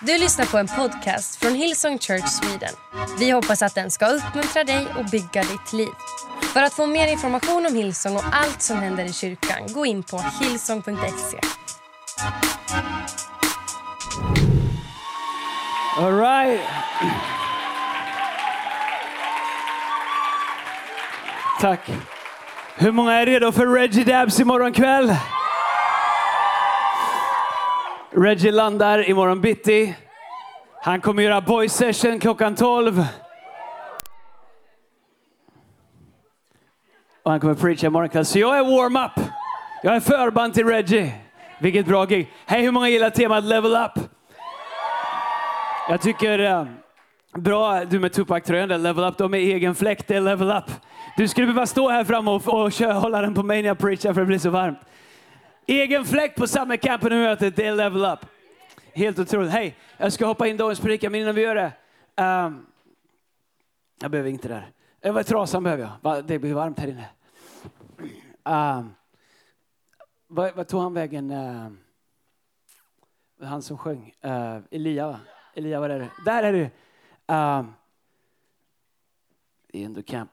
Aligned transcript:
Du 0.00 0.18
lyssnar 0.18 0.46
på 0.46 0.58
en 0.58 0.66
podcast 0.66 1.36
från 1.36 1.54
Hillsong 1.54 1.98
Church 1.98 2.28
Sweden. 2.28 2.74
Vi 3.18 3.30
hoppas 3.30 3.62
att 3.62 3.74
den 3.74 3.90
ska 3.90 4.06
uppmuntra 4.06 4.64
dig 4.64 4.86
och 4.98 5.04
bygga 5.04 5.42
ditt 5.42 5.72
liv. 5.72 5.88
För 6.52 6.62
att 6.62 6.72
få 6.72 6.86
mer 6.86 7.06
information 7.08 7.66
om 7.66 7.74
Hillsong 7.74 8.16
och 8.16 8.24
allt 8.32 8.62
som 8.62 8.76
händer 8.76 9.04
i 9.04 9.12
kyrkan, 9.12 9.58
gå 9.68 9.86
in 9.86 10.02
på 10.02 10.24
hillsong.se. 10.40 11.38
All 15.98 16.18
right. 16.18 16.60
Tack. 21.60 21.90
Hur 22.74 22.92
många 22.92 23.12
är 23.12 23.26
redo 23.26 23.52
för 23.52 23.66
Reggie 23.66 24.04
Dabs 24.04 24.40
imorgon 24.40 24.72
kväll? 24.72 25.16
Reggie 28.18 28.52
landar 28.52 29.08
imorgon 29.08 29.40
bitti. 29.40 29.94
Han 30.82 31.00
kommer 31.00 31.22
göra 31.22 31.40
boy 31.40 31.68
session 31.68 32.18
klockan 32.18 32.54
12. 32.54 33.06
Och 37.22 37.30
han 37.30 37.40
kommer 37.40 37.54
preacha 37.54 37.86
imorgon 37.86 38.08
kväll. 38.08 38.24
Så 38.24 38.38
jag 38.38 38.58
är 38.58 38.62
warm-up. 38.62 39.26
Jag 39.82 39.96
är 39.96 40.00
förband 40.00 40.54
till 40.54 40.66
Reggie. 40.66 41.14
Vilket 41.60 41.86
bra 41.86 42.04
gig. 42.04 42.32
Hej, 42.46 42.62
hur 42.62 42.70
många 42.70 42.88
gillar 42.88 43.10
temat 43.10 43.44
level 43.44 43.72
up? 43.72 44.04
Jag 45.88 46.00
tycker 46.00 46.38
eh, 46.38 46.66
bra, 47.34 47.84
du 47.84 47.98
med 48.00 48.12
Tupac-tröjan 48.12 48.68
där, 48.68 48.78
level 48.78 49.04
up, 49.04 49.18
de 49.18 49.34
är 49.34 49.38
egen 49.38 49.74
fläkt, 49.74 50.08
det 50.08 50.16
är 50.16 50.20
level 50.20 50.50
up. 50.50 50.70
Du 51.16 51.28
skulle 51.28 51.46
behöva 51.46 51.66
stå 51.66 51.88
här 51.88 52.04
framme 52.04 52.30
och, 52.30 52.48
och 52.48 52.72
köra, 52.72 52.92
hålla 52.92 53.20
den 53.20 53.34
på 53.34 53.42
mig 53.42 53.62
när 53.62 53.68
jag 53.68 53.78
preachar 53.78 54.12
för 54.12 54.20
det 54.20 54.26
blir 54.26 54.38
så 54.38 54.50
varmt. 54.50 54.78
Egen 55.66 56.04
fläkt 56.04 56.36
på 56.38 56.46
samma 56.46 56.76
campen 56.76 57.12
i 57.12 57.16
mötet, 57.16 57.56
det 57.56 57.66
är 57.66 57.74
level 57.74 58.04
up. 58.04 58.18
Helt 58.94 59.18
otroligt. 59.18 59.50
Hej, 59.50 59.76
jag 59.96 60.12
ska 60.12 60.26
hoppa 60.26 60.46
in 60.46 60.56
dagens 60.56 60.80
predikan, 60.80 61.12
men 61.12 61.20
innan 61.20 61.34
vi 61.34 61.42
gör 61.42 61.54
det. 61.54 61.72
Um, 62.22 62.66
jag 64.00 64.10
behöver 64.10 64.30
inte 64.30 64.48
det 64.48 64.54
där. 64.54 64.70
Eh, 65.00 65.12
vad 65.12 65.26
trasan 65.26 65.62
behöver 65.62 65.90
jag. 66.02 66.24
Det 66.24 66.38
blir 66.38 66.54
varmt 66.54 66.78
här 66.78 66.88
inne. 66.88 67.08
Um, 68.44 68.94
vad, 70.26 70.54
vad 70.54 70.68
tog 70.68 70.82
han 70.82 70.94
vägen? 70.94 71.30
Uh, 71.30 71.70
han 73.42 73.62
som 73.62 73.78
sjöng. 73.78 74.14
Uh, 74.24 74.58
Elia, 74.70 75.06
va? 75.06 75.20
Elia, 75.54 75.80
var 75.80 75.90
är 75.90 76.00
du? 76.00 76.08
Där 76.24 76.42
är 76.42 76.52
du! 76.52 76.70
Um, 77.34 77.74
I 79.68 79.84
ändå 79.84 80.02
camp. 80.02 80.30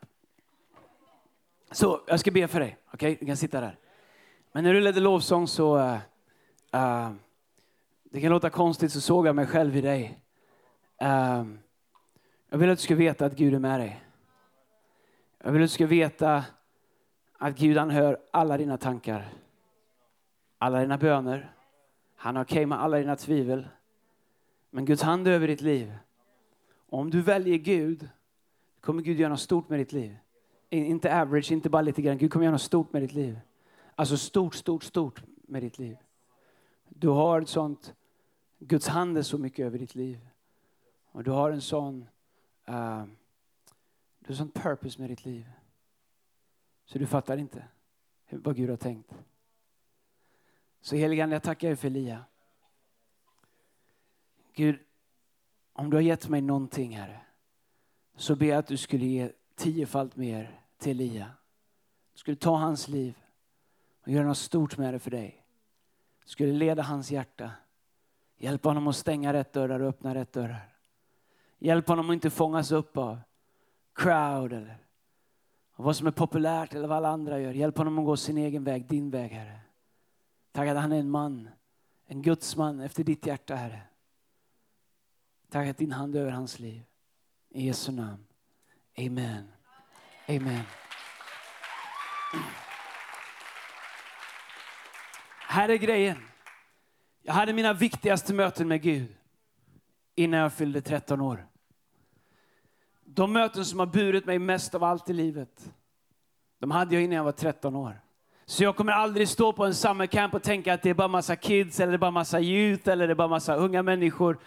Så, 1.71 2.01
jag 2.07 2.19
ska 2.19 2.31
be 2.31 2.47
för 2.47 2.59
dig. 2.59 2.77
Okej, 2.91 3.17
du 3.19 3.25
kan 3.25 3.37
sitta 3.37 3.61
där. 3.61 3.77
Men 4.55 4.63
när 4.63 4.73
du 4.73 4.81
ledde 4.81 4.99
lovsång 4.99 5.47
så... 5.47 5.77
Uh, 5.77 5.97
uh, 6.75 7.11
det 8.03 8.21
kan 8.21 8.29
låta 8.29 8.49
konstigt, 8.49 8.91
så 8.91 9.01
såg 9.01 9.27
jag 9.27 9.35
mig 9.35 9.47
själv 9.47 9.75
i 9.75 9.81
dig. 9.81 10.19
Uh, 11.03 11.45
jag 12.49 12.57
vill 12.57 12.69
att 12.69 12.77
du 12.77 12.83
ska 12.83 12.95
veta 12.95 13.25
att 13.25 13.35
Gud 13.35 13.53
är 13.53 13.59
med 13.59 13.79
dig. 13.79 14.03
Jag 15.43 15.51
vill 15.51 15.61
att 15.61 15.69
du 15.69 15.73
ska 15.73 15.85
veta 15.85 16.43
att 17.37 17.57
Gud 17.57 17.77
han 17.77 17.89
hör 17.89 18.17
alla 18.31 18.57
dina 18.57 18.77
tankar. 18.77 19.33
Alla 20.57 20.79
dina 20.79 20.97
böner. 20.97 21.53
Han 22.15 22.37
är 22.37 22.43
okej 22.43 22.65
med 22.65 22.81
alla 22.81 22.97
dina 22.97 23.15
tvivel. 23.15 23.67
Men 24.69 24.85
Guds 24.85 25.01
hand 25.01 25.27
är 25.27 25.31
över 25.31 25.47
ditt 25.47 25.61
liv. 25.61 25.93
Och 26.89 26.99
om 26.99 27.09
du 27.09 27.21
väljer 27.21 27.57
Gud 27.57 28.09
kommer 28.81 29.01
Gud 29.01 29.19
göra 29.19 29.29
något 29.29 29.39
stort 29.39 29.69
med 29.69 29.79
ditt 29.79 29.91
liv. 29.91 30.17
Inte 30.69 31.21
average, 31.21 31.51
inte 31.51 31.69
bara 31.69 31.81
lite 31.81 32.01
grann. 32.01 32.17
Gud 32.17 32.31
kommer 32.31 32.45
göra 32.45 32.51
något 32.51 32.61
stort 32.61 32.93
med 32.93 33.01
ditt 33.01 33.13
liv. 33.13 33.39
Alltså 33.95 34.17
stort, 34.17 34.55
stort, 34.55 34.83
stort 34.83 35.23
med 35.47 35.63
ditt 35.63 35.79
liv. 35.79 35.97
Du 36.89 37.07
har 37.07 37.41
ett 37.41 37.49
sånt, 37.49 37.95
Guds 38.59 38.87
hand 38.87 39.17
är 39.17 39.21
så 39.21 39.37
mycket 39.37 39.65
över 39.65 39.79
ditt 39.79 39.95
liv. 39.95 40.27
Och 41.05 41.23
du 41.23 41.31
har 41.31 41.51
en 41.51 41.61
sån, 41.61 42.07
uh, 42.69 43.03
du 44.19 44.27
har 44.27 44.33
sån 44.33 44.51
purpose 44.51 45.01
med 45.01 45.09
ditt 45.09 45.25
liv. 45.25 45.51
Så 46.85 46.99
du 46.99 47.07
fattar 47.07 47.37
inte 47.37 47.67
vad 48.29 48.55
Gud 48.55 48.69
har 48.69 48.77
tänkt. 48.77 49.13
Så 50.81 50.95
helige 50.95 51.23
Ande, 51.23 51.35
jag 51.35 51.43
tackar 51.43 51.67
dig 51.67 51.77
för 51.77 51.87
Elia. 51.87 52.25
Gud, 54.53 54.79
om 55.73 55.89
du 55.89 55.97
har 55.97 56.01
gett 56.01 56.29
mig 56.29 56.41
någonting, 56.41 56.97
Herre, 56.97 57.21
så 58.15 58.35
ber 58.35 58.45
jag 58.45 58.57
att 58.57 58.67
du 58.67 58.77
skulle 58.77 59.05
ge 59.05 59.31
tiofalt 59.55 60.15
mer 60.15 60.61
till 60.77 60.99
Elia. 60.99 61.31
Du 62.13 62.19
skulle 62.19 62.37
ta 62.37 62.57
hans 62.57 62.87
liv 62.87 63.22
och 64.03 64.09
göra 64.09 64.27
något 64.27 64.37
stort 64.37 64.77
med 64.77 64.93
det 64.93 64.99
för 64.99 65.11
dig. 65.11 65.45
Du 66.23 66.29
skulle 66.29 66.53
leda 66.53 66.83
hans 66.83 67.11
hjärta. 67.11 67.51
Hjälpa 68.37 68.69
honom 68.69 68.87
att 68.87 68.95
stänga 68.95 69.33
rätt 69.33 69.53
dörrar 69.53 69.79
och 69.79 69.89
öppna 69.89 70.15
rätt 70.15 70.33
dörrar. 70.33 70.69
Hjälp 71.59 71.87
honom 71.87 72.09
att 72.09 72.13
inte 72.13 72.29
fångas 72.29 72.71
upp 72.71 72.97
av 72.97 73.19
crowd 73.93 74.53
eller 74.53 74.77
av 75.75 75.85
vad 75.85 75.95
som 75.95 76.07
är 76.07 76.11
populärt 76.11 76.73
eller 76.73 76.87
vad 76.87 76.97
alla 76.97 77.09
andra 77.09 77.39
gör. 77.39 77.53
Hjälp 77.53 77.77
honom 77.77 77.99
att 77.99 78.05
gå 78.05 78.17
sin 78.17 78.37
egen 78.37 78.63
väg, 78.63 78.87
din 78.87 79.09
väg, 79.09 79.31
Herre. 79.31 79.59
Tack 80.51 80.67
att 80.67 80.77
han 80.77 80.91
är 80.91 80.99
en 80.99 81.09
man, 81.09 81.49
en 82.05 82.21
Guds 82.21 82.55
man 82.55 82.79
efter 82.79 83.03
ditt 83.03 83.25
hjärta, 83.25 83.55
Herre. 83.55 83.81
Tack 85.49 85.67
att 85.67 85.77
din 85.77 85.91
hand 85.91 86.15
är 86.15 86.19
över 86.19 86.31
hans 86.31 86.59
liv. 86.59 86.83
I 87.49 87.65
Jesu 87.65 87.91
namn. 87.91 88.25
Amen. 88.97 89.47
Amen. 90.27 90.63
Här 95.53 95.69
är 95.69 95.75
grejen. 95.75 96.17
Jag 97.21 97.33
hade 97.33 97.53
mina 97.53 97.73
viktigaste 97.73 98.33
möten 98.33 98.67
med 98.67 98.81
Gud 98.81 99.07
innan 100.15 100.39
jag 100.39 100.53
fyllde 100.53 100.81
13 100.81 101.21
år. 101.21 101.45
De 103.05 103.33
möten 103.33 103.65
som 103.65 103.79
har 103.79 103.85
burit 103.85 104.25
mig 104.25 104.39
mest 104.39 104.75
av 104.75 104.83
allt 104.83 105.09
i 105.09 105.13
livet, 105.13 105.73
de 106.59 106.71
hade 106.71 106.95
jag 106.95 107.03
innan 107.03 107.15
jag 107.15 107.23
var 107.23 107.31
13 107.31 107.75
år. 107.75 108.01
Så 108.45 108.63
jag 108.63 108.75
kommer 108.75 108.91
aldrig 108.91 109.29
stå 109.29 109.53
på 109.53 109.65
en 109.65 109.75
summer 109.75 110.05
camp 110.05 110.33
och 110.33 110.43
tänka 110.43 110.73
att 110.73 110.81
det 110.81 110.89
är 110.89 110.93
bara 110.93 111.07
massa 111.07 111.35
kids, 111.35 111.79
eller 111.79 111.91
det 111.91 111.95
är 111.95 111.97
bara 111.97 112.11
massa 112.11 112.39
youth, 112.39 112.89
eller 112.89 113.07
det 113.07 113.13
är 113.13 113.15
bara 113.15 113.27
massa 113.27 113.55
unga 113.55 113.83
människor. 113.83 114.37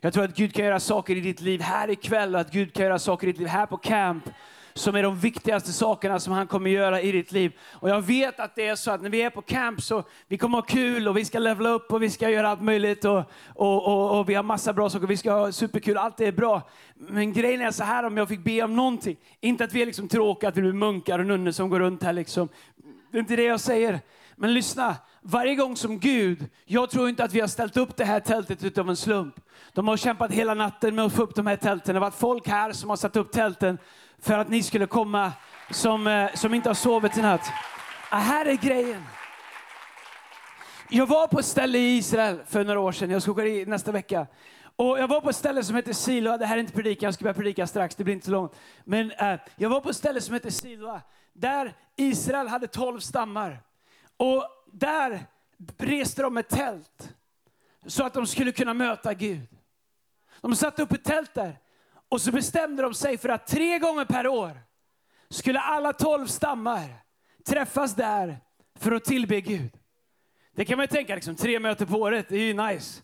Jag 0.00 0.12
tror 0.12 0.24
att 0.24 0.36
Gud 0.36 0.54
kan 0.54 0.64
göra 0.64 0.80
saker 0.80 1.16
i 1.16 1.20
ditt 1.20 1.40
liv 1.40 1.60
här 1.60 1.90
ikväll 1.90 2.34
och 2.34 2.40
att 2.40 2.52
Gud 2.52 2.74
kan 2.74 2.84
göra 2.84 2.98
saker 2.98 3.26
i 3.26 3.32
ditt 3.32 3.40
liv 3.40 3.48
här 3.48 3.66
på 3.66 3.76
camp 3.76 4.24
som 4.78 4.94
är 4.94 5.02
de 5.02 5.18
viktigaste 5.18 5.72
sakerna 5.72 6.20
som 6.20 6.32
han 6.32 6.46
kommer 6.46 6.70
göra 6.70 7.00
i 7.00 7.12
ditt 7.12 7.32
liv. 7.32 7.52
Och 7.72 7.90
jag 7.90 8.02
vet 8.02 8.40
att 8.40 8.54
det 8.54 8.66
är 8.66 8.76
så 8.76 8.90
att 8.90 9.02
när 9.02 9.10
vi 9.10 9.22
är 9.22 9.30
på 9.30 9.42
camp 9.42 9.82
så 9.82 10.04
vi 10.28 10.38
kommer 10.38 10.58
ha 10.58 10.62
kul 10.62 11.08
och 11.08 11.16
vi 11.16 11.24
ska 11.24 11.38
levla 11.38 11.68
upp 11.68 11.92
och 11.92 12.02
vi 12.02 12.10
ska 12.10 12.30
göra 12.30 12.48
allt 12.48 12.62
möjligt 12.62 13.04
och, 13.04 13.22
och, 13.54 13.86
och, 13.86 14.18
och 14.18 14.28
vi 14.28 14.34
har 14.34 14.42
massa 14.42 14.72
bra 14.72 14.90
saker. 14.90 15.06
Vi 15.06 15.16
ska 15.16 15.32
ha 15.32 15.52
superkul, 15.52 15.96
allt 15.96 16.16
det 16.16 16.26
är 16.26 16.32
bra. 16.32 16.62
Men 16.94 17.32
grejen 17.32 17.60
är 17.60 17.70
så 17.70 17.84
här 17.84 18.04
om 18.04 18.16
jag 18.16 18.28
fick 18.28 18.44
be 18.44 18.62
om 18.62 18.76
någonting. 18.76 19.16
Inte 19.40 19.64
att 19.64 19.72
vi 19.72 19.82
är 19.82 19.86
liksom 19.86 20.08
tråkiga, 20.08 20.48
att 20.48 20.56
vi 20.56 20.62
blir 20.62 20.72
munkar 20.72 21.18
och 21.18 21.26
nunnor 21.26 21.50
som 21.50 21.70
går 21.70 21.80
runt 21.80 22.02
här 22.02 22.12
liksom. 22.12 22.48
Det 23.10 23.18
är 23.18 23.20
inte 23.20 23.36
det 23.36 23.44
jag 23.44 23.60
säger. 23.60 24.00
Men 24.36 24.54
lyssna, 24.54 24.96
varje 25.22 25.54
gång 25.54 25.76
som 25.76 25.98
Gud, 25.98 26.48
jag 26.64 26.90
tror 26.90 27.08
inte 27.08 27.24
att 27.24 27.32
vi 27.32 27.40
har 27.40 27.48
ställt 27.48 27.76
upp 27.76 27.96
det 27.96 28.04
här 28.04 28.20
tältet 28.20 28.64
utav 28.64 28.88
en 28.88 28.96
slump. 28.96 29.34
De 29.72 29.88
har 29.88 29.96
kämpat 29.96 30.30
hela 30.30 30.54
natten 30.54 30.94
med 30.94 31.04
att 31.04 31.12
få 31.12 31.22
upp 31.22 31.34
de 31.34 31.46
här 31.46 31.56
tälten. 31.56 31.94
Det 31.94 32.00
har 32.00 32.06
varit 32.06 32.20
folk 32.20 32.48
här 32.48 32.72
som 32.72 32.90
har 32.90 32.96
satt 32.96 33.16
upp 33.16 33.32
tälten 33.32 33.78
för 34.18 34.38
att 34.38 34.48
ni 34.48 34.62
skulle 34.62 34.86
komma 34.86 35.32
som, 35.70 36.06
eh, 36.06 36.34
som 36.34 36.54
inte 36.54 36.68
har 36.68 36.74
sovit 36.74 37.18
i 37.18 37.22
natt. 37.22 37.52
Ah, 38.10 38.18
här 38.18 38.46
är 38.46 38.54
grejen. 38.54 39.02
Jag 40.90 41.06
var 41.06 41.26
på 41.26 41.38
ett 41.38 41.46
ställe 41.46 41.78
i 41.78 41.96
Israel 41.96 42.40
för 42.46 42.64
några 42.64 42.80
år 42.80 42.92
sedan, 42.92 43.10
jag 43.10 43.22
ska 43.22 43.30
åka 43.32 43.42
dit 43.42 43.68
nästa 43.68 43.92
vecka. 43.92 44.26
Och 44.76 44.98
jag 44.98 45.08
var 45.08 45.20
på 45.20 45.30
ett 45.30 45.36
ställe 45.36 45.64
som 45.64 45.76
heter 45.76 45.92
Siloa, 45.92 46.38
det 46.38 46.46
här 46.46 46.56
är 46.56 46.60
inte 46.60 46.72
predikan, 46.72 47.06
jag 47.06 47.14
ska 47.14 47.22
börja 47.22 47.34
predika 47.34 47.66
strax, 47.66 47.94
det 47.94 48.04
blir 48.04 48.14
inte 48.14 48.26
så 48.26 48.32
långt. 48.32 48.52
Men 48.84 49.10
eh, 49.10 49.40
jag 49.56 49.70
var 49.70 49.80
på 49.80 49.90
ett 49.90 49.96
ställe 49.96 50.20
som 50.20 50.34
heter 50.34 50.50
Siloa, 50.50 51.00
där 51.32 51.74
Israel 51.96 52.48
hade 52.48 52.66
tolv 52.66 53.00
stammar. 53.00 53.62
Och 54.16 54.44
där 54.72 55.26
reste 55.78 56.22
de 56.22 56.36
ett 56.36 56.48
tält 56.48 57.14
så 57.86 58.04
att 58.04 58.14
de 58.14 58.26
skulle 58.26 58.52
kunna 58.52 58.74
möta 58.74 59.14
Gud. 59.14 59.48
De 60.40 60.56
satte 60.56 60.82
upp 60.82 60.92
ett 60.92 61.04
tält 61.04 61.34
där 61.34 61.58
och 62.08 62.20
så 62.20 62.32
bestämde 62.32 62.82
de 62.82 62.94
sig 62.94 63.18
för 63.18 63.28
att 63.28 63.46
tre 63.46 63.78
gånger 63.78 64.04
per 64.04 64.26
år 64.26 64.60
skulle 65.28 65.60
alla 65.60 65.92
tolv 65.92 66.26
stammar 66.26 66.94
träffas 67.44 67.94
där 67.94 68.38
för 68.78 68.92
att 68.92 69.04
tillbe 69.04 69.40
Gud. 69.40 69.70
Det 70.52 70.64
kan 70.64 70.76
man 70.76 70.84
ju 70.84 70.88
tänka, 70.88 71.14
liksom, 71.14 71.36
tre 71.36 71.60
möten 71.60 71.86
på 71.86 71.96
året, 71.96 72.28
det 72.28 72.36
är 72.36 72.40
ju 72.40 72.54
nice. 72.54 73.02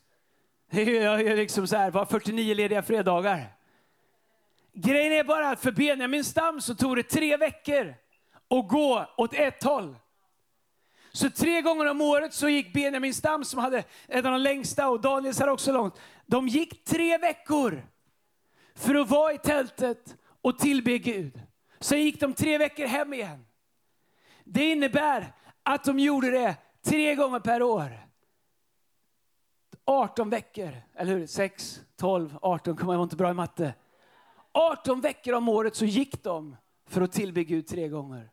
Det 0.71 0.83
är 0.83 0.87
ju 0.87 0.97
jag 0.97 1.21
är 1.21 1.37
liksom 1.37 1.67
så 1.67 1.77
här, 1.77 1.91
bara 1.91 2.07
49 2.07 2.55
lediga 2.55 2.83
fredagar. 2.83 3.57
Grejen 4.73 5.13
är 5.13 5.25
bara 5.25 5.51
att 5.51 5.61
för 5.61 5.73
Benjamins 5.73 6.29
stam 6.29 6.61
så 6.61 6.75
tog 6.75 6.97
det 6.97 7.03
tre 7.03 7.37
veckor 7.37 7.95
att 8.51 8.69
gå 8.69 9.07
åt 9.17 9.35
ett 9.35 9.63
håll. 9.63 9.97
Så 11.13 11.31
tre 11.31 11.63
gånger 11.63 11.91
om 11.91 12.01
året 12.01 12.35
så 12.35 12.49
gick 12.49 12.73
Benjamin 12.73 13.15
stam 13.15 13.45
som 13.45 13.59
hade 13.59 13.85
en 14.07 14.27
av 14.27 14.33
de 14.33 14.41
längsta 14.41 14.89
och 14.89 15.01
Daniels 15.01 15.39
hade 15.39 15.53
också 15.53 15.73
långt. 15.73 15.95
De 16.27 16.49
gick 16.49 16.85
tre 16.85 17.19
veckor 17.19 17.87
för 18.75 18.95
att 18.95 19.11
vara 19.11 19.33
i 19.33 19.39
tältet 19.39 20.17
och 20.43 20.59
tillbe 20.59 20.99
Gud. 20.99 21.41
Sen 21.81 22.03
gick 22.03 22.21
de 22.21 22.35
tre 22.35 22.59
veckor 22.59 22.87
hem 22.87 23.15
igen. 23.15 23.47
Det 24.45 24.71
innebär 24.71 25.33
att 25.63 25.85
de 25.85 25.99
gjorde 25.99 26.31
det 26.31 26.57
tre 26.83 27.15
gånger 27.15 27.41
per 27.41 27.63
år. 27.63 28.09
18 29.85 30.31
veckor, 30.31 30.77
eller 30.95 31.13
hur? 31.13 31.27
6, 31.27 31.81
12, 31.97 32.39
18, 32.43 32.77
kommer 32.77 32.93
jag 32.93 32.99
var 32.99 33.05
inte 33.05 33.17
bra 33.17 33.31
i 33.31 33.35
matte. 33.35 33.75
18 34.53 35.01
veckor 35.01 35.35
om 35.35 35.49
året 35.49 35.77
så 35.77 35.85
gick 35.85 36.25
de 36.25 36.57
för 36.89 37.01
att 37.01 37.13
tillbe 37.13 37.45
Gud 37.45 37.67
tre 37.67 37.89
gånger. 37.89 38.31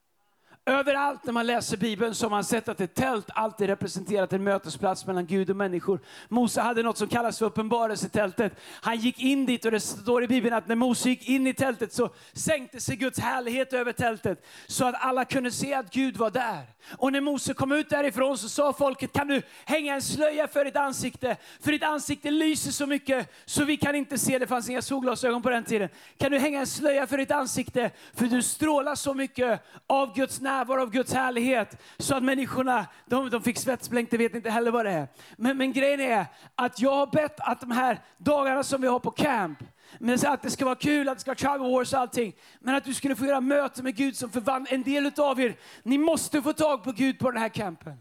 Överallt 0.70 1.24
när 1.24 1.34
man 1.34 1.48
läser 1.48 1.78
Bibeln 1.78 2.16
så 2.16 2.26
har 2.26 2.30
man 2.30 2.44
sett 2.44 2.70
att 2.70 2.82
ett 2.82 2.96
tält 2.96 3.26
alltid 3.30 3.68
representerat 3.68 4.34
en 4.34 4.44
mötesplats 4.44 5.06
mellan 5.06 5.26
Gud 5.26 5.50
och 5.50 5.56
människor. 5.56 6.00
Mose 6.28 6.62
hade 6.62 6.84
något 6.84 6.98
som 6.98 7.08
kallas 7.08 7.40
för 7.40 7.46
uppenbarelsetältet. 7.46 8.54
Han 8.82 8.98
gick 8.98 9.20
in 9.20 9.46
dit 9.46 9.66
och 9.66 9.72
det 9.72 9.80
står 9.80 10.24
i 10.24 10.28
Bibeln 10.28 10.56
att 10.56 10.68
när 10.68 10.76
Mose 10.76 11.10
gick 11.10 11.30
in 11.30 11.48
i 11.48 11.54
tältet 11.54 11.94
så 11.94 12.10
sänkte 12.34 12.80
sig 12.80 12.96
Guds 12.96 13.20
härlighet 13.20 13.74
över 13.74 13.92
tältet 13.92 14.46
så 14.68 14.86
att 14.86 14.96
alla 15.00 15.26
kunde 15.26 15.52
se 15.52 15.74
att 15.74 15.94
Gud 15.94 16.18
var 16.18 16.32
där. 16.32 16.66
Och 16.98 17.12
när 17.12 17.22
Mose 17.22 17.54
kom 17.54 17.72
ut 17.72 17.90
därifrån 17.90 18.38
så 18.38 18.50
sa 18.50 18.74
folket, 18.74 19.14
kan 19.14 19.28
du 19.28 19.42
hänga 19.66 19.96
en 19.96 20.02
slöja 20.02 20.48
för 20.48 20.66
ditt 20.66 20.76
ansikte? 20.76 21.38
För 21.62 21.72
ditt 21.72 21.84
ansikte 21.84 22.32
lyser 22.32 22.72
så 22.72 22.86
mycket 22.86 23.34
så 23.46 23.64
vi 23.64 23.78
kan 23.78 23.96
inte 23.96 24.18
se, 24.18 24.40
det 24.40 24.48
fanns 24.48 24.70
inga 24.70 24.82
solglasögon 24.82 25.42
på 25.42 25.50
den 25.50 25.64
tiden. 25.64 25.90
Kan 26.18 26.32
du 26.32 26.40
hänga 26.40 26.60
en 26.60 26.68
slöja 26.68 27.08
för 27.08 27.18
ditt 27.18 27.32
ansikte? 27.32 27.92
För 28.14 28.26
du 28.26 28.42
strålar 28.42 28.96
så 28.96 29.14
mycket 29.14 29.62
av 29.88 30.16
Guds 30.16 30.42
närvaro, 30.42 30.59
av 30.68 30.92
Guds 30.92 31.14
härlighet. 31.14 31.82
Så 31.98 32.16
att 32.16 32.24
människorna, 32.24 32.86
de, 33.06 33.30
de 33.30 33.42
fick 33.42 33.58
svetsblänk, 33.58 34.12
det 34.12 34.18
vet 34.18 34.36
inte 34.36 34.50
heller 34.50 34.72
vad 34.72 34.86
det 34.86 34.92
är. 34.92 35.08
Men, 35.38 35.58
men 35.58 35.74
grejen 35.74 36.00
är 36.00 36.26
att 36.56 36.80
jag 36.80 36.96
har 36.96 37.08
bett 37.08 37.40
att 37.40 37.60
de 37.60 37.72
här 37.72 38.00
dagarna 38.18 38.64
som 38.64 38.82
vi 38.82 38.88
har 38.88 39.00
på 39.00 39.12
camp, 39.12 39.60
men 40.00 40.20
att 40.26 40.42
det 40.42 40.52
ska 40.52 40.66
vara 40.66 40.76
kul, 40.76 41.10
att 41.10 41.18
det 41.18 41.22
ska 41.22 41.30
vara 41.30 41.38
travel 41.38 41.72
wars 41.72 41.94
och 41.94 42.00
allting. 42.00 42.34
Men 42.60 42.76
att 42.76 42.84
du 42.84 42.94
skulle 42.94 43.16
få 43.16 43.26
göra 43.26 43.42
möte 43.42 43.84
med 43.84 43.96
Gud 43.96 44.16
som 44.16 44.30
förvandlar. 44.30 44.74
En 44.74 44.84
del 44.84 45.12
av 45.18 45.42
er, 45.42 45.56
ni 45.84 45.98
måste 45.98 46.42
få 46.42 46.54
tag 46.54 46.84
på 46.84 46.92
Gud 46.92 47.20
på 47.20 47.32
den 47.32 47.42
här 47.42 47.50
campen. 47.50 47.98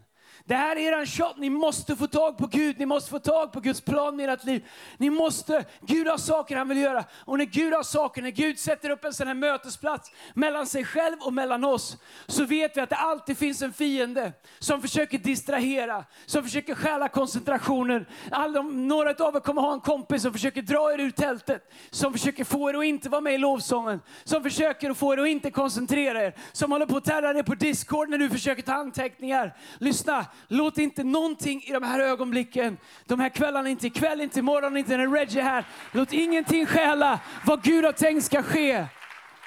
Det 0.49 0.55
här 0.55 0.75
är 0.75 1.01
er 1.01 1.05
shot. 1.05 1.37
Ni 1.37 1.49
måste 1.49 1.95
få 1.95 2.07
tag 2.07 2.37
på 2.37 2.47
Gud. 2.47 2.79
Ni 2.79 2.85
måste 2.85 3.09
få 3.09 3.19
tag 3.19 3.51
på 3.51 3.59
Guds 3.59 3.81
plan 3.81 4.19
i 4.19 4.23
ert 4.23 4.43
liv. 4.43 4.65
Ni 4.97 5.09
måste, 5.09 5.65
Gud 5.81 6.07
har 6.07 6.17
saker 6.17 6.55
han 6.55 6.67
vill 6.69 6.77
göra. 6.77 7.05
Och 7.25 7.37
när 7.37 7.45
Gud 7.45 7.73
har 7.73 7.83
saker, 7.83 8.21
när 8.21 8.29
Gud 8.29 8.59
sätter 8.59 8.89
upp 8.89 9.05
en 9.05 9.13
sån 9.13 9.27
här 9.27 9.33
mötesplats 9.33 10.11
mellan 10.33 10.67
sig 10.67 10.85
själv 10.85 11.17
och 11.21 11.33
mellan 11.33 11.63
oss, 11.63 11.97
så 12.27 12.45
vet 12.45 12.77
vi 12.77 12.81
att 12.81 12.89
det 12.89 12.95
alltid 12.95 13.37
finns 13.37 13.61
en 13.61 13.73
fiende 13.73 14.33
som 14.59 14.81
försöker 14.81 15.17
distrahera, 15.17 16.05
som 16.25 16.43
försöker 16.43 16.75
stjäla 16.75 17.09
koncentrationen. 17.09 18.05
Alla, 18.31 18.61
några 18.61 19.25
av 19.25 19.35
er 19.35 19.39
kommer 19.39 19.61
ha 19.61 19.73
en 19.73 19.81
kompis 19.81 20.21
som 20.21 20.33
försöker 20.33 20.61
dra 20.61 20.93
er 20.93 20.99
ur 20.99 21.11
tältet, 21.11 21.73
som 21.89 22.13
försöker 22.13 22.43
få 22.43 22.69
er 22.69 22.73
att 22.73 22.85
inte 22.85 23.09
vara 23.09 23.21
med 23.21 23.33
i 23.33 23.37
lovsången, 23.37 24.01
som 24.23 24.43
försöker 24.43 24.93
få 24.93 25.13
er 25.13 25.17
att 25.17 25.27
inte 25.27 25.51
koncentrera 25.51 26.23
er, 26.23 26.35
som 26.51 26.71
håller 26.71 26.85
på 26.85 26.97
att 26.97 27.05
terra 27.05 27.39
er 27.39 27.43
på 27.43 27.55
Discord 27.55 28.09
när 28.09 28.17
du 28.17 28.29
försöker 28.29 28.61
ta 28.61 28.73
anteckningar. 28.73 29.55
Lyssna, 29.77 30.25
Låt 30.47 30.77
inte 30.77 31.03
någonting 31.03 31.63
i 31.63 31.71
de 31.71 31.83
här 31.83 31.99
ögonblicken, 31.99 32.77
de 33.05 33.19
här 33.19 33.29
kvällarna, 33.29 33.69
inte 33.69 33.87
ikväll, 33.87 34.21
inte 34.21 34.39
imorgon, 34.39 34.77
inte 34.77 34.97
när 34.97 35.07
Reggie 35.07 35.41
är 35.41 35.45
här. 35.45 35.65
Låt 35.91 36.13
ingenting 36.13 36.65
stjäla 36.65 37.19
vad 37.45 37.63
Gud 37.63 37.85
har 37.85 37.91
tänkt 37.91 38.25
ska 38.25 38.43
ske 38.43 38.85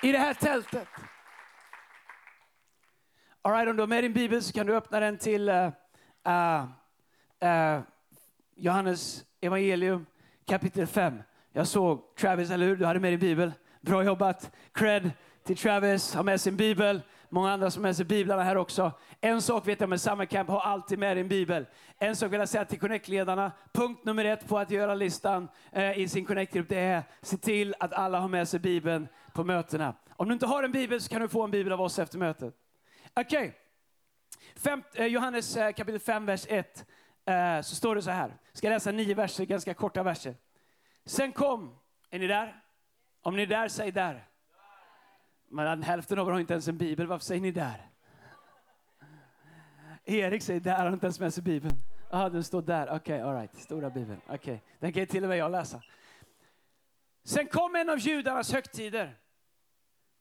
i 0.02 0.12
det 0.12 0.18
här 0.18 0.34
tältet. 0.34 0.88
All 3.42 3.52
right, 3.52 3.68
om 3.68 3.76
du 3.76 3.82
har 3.82 3.86
med 3.86 4.04
din 4.04 4.12
bibel 4.12 4.42
så 4.42 4.52
kan 4.52 4.66
du 4.66 4.76
öppna 4.76 5.00
den 5.00 5.18
till 5.18 5.48
uh, 5.48 5.68
uh, 7.42 7.80
Johannes 8.56 9.24
evangelium 9.40 10.06
kapitel 10.46 10.86
5. 10.86 11.22
Jag 11.52 11.66
såg 11.66 12.16
Travis, 12.16 12.50
eller 12.50 12.66
hur? 12.66 12.76
Du 12.76 12.84
hade 12.84 13.00
med 13.00 13.12
din 13.12 13.20
bibel. 13.20 13.52
Bra 13.80 14.04
jobbat. 14.04 14.50
Cred 14.72 15.10
till 15.44 15.56
Travis, 15.56 16.14
har 16.14 16.22
med 16.22 16.40
sin 16.40 16.56
bibel. 16.56 17.02
Många 17.34 17.52
andra 17.52 17.70
som 17.70 17.82
har 17.82 17.88
med 17.88 17.96
sig 17.96 18.04
biblarna 18.04 18.42
här 18.42 18.56
också. 18.56 18.92
En 19.20 19.42
sak 19.42 19.68
vet 19.68 19.80
jag 19.80 19.88
med 19.88 20.00
Summer 20.00 20.24
Camp, 20.24 20.48
ha 20.48 20.62
alltid 20.62 20.98
med 20.98 21.16
din 21.16 21.28
bibel. 21.28 21.66
En 21.98 22.16
sak 22.16 22.32
vill 22.32 22.40
jag 22.40 22.48
säga 22.48 22.64
till 22.64 22.80
Connect-ledarna. 22.80 23.52
Punkt 23.72 24.04
nummer 24.04 24.24
ett 24.24 24.48
på 24.48 24.58
att 24.58 24.70
göra 24.70 24.94
listan 24.94 25.48
eh, 25.72 25.98
i 25.98 26.08
sin 26.08 26.24
Connect-grupp, 26.24 26.68
det 26.68 26.78
är 26.78 27.02
se 27.22 27.36
till 27.36 27.74
att 27.80 27.92
alla 27.92 28.20
har 28.20 28.28
med 28.28 28.48
sig 28.48 28.60
bibeln 28.60 29.08
på 29.32 29.44
mötena. 29.44 29.94
Om 30.10 30.28
du 30.28 30.34
inte 30.34 30.46
har 30.46 30.62
en 30.62 30.72
bibel 30.72 31.00
så 31.00 31.08
kan 31.08 31.20
du 31.20 31.28
få 31.28 31.42
en 31.42 31.50
bibel 31.50 31.72
av 31.72 31.80
oss 31.80 31.98
efter 31.98 32.18
mötet. 32.18 32.54
Okej, 33.14 33.54
okay. 34.64 34.82
eh, 34.94 35.06
Johannes 35.06 35.56
eh, 35.56 35.72
kapitel 35.72 36.00
5, 36.00 36.26
vers 36.26 36.46
1. 36.48 36.86
Eh, 37.26 37.60
så 37.60 37.74
står 37.74 37.94
det 37.94 38.02
så 38.02 38.10
här. 38.10 38.28
Jag 38.28 38.58
ska 38.58 38.68
läsa 38.68 38.92
nio 38.92 39.14
verser, 39.14 39.44
ganska 39.44 39.74
korta 39.74 40.02
verser. 40.02 40.34
Sen 41.04 41.32
kom, 41.32 41.76
är 42.10 42.18
ni 42.18 42.26
där? 42.26 42.62
Om 43.22 43.36
ni 43.36 43.42
är 43.42 43.46
där, 43.46 43.68
säg 43.68 43.92
där. 43.92 44.24
Men 45.52 45.82
hälften 45.82 46.18
av 46.18 46.28
er 46.28 46.32
har 46.32 46.40
inte 46.40 46.52
ens 46.52 46.68
en 46.68 46.78
bibel, 46.78 47.06
varför 47.06 47.24
säger 47.24 47.40
ni 47.40 47.50
där? 47.50 47.90
Erik 50.04 50.42
säger 50.42 50.60
där, 50.60 50.76
han 50.76 50.86
har 50.86 50.92
inte 50.92 51.06
ens 51.06 51.20
med 51.20 51.34
sig 51.34 51.42
bibeln. 51.42 51.74
Ja, 52.10 52.28
den 52.28 52.44
står 52.44 52.62
där. 52.62 52.86
Okej, 52.86 53.24
okay, 53.24 53.40
right. 53.40 53.56
Stora 53.56 53.90
bibeln. 53.90 54.20
Okay. 54.28 54.58
den 54.78 54.92
kan 54.92 55.06
till 55.06 55.22
och 55.22 55.28
med 55.28 55.38
jag 55.38 55.50
läsa. 55.50 55.82
Sen 57.24 57.46
kom 57.46 57.76
en 57.76 57.88
av 57.88 57.98
judarnas 57.98 58.52
högtider 58.52 59.18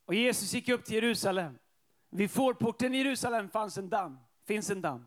och 0.06 0.14
Jesus 0.14 0.54
gick 0.54 0.70
upp 0.70 0.86
till 0.86 0.96
Jerusalem. 0.96 1.58
Vid 2.10 2.32
fårporten 2.32 2.96
i 2.96 2.98
Jerusalem 2.98 3.50
fanns 3.50 3.78
en 3.78 3.90
damm, 3.90 4.20
finns 4.46 4.70
en 4.70 4.82
damm 4.82 5.06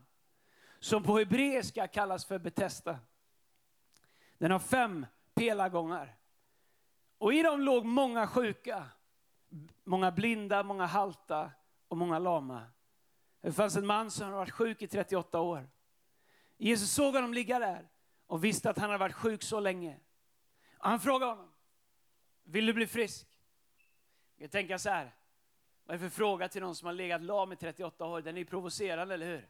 som 0.79 1.03
på 1.03 1.17
hebreiska 1.17 1.87
kallas 1.87 2.25
för 2.25 2.39
Betesda. 2.39 2.99
Den 4.37 4.51
har 4.51 4.59
fem 4.59 5.05
pelargångar 5.33 6.15
och 7.17 7.33
i 7.33 7.43
dem 7.43 7.61
låg 7.61 7.85
många 7.85 8.27
sjuka 8.27 8.85
många 9.85 10.11
blinda, 10.11 10.63
många 10.63 10.85
halta 10.85 11.51
och 11.87 11.97
många 11.97 12.19
lama. 12.19 12.63
Det 13.41 13.51
fanns 13.51 13.75
en 13.75 13.85
man 13.85 14.11
som 14.11 14.25
hade 14.25 14.37
varit 14.37 14.51
sjuk 14.51 14.81
i 14.81 14.87
38 14.87 15.39
år. 15.39 15.69
Jesus 16.57 16.91
såg 16.91 17.13
honom 17.15 17.33
ligga 17.33 17.59
där 17.59 17.87
och 18.27 18.43
visste 18.43 18.69
att 18.69 18.77
han 18.77 18.89
hade 18.89 18.99
varit 18.99 19.15
sjuk 19.15 19.43
så 19.43 19.59
länge. 19.59 19.99
han 20.77 20.99
frågade 20.99 21.31
honom, 21.31 21.51
vill 22.43 22.65
du 22.65 22.73
bli 22.73 22.87
frisk? 22.87 23.27
Jag 24.35 24.51
tänker 24.51 24.77
så 24.77 24.89
här, 24.89 25.11
vad 25.85 25.95
är 25.95 25.99
det 25.99 26.09
för 26.09 26.15
fråga 26.15 26.47
till 26.47 26.61
någon 26.61 26.75
som 26.75 26.85
har 26.85 26.93
legat 26.93 27.21
lam 27.21 27.51
i 27.51 27.55
38 27.55 28.05
år? 28.05 28.21
Den 28.21 28.35
är 28.35 28.39
ju 28.39 28.45
provocerande, 28.45 29.13
eller 29.13 29.25
hur? 29.25 29.49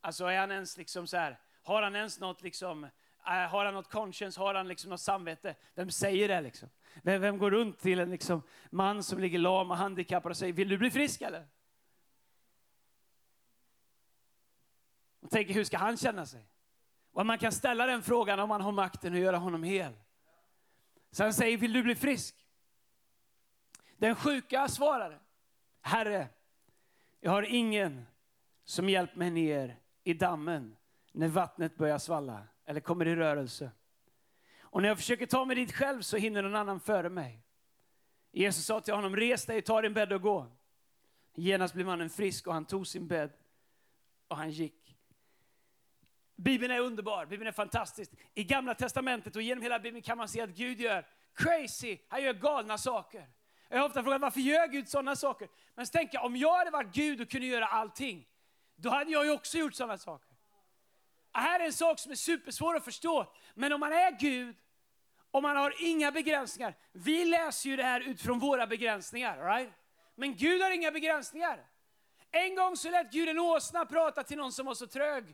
Alltså 0.00 0.24
är 0.24 0.38
han 0.38 0.50
ens 0.50 0.76
liksom 0.76 1.06
så 1.06 1.16
här, 1.16 1.40
har 1.62 1.82
han 1.82 1.96
ens 1.96 2.20
något 2.20 2.42
liksom, 2.42 2.84
äh, 2.84 2.90
har 3.32 3.64
han 3.64 3.74
något 3.74 3.90
conscience, 3.90 4.40
har 4.40 4.54
han 4.54 4.68
liksom 4.68 4.90
något 4.90 5.00
samvete? 5.00 5.54
Vem 5.74 5.90
säger 5.90 6.28
det 6.28 6.40
liksom? 6.40 6.68
Vem, 7.02 7.20
vem 7.20 7.38
går 7.38 7.50
runt 7.50 7.78
till 7.78 8.00
en 8.00 8.10
liksom 8.10 8.42
man 8.70 9.02
som 9.02 9.18
ligger 9.18 9.38
lam 9.38 9.70
och 9.70 9.76
handikappad 9.76 10.30
och 10.30 10.36
säger, 10.36 10.52
vill 10.52 10.68
du 10.68 10.78
bli 10.78 10.90
frisk 10.90 11.22
eller? 11.22 11.46
Och 15.20 15.30
tänker, 15.30 15.54
hur 15.54 15.64
ska 15.64 15.78
han 15.78 15.96
känna 15.96 16.26
sig? 16.26 16.46
Och 17.12 17.26
man 17.26 17.38
kan 17.38 17.52
ställa 17.52 17.86
den 17.86 18.02
frågan 18.02 18.40
om 18.40 18.48
man 18.48 18.60
har 18.60 18.72
makten 18.72 19.14
att 19.14 19.20
göra 19.20 19.36
honom 19.36 19.62
hel. 19.62 19.92
Så 21.10 21.22
han 21.22 21.34
säger, 21.34 21.56
vill 21.56 21.72
du 21.72 21.82
bli 21.82 21.94
frisk? 21.94 22.46
Den 23.96 24.14
sjuka 24.14 24.68
svarade, 24.68 25.18
Herre, 25.80 26.28
jag 27.20 27.30
har 27.30 27.42
ingen 27.42 28.06
som 28.64 28.88
hjälpt 28.88 29.16
mig 29.16 29.30
ner 29.30 29.76
i 30.04 30.14
dammen 30.14 30.76
när 31.12 31.28
vattnet 31.28 31.76
börjar 31.76 31.98
svalla 31.98 32.46
eller 32.64 32.80
kommer 32.80 33.08
i 33.08 33.16
rörelse. 33.16 33.70
Och 34.70 34.82
när 34.82 34.88
jag 34.88 34.98
försöker 34.98 35.26
ta 35.26 35.44
mig 35.44 35.56
dit 35.56 35.72
själv 35.72 36.02
så 36.02 36.16
hinner 36.16 36.42
någon 36.42 36.56
annan 36.56 36.80
före 36.80 37.08
mig. 37.08 37.42
Jesus 38.32 38.66
sa 38.66 38.80
till 38.80 38.94
honom, 38.94 39.16
res 39.16 39.46
dig, 39.46 39.62
ta 39.62 39.80
din 39.80 39.94
bädd 39.94 40.12
och 40.12 40.22
gå. 40.22 40.46
Genast 41.34 41.74
blev 41.74 41.86
mannen 41.86 42.10
frisk 42.10 42.46
och 42.46 42.52
han 42.52 42.64
tog 42.64 42.86
sin 42.86 43.08
bädd 43.08 43.32
och 44.28 44.36
han 44.36 44.50
gick. 44.50 44.96
Bibeln 46.36 46.72
är 46.72 46.80
underbar, 46.80 47.26
Bibeln 47.26 47.48
är 47.48 47.52
fantastisk. 47.52 48.10
I 48.34 48.44
gamla 48.44 48.74
testamentet 48.74 49.36
och 49.36 49.42
genom 49.42 49.62
hela 49.62 49.78
Bibeln 49.78 50.02
kan 50.02 50.18
man 50.18 50.28
se 50.28 50.40
att 50.40 50.50
Gud 50.50 50.80
gör 50.80 51.06
crazy, 51.34 51.98
han 52.08 52.22
gör 52.22 52.34
galna 52.34 52.78
saker. 52.78 53.28
Jag 53.68 53.78
har 53.78 53.86
ofta 53.86 54.02
frågat 54.02 54.20
varför 54.20 54.40
gör 54.40 54.66
Gud 54.66 54.88
sådana 54.88 55.16
saker? 55.16 55.48
Men 55.74 55.86
så 55.86 55.90
tänker 55.90 56.14
jag, 56.14 56.24
om 56.24 56.36
jag 56.36 56.58
hade 56.58 56.70
varit 56.70 56.94
Gud 56.94 57.20
och 57.20 57.30
kunde 57.30 57.46
göra 57.46 57.66
allting, 57.66 58.28
då 58.76 58.90
hade 58.90 59.10
jag 59.10 59.24
ju 59.24 59.32
också 59.32 59.58
gjort 59.58 59.74
sådana 59.74 59.98
saker. 59.98 60.29
Det 61.32 61.40
här 61.40 61.60
är 61.60 61.64
en 61.64 61.72
sak 61.72 61.98
som 61.98 62.12
är 62.12 62.16
supersvår 62.16 62.76
att 62.76 62.84
förstå. 62.84 63.32
Men 63.54 63.72
om 63.72 63.80
man 63.80 63.92
är 63.92 64.20
Gud, 64.20 64.56
och 65.30 65.42
man 65.42 65.56
har 65.56 65.74
inga 65.78 66.12
begränsningar. 66.12 66.74
Vi 66.92 67.24
läser 67.24 67.70
ju 67.70 67.76
det 67.76 67.82
här 67.82 68.00
utifrån 68.00 68.38
våra 68.38 68.66
begränsningar. 68.66 69.44
Right? 69.44 69.72
Men 70.14 70.36
Gud 70.36 70.62
har 70.62 70.70
inga 70.70 70.90
begränsningar. 70.90 71.66
En 72.30 72.54
gång 72.54 72.76
så 72.76 72.90
lät 72.90 73.12
Gud 73.12 73.28
en 73.28 73.38
åsna 73.38 73.86
prata 73.86 74.22
till 74.22 74.36
någon 74.36 74.52
som 74.52 74.66
var 74.66 74.74
så 74.74 74.86
trög. 74.86 75.24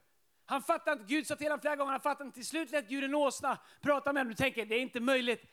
Han 0.46 0.62
fattade 0.62 0.92
inte, 1.00 1.14
Gud 1.14 1.26
sa 1.26 1.36
till 1.36 1.46
honom 1.46 1.60
flera 1.60 1.76
gånger, 1.76 1.92
han 1.92 2.00
fattade 2.00 2.26
inte. 2.26 2.34
Till 2.34 2.46
slut 2.46 2.70
lät 2.70 2.88
Gud 2.88 3.04
en 3.04 3.14
åsna 3.14 3.58
prata 3.80 4.12
med 4.12 4.20
honom. 4.20 4.30
Du 4.30 4.36
tänker, 4.36 4.66
det 4.66 4.74
är 4.74 4.80
inte 4.80 5.00
möjligt. 5.00 5.44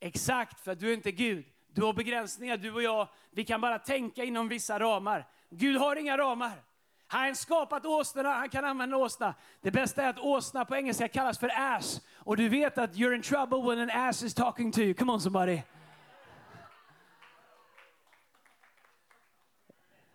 Exakt, 0.00 0.60
för 0.60 0.72
att 0.72 0.80
du 0.80 0.90
är 0.90 0.94
inte 0.94 1.12
Gud. 1.12 1.46
Du 1.66 1.82
har 1.82 1.92
begränsningar, 1.92 2.56
du 2.56 2.72
och 2.72 2.82
jag. 2.82 3.08
Vi 3.30 3.44
kan 3.44 3.60
bara 3.60 3.78
tänka 3.78 4.24
inom 4.24 4.48
vissa 4.48 4.78
ramar. 4.78 5.28
Gud 5.50 5.76
har 5.76 5.96
inga 5.96 6.18
ramar. 6.18 6.62
Han 7.08 7.26
har 7.26 7.34
skapat 7.34 7.86
åsnorna, 7.86 8.32
han 8.32 8.48
kan 8.48 8.64
använda 8.64 8.96
åsna. 8.96 9.34
Det 9.60 9.70
bästa 9.70 10.02
är 10.02 10.08
att 10.08 10.18
åsna 10.18 10.64
på 10.64 10.76
engelska 10.76 11.08
kallas 11.08 11.38
för 11.38 11.50
ass. 11.54 12.00
Och 12.16 12.36
du 12.36 12.48
vet 12.48 12.78
att 12.78 12.94
you're 12.94 13.14
in 13.14 13.22
trouble 13.22 13.62
when 13.62 13.90
an 13.90 14.08
ass 14.08 14.22
is 14.22 14.34
talking 14.34 14.72
to 14.72 14.80
you. 14.80 14.94
Come 14.94 15.12
on 15.12 15.20
somebody. 15.20 15.62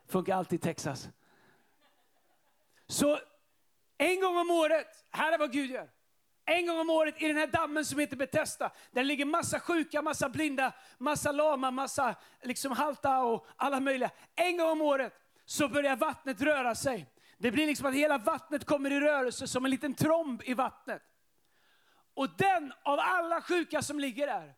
Funkar 0.07 0.35
alltid 0.35 0.59
i 0.59 0.61
Texas. 0.61 1.09
Så 2.87 3.19
en 3.97 4.21
gång 4.21 4.37
om 4.37 4.51
året, 4.51 5.05
här 5.11 5.31
är 5.31 5.37
vad 5.37 5.51
Gud 5.51 5.69
gör. 5.69 5.89
En 6.45 6.67
gång 6.67 6.79
om 6.79 6.89
året 6.89 7.21
i 7.21 7.27
den 7.27 7.37
här 7.37 7.47
dammen 7.47 7.85
som 7.85 7.99
heter 7.99 8.15
Betesta. 8.15 8.71
där 8.91 9.03
ligger 9.03 9.25
massa 9.25 9.59
sjuka, 9.59 10.01
massa 10.01 10.29
blinda, 10.29 10.73
massa 10.97 11.31
lama, 11.31 11.71
massa 11.71 12.15
liksom 12.43 12.71
halta 12.71 13.19
och 13.19 13.47
alla 13.55 13.79
möjliga. 13.79 14.11
En 14.35 14.57
gång 14.57 14.69
om 14.69 14.81
året 14.81 15.13
så 15.51 15.67
börjar 15.67 15.95
vattnet 15.95 16.41
röra 16.41 16.75
sig. 16.75 17.07
Det 17.37 17.51
blir 17.51 17.67
liksom 17.67 17.85
att 17.85 17.93
hela 17.93 18.17
vattnet 18.17 18.65
kommer 18.65 18.91
i 18.91 18.99
rörelse 18.99 19.47
som 19.47 19.65
en 19.65 19.71
liten 19.71 19.93
tromb 19.93 20.41
i 20.45 20.53
vattnet. 20.53 21.01
Och 22.13 22.37
den 22.37 22.73
av 22.83 22.99
alla 22.99 23.41
sjuka 23.41 23.81
som 23.81 23.99
ligger 23.99 24.27
där, 24.27 24.55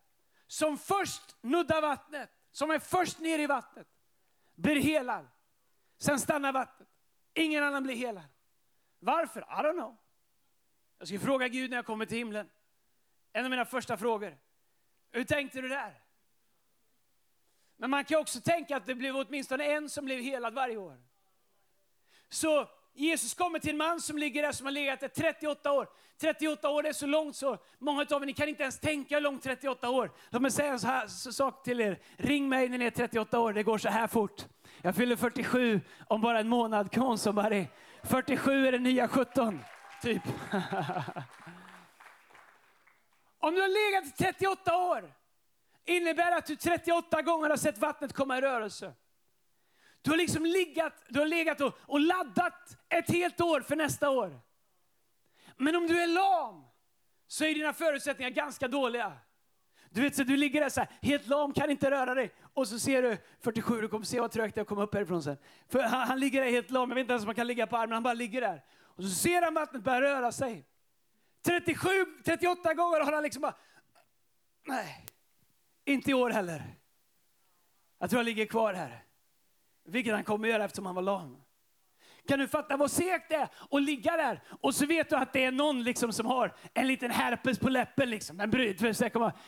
som 0.47 0.77
först 0.77 1.35
nuddar 1.41 1.81
vattnet, 1.81 2.29
som 2.51 2.71
är 2.71 2.79
först 2.79 3.19
ner 3.19 3.39
i 3.39 3.47
vattnet, 3.47 3.87
blir 4.55 4.75
helad. 4.75 5.27
Sen 5.97 6.19
stannar 6.19 6.53
vattnet. 6.53 6.89
Ingen 7.33 7.63
annan 7.63 7.83
blir 7.83 7.95
helad. 7.95 8.23
Varför? 8.99 9.41
I 9.41 9.43
don't 9.43 9.73
know. 9.73 9.97
Jag 10.99 11.07
ska 11.07 11.19
fråga 11.19 11.47
Gud 11.47 11.69
när 11.69 11.77
jag 11.77 11.85
kommer 11.85 12.05
till 12.05 12.17
himlen. 12.17 12.49
En 13.31 13.45
av 13.45 13.51
mina 13.51 13.65
första 13.65 13.97
frågor. 13.97 14.37
Hur 15.11 15.23
tänkte 15.23 15.61
du 15.61 15.67
där? 15.67 16.02
Men 17.77 17.89
man 17.89 18.05
kan 18.05 18.19
också 18.19 18.41
tänka 18.41 18.77
att 18.77 18.85
det 18.85 18.95
blev 18.95 19.15
åtminstone 19.15 19.63
en 19.63 19.89
som 19.89 20.05
blev 20.05 20.19
helad 20.19 20.53
varje 20.53 20.77
år. 20.77 20.97
Så 22.29 22.69
Jesus 22.95 23.33
kommer 23.33 23.59
till 23.59 23.69
en 23.69 23.77
man 23.77 24.01
som 24.01 24.17
ligger 24.17 24.41
där 24.41 24.51
som 24.51 24.65
har 24.65 24.71
legat 24.71 24.99
där 24.99 25.07
38 25.07 25.71
år. 25.71 25.87
38 26.21 26.69
år 26.69 26.85
är 26.85 26.93
så 26.93 27.05
långt 27.05 27.35
så 27.35 27.57
många 27.79 28.05
av 28.11 28.21
er 28.21 28.25
ni 28.25 28.33
kan 28.33 28.49
inte 28.49 28.63
ens 28.63 28.79
tänka 28.79 29.15
hur 29.15 29.21
långt 29.21 29.43
38 29.43 29.89
år. 29.89 30.11
Låt 30.29 30.41
mig 30.41 30.51
säga 30.51 30.71
en 30.71 30.79
så 30.79 30.87
här, 30.87 31.07
så 31.07 31.33
sak 31.33 31.63
till 31.63 31.81
er. 31.81 31.99
Ring 32.17 32.49
mig 32.49 32.69
när 32.69 32.77
ni 32.77 32.85
är 32.85 32.91
38 32.91 33.39
år, 33.39 33.53
det 33.53 33.63
går 33.63 33.77
så 33.77 33.89
här 33.89 34.07
fort. 34.07 34.45
Jag 34.81 34.95
fyller 34.95 35.15
47 35.15 35.81
om 36.07 36.21
bara 36.21 36.39
en 36.39 36.49
månad. 36.49 36.93
Come 36.93 37.05
on 37.05 37.17
somebody. 37.17 37.67
47 38.03 38.67
är 38.67 38.71
det 38.71 38.79
nya 38.79 39.07
17, 39.07 39.59
typ. 40.01 40.21
om 43.39 43.53
du 43.53 43.61
har 43.61 43.91
legat 43.91 44.05
i 44.05 44.23
38 44.23 44.77
år 44.77 45.13
innebär 45.85 46.31
att 46.31 46.45
du 46.45 46.55
38 46.55 47.21
gånger 47.21 47.49
har 47.49 47.57
sett 47.57 47.77
vattnet 47.77 48.13
komma 48.13 48.37
i 48.37 48.41
rörelse. 48.41 48.93
Du 50.01 50.11
har 50.11 50.17
liksom 50.17 50.45
legat, 50.45 51.03
du 51.09 51.19
har 51.19 51.27
legat 51.27 51.61
och, 51.61 51.77
och 51.81 51.99
laddat 51.99 52.77
ett 52.89 53.11
helt 53.11 53.41
år 53.41 53.61
för 53.61 53.75
nästa 53.75 54.09
år. 54.09 54.39
Men 55.57 55.75
om 55.75 55.87
du 55.87 56.01
är 56.01 56.07
lam 56.07 56.63
så 57.27 57.45
är 57.45 57.55
dina 57.55 57.73
förutsättningar 57.73 58.31
ganska 58.31 58.67
dåliga. 58.67 59.13
Du 59.89 60.01
vet, 60.01 60.15
så 60.15 60.23
du 60.23 60.37
ligger 60.37 60.61
där 60.61 60.69
så 60.69 60.79
här, 60.79 60.89
helt 61.01 61.27
lam, 61.27 61.53
kan 61.53 61.71
inte 61.71 61.91
röra 61.91 62.15
dig. 62.15 62.33
Och 62.53 62.67
så 62.67 62.79
ser 62.79 63.01
du 63.01 63.17
47, 63.41 63.81
du 63.81 63.87
kommer 63.87 64.05
se 64.05 64.19
vad 64.19 64.31
trögt 64.31 64.57
jag 64.57 64.67
kommer 64.67 64.81
upp 64.81 64.93
härifrån 64.93 65.23
sen. 65.23 65.37
För 65.69 65.79
han, 65.79 66.07
han 66.07 66.19
ligger 66.19 66.43
där 66.43 66.51
helt 66.51 66.71
lam, 66.71 66.89
jag 66.89 66.95
vet 66.95 67.01
inte 67.01 67.13
ens 67.13 67.23
om 67.23 67.27
man 67.27 67.35
kan 67.35 67.47
ligga 67.47 67.67
på 67.67 67.77
armen, 67.77 67.93
han 67.93 68.03
bara 68.03 68.13
ligger 68.13 68.41
där. 68.41 68.63
Och 68.81 69.03
så 69.03 69.09
ser 69.09 69.41
han 69.41 69.53
vattnet 69.53 69.83
börja 69.83 70.01
röra 70.01 70.31
sig. 70.31 70.65
37, 71.45 71.89
38 72.25 72.73
gånger 72.73 72.99
har 72.99 73.11
han 73.11 73.23
liksom 73.23 73.41
bara, 73.41 73.55
nej, 74.67 75.05
inte 75.85 76.11
i 76.11 76.13
år 76.13 76.29
heller. 76.29 76.75
Jag 77.99 78.09
tror 78.09 78.19
jag 78.19 78.25
ligger 78.25 78.45
kvar 78.45 78.73
här. 78.73 79.03
Vilket 79.83 80.13
han 80.13 80.23
kommer 80.23 80.47
göra 80.47 80.65
eftersom 80.65 80.85
han 80.85 80.95
var 80.95 81.01
lam. 81.01 81.37
Kan 82.27 82.39
du 82.39 82.47
fatta 82.47 82.77
vad 82.77 82.91
segt 82.91 83.29
det 83.29 83.35
är 83.35 83.49
att 83.71 83.83
ligga 83.83 84.17
där 84.17 84.41
och 84.61 84.75
så 84.75 84.85
vet 84.85 85.09
du 85.09 85.15
att 85.15 85.33
det 85.33 85.45
är 85.45 85.51
någon 85.51 85.83
liksom 85.83 86.13
som 86.13 86.25
har 86.25 86.55
en 86.73 86.87
liten 86.87 87.11
herpes 87.11 87.59
på 87.59 87.69
läppen. 87.69 88.09
Liksom. 88.09 88.39
En 88.39 88.49
bryd. 88.49 88.95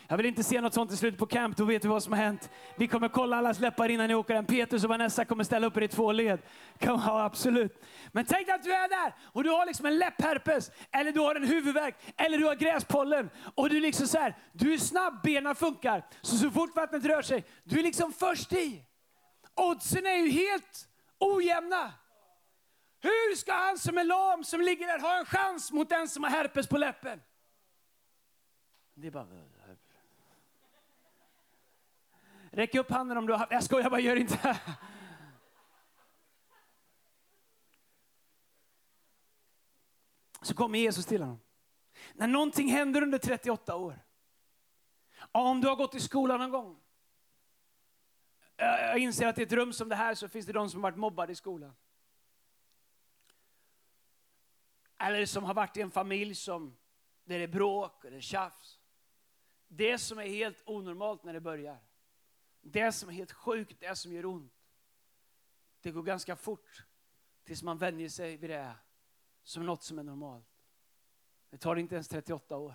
Jag 0.07 0.17
vill 0.17 0.25
inte 0.25 0.43
se 0.43 0.61
något 0.61 0.73
sånt 0.73 0.91
i 0.91 0.97
slutet 0.97 1.19
på 1.19 1.25
camp, 1.25 1.57
då 1.57 1.65
vet 1.65 1.81
du 1.81 1.87
vad 1.87 2.03
som 2.03 2.13
har 2.13 2.19
hänt. 2.19 2.49
Vi 2.77 2.87
kommer 2.87 3.07
kolla 3.07 3.37
allas 3.37 3.59
läppar 3.59 3.89
innan 3.89 4.07
ni 4.07 4.15
åker. 4.15 4.35
hem. 4.35 4.45
Petrus 4.45 4.83
och 4.83 4.89
Vanessa 4.89 5.25
kommer 5.25 5.43
ställa 5.43 5.67
upp 5.67 5.77
er 5.77 5.81
i 5.81 5.87
två 5.87 6.11
led. 6.11 6.39
Ja, 6.79 7.23
absolut. 7.23 7.83
Men 8.11 8.25
tänk 8.25 8.49
att 8.49 8.63
du 8.63 8.73
är 8.73 8.89
där 8.89 9.13
och 9.23 9.43
du 9.43 9.49
har 9.49 9.65
liksom 9.65 9.85
en 9.85 9.97
läppherpes, 9.97 10.71
eller 10.91 11.11
du 11.11 11.19
har 11.19 11.35
en 11.35 11.47
huvudvärk, 11.47 11.95
eller 12.17 12.37
du 12.37 12.45
har 12.45 12.55
gräspollen. 12.55 13.29
Och 13.55 13.69
du, 13.69 13.79
liksom 13.79 14.07
så 14.07 14.17
här, 14.17 14.35
du 14.51 14.73
är 14.73 14.77
snabb, 14.77 15.21
benen 15.23 15.55
funkar. 15.55 16.05
Så, 16.21 16.37
så 16.37 16.51
fort 16.51 16.75
vattnet 16.75 17.05
rör 17.05 17.21
sig, 17.21 17.45
du 17.63 17.79
är 17.79 17.83
liksom 17.83 18.13
först 18.13 18.53
i. 18.53 18.81
Oddsen 19.55 20.05
är 20.05 20.15
ju 20.15 20.29
helt 20.29 20.87
ojämna. 21.19 21.93
Hur 23.05 23.35
ska 23.35 23.53
han 23.53 23.77
som 23.77 23.97
är 23.97 24.03
lam, 24.03 24.43
som 24.43 24.61
ligger 24.61 24.87
där, 24.87 24.99
ha 24.99 25.19
en 25.19 25.25
chans 25.25 25.71
mot 25.71 25.89
den 25.89 26.07
som 26.07 26.23
har 26.23 26.31
herpes 26.31 26.67
på 26.67 26.77
läppen? 26.77 27.21
Det 28.93 29.07
är 29.07 29.11
bara... 29.11 29.27
Räck 32.51 32.75
upp 32.75 32.91
handen 32.91 33.17
om 33.17 33.25
du 33.27 33.33
har... 33.33 33.47
Jag 33.49 33.63
skojar 33.63 33.89
bara, 33.89 33.99
gör 33.99 34.15
inte. 34.15 34.59
Så 40.41 40.55
kommer 40.55 40.79
Jesus 40.79 41.05
till 41.05 41.21
honom. 41.21 41.39
När 42.13 42.27
någonting 42.27 42.67
händer 42.67 43.01
under 43.01 43.17
38 43.17 43.75
år. 43.75 43.99
Om 45.31 45.61
du 45.61 45.67
har 45.67 45.75
gått 45.75 45.95
i 45.95 45.99
skolan 45.99 46.39
någon 46.39 46.51
gång. 46.51 46.79
Jag 48.57 48.97
inser 48.97 49.27
att 49.27 49.37
i 49.37 49.43
ett 49.43 49.51
rum 49.51 49.73
som 49.73 49.89
det 49.89 49.95
här 49.95 50.15
så 50.15 50.27
finns 50.27 50.45
det 50.45 50.53
de 50.53 50.69
som 50.69 50.81
varit 50.81 50.97
mobbade 50.97 51.31
i 51.31 51.35
skolan. 51.35 51.75
Eller 54.97 55.25
som 55.25 55.43
har 55.43 55.53
varit 55.53 55.77
i 55.77 55.81
en 55.81 55.91
familj 55.91 56.35
som, 56.35 56.77
där 57.23 57.37
det 57.37 57.43
är 57.43 57.47
bråk 57.47 58.05
eller 58.05 58.21
tjafs. 58.21 58.79
Det 59.67 59.97
som 59.97 60.19
är 60.19 60.27
helt 60.27 60.63
onormalt 60.65 61.23
när 61.23 61.33
det 61.33 61.41
börjar. 61.41 61.77
Det 62.61 62.91
som 62.91 63.09
är 63.09 63.13
helt 63.13 63.31
sjukt, 63.31 63.79
det 63.79 63.95
som 63.95 64.13
gör 64.13 64.25
ont. 64.25 64.53
Det 65.81 65.91
går 65.91 66.03
ganska 66.03 66.35
fort 66.35 66.85
tills 67.43 67.63
man 67.63 67.77
vänjer 67.77 68.09
sig 68.09 68.37
vid 68.37 68.49
det 68.49 68.75
som 69.43 69.65
något 69.65 69.83
som 69.83 69.99
är 69.99 70.03
normalt. 70.03 70.63
Det 71.49 71.57
tar 71.57 71.75
inte 71.75 71.95
ens 71.95 72.07
38 72.07 72.57
år. 72.57 72.73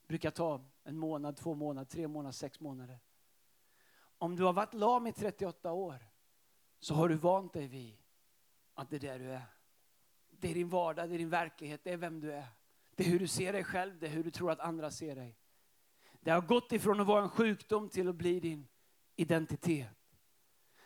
Det 0.00 0.08
brukar 0.08 0.30
ta 0.30 0.64
en 0.84 0.98
månad, 0.98 1.36
två 1.36 1.54
månader, 1.54 1.90
tre 1.90 2.08
månader, 2.08 2.32
sex 2.32 2.60
månader. 2.60 2.98
Om 4.18 4.36
du 4.36 4.44
har 4.44 4.52
varit 4.52 4.74
lam 4.74 5.06
i 5.06 5.12
38 5.12 5.72
år 5.72 6.06
så 6.78 6.94
har 6.94 7.08
du 7.08 7.14
vant 7.14 7.52
dig 7.52 7.66
vid 7.66 7.96
att 8.74 8.90
det 8.90 8.96
är 8.96 9.00
där 9.00 9.18
du 9.18 9.30
är. 9.30 9.42
Det 10.44 10.50
är 10.50 10.54
din 10.54 10.68
vardag, 10.68 11.08
det 11.08 11.14
är 11.14 11.18
din 11.18 11.30
verklighet, 11.30 11.80
det 11.84 11.92
är 11.92 11.96
vem 11.96 12.20
du 12.20 12.32
är. 12.32 12.46
Det 12.94 13.04
är 13.04 13.08
hur 13.08 13.18
du 13.18 13.26
ser 13.26 13.52
dig 13.52 13.64
själv, 13.64 13.98
det 13.98 14.06
är 14.06 14.10
hur 14.10 14.24
du 14.24 14.30
tror 14.30 14.50
att 14.50 14.60
andra 14.60 14.90
ser 14.90 15.16
dig. 15.16 15.36
Det 16.20 16.30
har 16.30 16.40
gått 16.40 16.72
ifrån 16.72 17.00
att 17.00 17.06
vara 17.06 17.22
en 17.22 17.28
sjukdom 17.28 17.88
till 17.88 18.08
att 18.08 18.14
bli 18.14 18.40
din 18.40 18.66
identitet. 19.16 19.88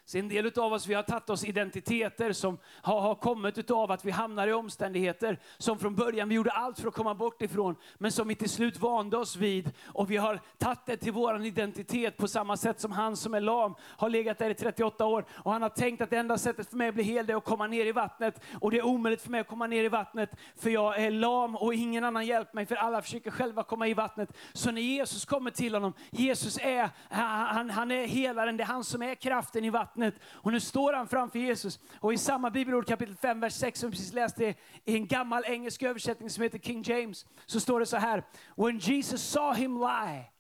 Så 0.09 0.19
en 0.19 0.29
del 0.29 0.59
av 0.59 0.73
oss 0.73 0.87
vi 0.87 0.95
har 0.95 1.03
tagit 1.03 1.31
oss 1.31 1.45
identiteter 1.45 2.33
som 2.33 2.59
har, 2.83 3.01
har 3.01 3.15
kommit 3.15 3.71
av 3.71 3.91
att 3.91 4.05
vi 4.05 4.11
hamnar 4.11 4.49
i 4.49 4.53
omständigheter 4.53 5.39
som 5.59 5.79
från 5.79 5.95
början 5.95 6.29
vi 6.29 6.35
gjorde 6.35 6.51
allt 6.51 6.81
för 6.81 6.89
att 6.89 6.95
komma 6.95 7.15
bort 7.15 7.43
ifrån, 7.43 7.77
men 7.99 8.13
som 8.13 8.29
vi 8.29 8.35
till 8.35 8.51
slut 8.51 8.81
vande 8.81 9.17
oss 9.17 9.37
vid. 9.37 9.71
Och 9.87 10.11
vi 10.11 10.17
har 10.17 10.41
tagit 10.59 10.87
det 10.87 10.97
till 10.97 11.13
vår 11.13 11.45
identitet 11.45 12.17
på 12.17 12.29
samma 12.29 12.57
sätt 12.57 12.81
som 12.81 12.93
han 12.93 13.17
som 13.17 13.35
är 13.35 13.41
lam 13.41 13.75
har 13.83 14.09
legat 14.09 14.39
där 14.39 14.51
i 14.51 14.55
38 14.55 15.07
år. 15.07 15.25
Och 15.31 15.53
han 15.53 15.63
har 15.63 15.69
tänkt 15.69 16.01
att 16.01 16.11
det 16.11 16.17
enda 16.17 16.39
sättet 16.39 16.71
för 16.71 16.77
mig 16.77 16.89
att 16.89 16.95
bli 16.95 17.05
hel 17.05 17.31
är 17.31 17.37
att 17.37 17.45
komma 17.45 17.67
ner 17.67 17.87
i 17.87 17.93
vattnet. 17.93 18.41
Och 18.61 18.71
det 18.71 18.79
är 18.79 18.87
omöjligt 18.87 19.23
för 19.23 19.31
mig 19.31 19.41
att 19.41 19.49
komma 19.49 19.67
ner 19.67 19.85
i 19.85 19.89
vattnet 19.89 20.31
för 20.57 20.71
jag 20.71 21.03
är 21.03 21.11
lam 21.11 21.57
och 21.57 21.75
ingen 21.75 22.05
annan 22.05 22.27
hjälper 22.27 22.55
mig 22.55 22.67
för 22.67 22.77
alla 22.77 23.03
försöker 23.03 23.31
själva 23.31 23.63
komma 23.63 23.89
i 23.89 23.95
vattnet. 23.95 24.33
Så 24.53 24.71
när 24.71 24.83
Jesus 24.83 25.25
kommer 25.25 25.51
till 25.51 25.75
honom, 25.75 25.93
Jesus 26.11 26.59
är, 26.59 26.91
han, 27.09 27.71
han 27.71 27.91
är 27.91 28.07
helaren, 28.07 28.57
det 28.57 28.63
är 28.63 28.67
han 28.67 28.85
som 28.85 29.03
är 29.03 29.15
kraften 29.15 29.65
i 29.65 29.71
vattnet 29.71 29.98
vattnet. 29.99 30.23
Och 30.33 30.53
nu 30.53 30.61
står 30.61 30.93
han 30.93 31.09
framför 31.09 31.39
Jesus. 31.39 31.81
Och 32.01 32.13
i 32.13 32.19
samma 32.19 32.51
bibelord 32.51 32.87
kapitel 32.87 33.17
5, 33.17 33.41
vers 33.41 33.55
6 33.55 33.81
som 33.81 33.91
vi 33.91 33.97
precis 33.97 34.13
läste 34.13 34.55
i 34.85 34.97
en 34.97 35.07
gammal 35.07 35.45
engelsk 35.47 35.83
översättning 35.83 36.31
som 36.31 36.43
heter 36.43 36.59
King 36.59 36.83
James, 36.83 37.27
så 37.47 37.61
står 37.61 37.81
det 37.81 37.87
så 37.87 37.97
här. 37.97 38.25
When 38.57 38.79
Jesus 38.79 39.23
saw 39.23 39.61
him 39.61 39.79
lie 39.79 40.31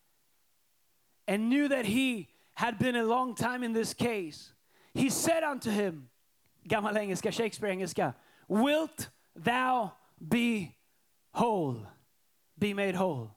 and 1.26 1.48
knew 1.48 1.68
that 1.68 1.86
he 1.86 2.26
had 2.54 2.78
been 2.78 2.96
a 2.96 3.02
long 3.02 3.34
time 3.34 3.66
in 3.66 3.74
this 3.74 3.94
case, 3.94 4.52
he 4.94 5.10
said 5.10 5.44
unto 5.44 5.70
him, 5.70 6.08
gammal 6.64 6.96
engelska, 6.96 7.32
Shakespeare-engelska, 7.32 8.14
Wilt 8.48 9.10
thou 9.36 9.92
be 10.28 10.74
whole? 11.32 11.86
Be 12.58 12.74
made 12.74 12.94
whole. 12.94 13.36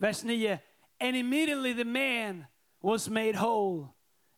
Vers 0.00 0.24
9. 0.24 0.60
And 1.00 1.16
immediately 1.16 1.74
the 1.74 1.84
man 1.84 2.46
was 2.80 3.10
made 3.10 3.34
whole 3.34 3.94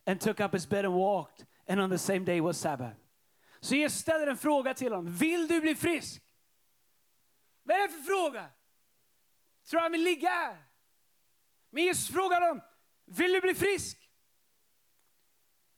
and 0.07 0.21
took 0.21 0.41
up 0.41 0.53
his 0.53 0.69
bed 0.69 0.85
and 0.85 0.95
walked. 0.95 1.47
And 1.67 1.81
on 1.81 1.91
the 1.91 1.99
same 1.99 2.25
day 2.25 2.41
was 2.41 2.59
Sabbath. 2.59 2.97
Så 3.61 3.75
Jesus 3.75 4.01
ställer 4.01 4.27
en 4.27 4.37
fråga 4.37 4.75
till 4.75 4.93
honom. 4.93 5.13
Vill 5.13 5.49
du 5.49 5.61
bli 5.61 5.75
frisk? 5.75 6.23
Vad 7.63 7.77
är 7.77 7.89
det 7.89 7.95
för 7.95 8.03
fråga? 8.03 8.47
Tror 9.71 9.81
han 9.81 9.93
vill 9.93 10.03
ligga 10.03 10.29
här? 10.29 10.59
Men 11.71 11.85
Jesus 11.85 12.09
frågar 12.09 12.41
dem, 12.41 12.61
vill 13.05 13.33
du 13.33 13.41
bli 13.41 13.55
frisk? 13.55 14.11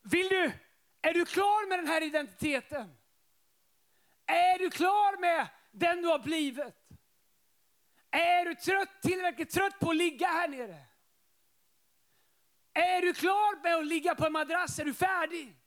Vill 0.01 0.29
du, 0.29 0.51
är 1.01 1.13
du 1.13 1.25
klar 1.25 1.69
med 1.69 1.79
den 1.79 1.87
här 1.87 2.03
identiteten? 2.03 2.95
Är 4.25 4.59
du 4.59 4.69
klar 4.69 5.19
med 5.19 5.47
den 5.71 6.01
du 6.01 6.07
har 6.07 6.19
blivit? 6.19 6.75
Är 8.11 8.45
du 8.45 8.55
trött, 8.55 9.01
tillräckligt 9.01 9.49
trött 9.49 9.79
på 9.79 9.89
att 9.89 9.95
ligga 9.95 10.27
här 10.27 10.47
nere? 10.47 10.85
Är 12.73 13.01
du 13.01 13.13
klar 13.13 13.63
med 13.63 13.75
att 13.75 13.85
ligga 13.85 14.15
på 14.15 14.25
en 14.25 14.31
madrass? 14.31 14.79
Är 14.79 14.85
du 14.85 14.93
färdig? 14.93 15.57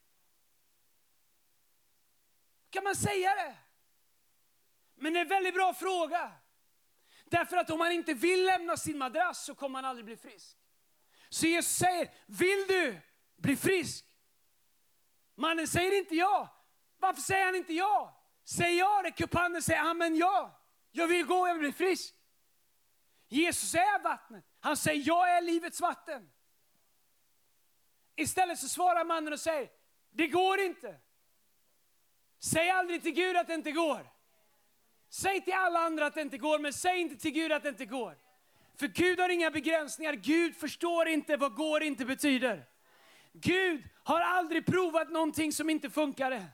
Kan 2.70 2.84
man 2.84 2.96
säga 2.96 3.34
det? 3.34 3.56
Men 4.94 5.12
det 5.12 5.18
är 5.18 5.22
en 5.22 5.28
väldigt 5.28 5.54
bra 5.54 5.75
fråga. 5.75 6.32
Därför 7.25 7.56
att 7.56 7.70
om 7.70 7.78
man 7.78 7.92
inte 7.92 8.14
vill 8.14 8.44
lämna 8.44 8.76
sin 8.76 8.98
madrass 8.98 9.44
så 9.44 9.54
kommer 9.54 9.72
man 9.72 9.84
aldrig 9.84 10.04
bli 10.04 10.16
frisk. 10.16 10.56
Så 11.28 11.46
Jesus 11.46 11.72
säger, 11.72 12.10
vill 12.26 12.66
du 12.68 13.00
bli 13.36 13.56
frisk? 13.56 14.04
Mannen 15.34 15.68
säger 15.68 15.98
inte 15.98 16.14
ja. 16.14 16.64
Varför 16.98 17.22
säger 17.22 17.44
han 17.44 17.54
inte 17.54 17.72
ja? 17.72 18.22
Säger 18.44 18.78
jag 18.78 19.04
det? 19.04 19.10
Kupanen 19.10 19.62
säger 19.62 19.80
amen 19.80 20.16
ja. 20.16 20.62
Jag 20.90 21.06
vill 21.06 21.26
gå, 21.26 21.48
jag 21.48 21.54
vill 21.54 21.60
bli 21.60 21.72
frisk. 21.72 22.14
Jesus 23.28 23.75
är 23.75 24.02
vattnet. 24.02 24.44
Han 24.60 24.76
säger, 24.76 25.02
jag 25.06 25.36
är 25.36 25.40
livets 25.40 25.80
vatten. 25.80 26.30
Istället 28.16 28.58
så 28.58 28.68
svarar 28.68 29.04
mannen 29.04 29.32
och 29.32 29.40
säger, 29.40 29.68
det 30.11 30.26
går 30.26 30.61
inte. 30.61 30.96
Säg 32.38 32.70
aldrig 32.70 33.02
till 33.02 33.12
Gud 33.12 33.37
att 33.37 33.46
det 33.46 33.54
inte 33.54 33.73
går. 33.73 34.06
Säg 35.08 35.40
till 35.40 35.54
alla 35.54 35.78
andra 35.78 36.06
att 36.06 36.14
det 36.14 36.23
inte 36.23 36.38
går, 36.38 36.58
men 36.58 36.73
säg 36.73 37.00
inte 37.00 37.16
till 37.16 37.30
Gud 37.30 37.52
att 37.52 37.62
det 37.62 37.68
inte 37.68 37.87
går. 37.87 38.18
För 38.76 38.87
Gud 38.87 39.20
har 39.20 39.28
inga 39.28 39.50
begränsningar. 39.50 40.12
Gud 40.12 40.56
förstår 40.56 41.08
inte 41.08 41.37
vad 41.37 41.54
går 41.54 41.82
inte 41.82 42.04
betyder. 42.04 42.64
Gud 43.32 43.85
har 44.04 44.20
aldrig 44.20 44.66
provat 44.66 45.11
någonting 45.11 45.52
som 45.52 45.70
inte 45.70 45.90
funkade. 45.90 46.46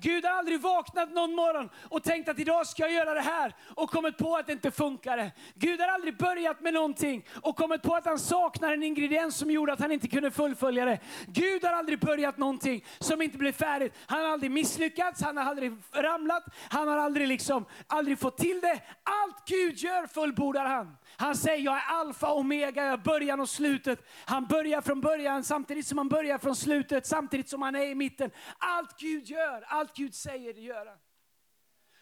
Gud 0.00 0.24
har 0.24 0.32
aldrig 0.32 0.60
vaknat 0.60 1.10
någon 1.10 1.34
morgon 1.34 1.70
och 1.88 2.02
tänkt 2.02 2.28
att 2.28 2.38
idag 2.38 2.66
ska 2.66 2.82
jag 2.82 2.92
göra 2.92 3.14
det 3.14 3.20
här 3.20 3.54
och 3.74 3.90
kommit 3.90 4.18
på 4.18 4.36
att 4.36 4.46
det 4.46 4.52
inte 4.52 4.70
funkade. 4.70 5.32
Gud 5.54 5.80
har 5.80 5.88
aldrig 5.88 6.16
börjat 6.16 6.60
med 6.60 6.74
någonting 6.74 7.26
och 7.42 7.56
kommit 7.56 7.82
på 7.82 7.94
att 7.94 8.04
han 8.04 8.18
saknar 8.18 8.72
en 8.72 8.82
ingrediens 8.82 9.36
som 9.36 9.50
gjorde 9.50 9.72
att 9.72 9.80
han 9.80 9.92
inte 9.92 10.08
kunde 10.08 10.30
fullfölja 10.30 10.84
det. 10.84 10.98
Gud 11.26 11.64
har 11.64 11.72
aldrig 11.72 12.00
börjat 12.00 12.38
någonting 12.38 12.84
som 12.98 13.22
inte 13.22 13.38
blev 13.38 13.52
färdigt. 13.52 13.94
Han 14.06 14.20
har 14.20 14.28
aldrig 14.28 14.50
misslyckats, 14.50 15.22
han 15.22 15.36
har 15.36 15.44
aldrig 15.44 15.72
ramlat, 15.92 16.44
han 16.70 16.88
har 16.88 16.98
aldrig, 16.98 17.28
liksom, 17.28 17.64
aldrig 17.86 18.18
fått 18.18 18.38
till 18.38 18.60
det. 18.60 18.80
Allt 19.02 19.46
Gud 19.46 19.76
gör 19.76 20.06
fullbordar 20.06 20.66
han. 20.66 20.96
Han 21.20 21.36
säger 21.36 21.64
jag 21.64 21.76
är 21.76 21.82
alfa 21.86 22.32
och 22.32 22.38
omega, 22.38 22.84
jag 22.84 22.92
är 22.92 22.96
början 22.96 23.40
och 23.40 23.48
slutet. 23.48 24.04
Han 24.24 24.46
börjar 24.46 24.80
från 24.80 25.00
början 25.00 25.44
samtidigt 25.44 25.86
som 25.86 25.98
han 25.98 26.08
börjar 26.08 26.38
från 26.38 26.56
slutet, 26.56 27.06
samtidigt 27.06 27.48
som 27.48 27.62
han 27.62 27.74
är 27.74 27.86
i 27.86 27.94
mitten. 27.94 28.30
Allt 28.58 28.98
Gud 28.98 29.26
gör, 29.26 29.62
allt 29.62 29.96
Gud 29.96 30.14
säger, 30.14 30.54
gör 30.54 30.86
han. 30.86 30.98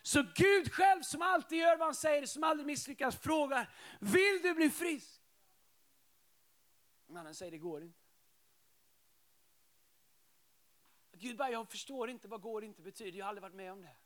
Så 0.02 0.24
Gud 0.34 0.72
själv 0.72 1.02
som 1.02 1.22
alltid 1.22 1.58
gör 1.58 1.76
vad 1.76 1.86
han 1.86 1.94
säger, 1.94 2.26
som 2.26 2.44
aldrig 2.44 2.66
misslyckas, 2.66 3.16
frågar, 3.16 3.70
vill 4.00 4.42
du 4.42 4.54
bli 4.54 4.70
frisk? 4.70 5.22
Mannen 7.06 7.34
säger, 7.34 7.52
det 7.52 7.58
går 7.58 7.82
inte. 7.82 7.98
Gud 11.12 11.36
bara, 11.36 11.50
jag 11.50 11.70
förstår 11.70 12.10
inte 12.10 12.28
vad 12.28 12.40
går 12.40 12.64
inte 12.64 12.82
betyder, 12.82 13.18
jag 13.18 13.24
har 13.24 13.28
aldrig 13.28 13.42
varit 13.42 13.54
med 13.54 13.72
om 13.72 13.82
det. 13.82 13.96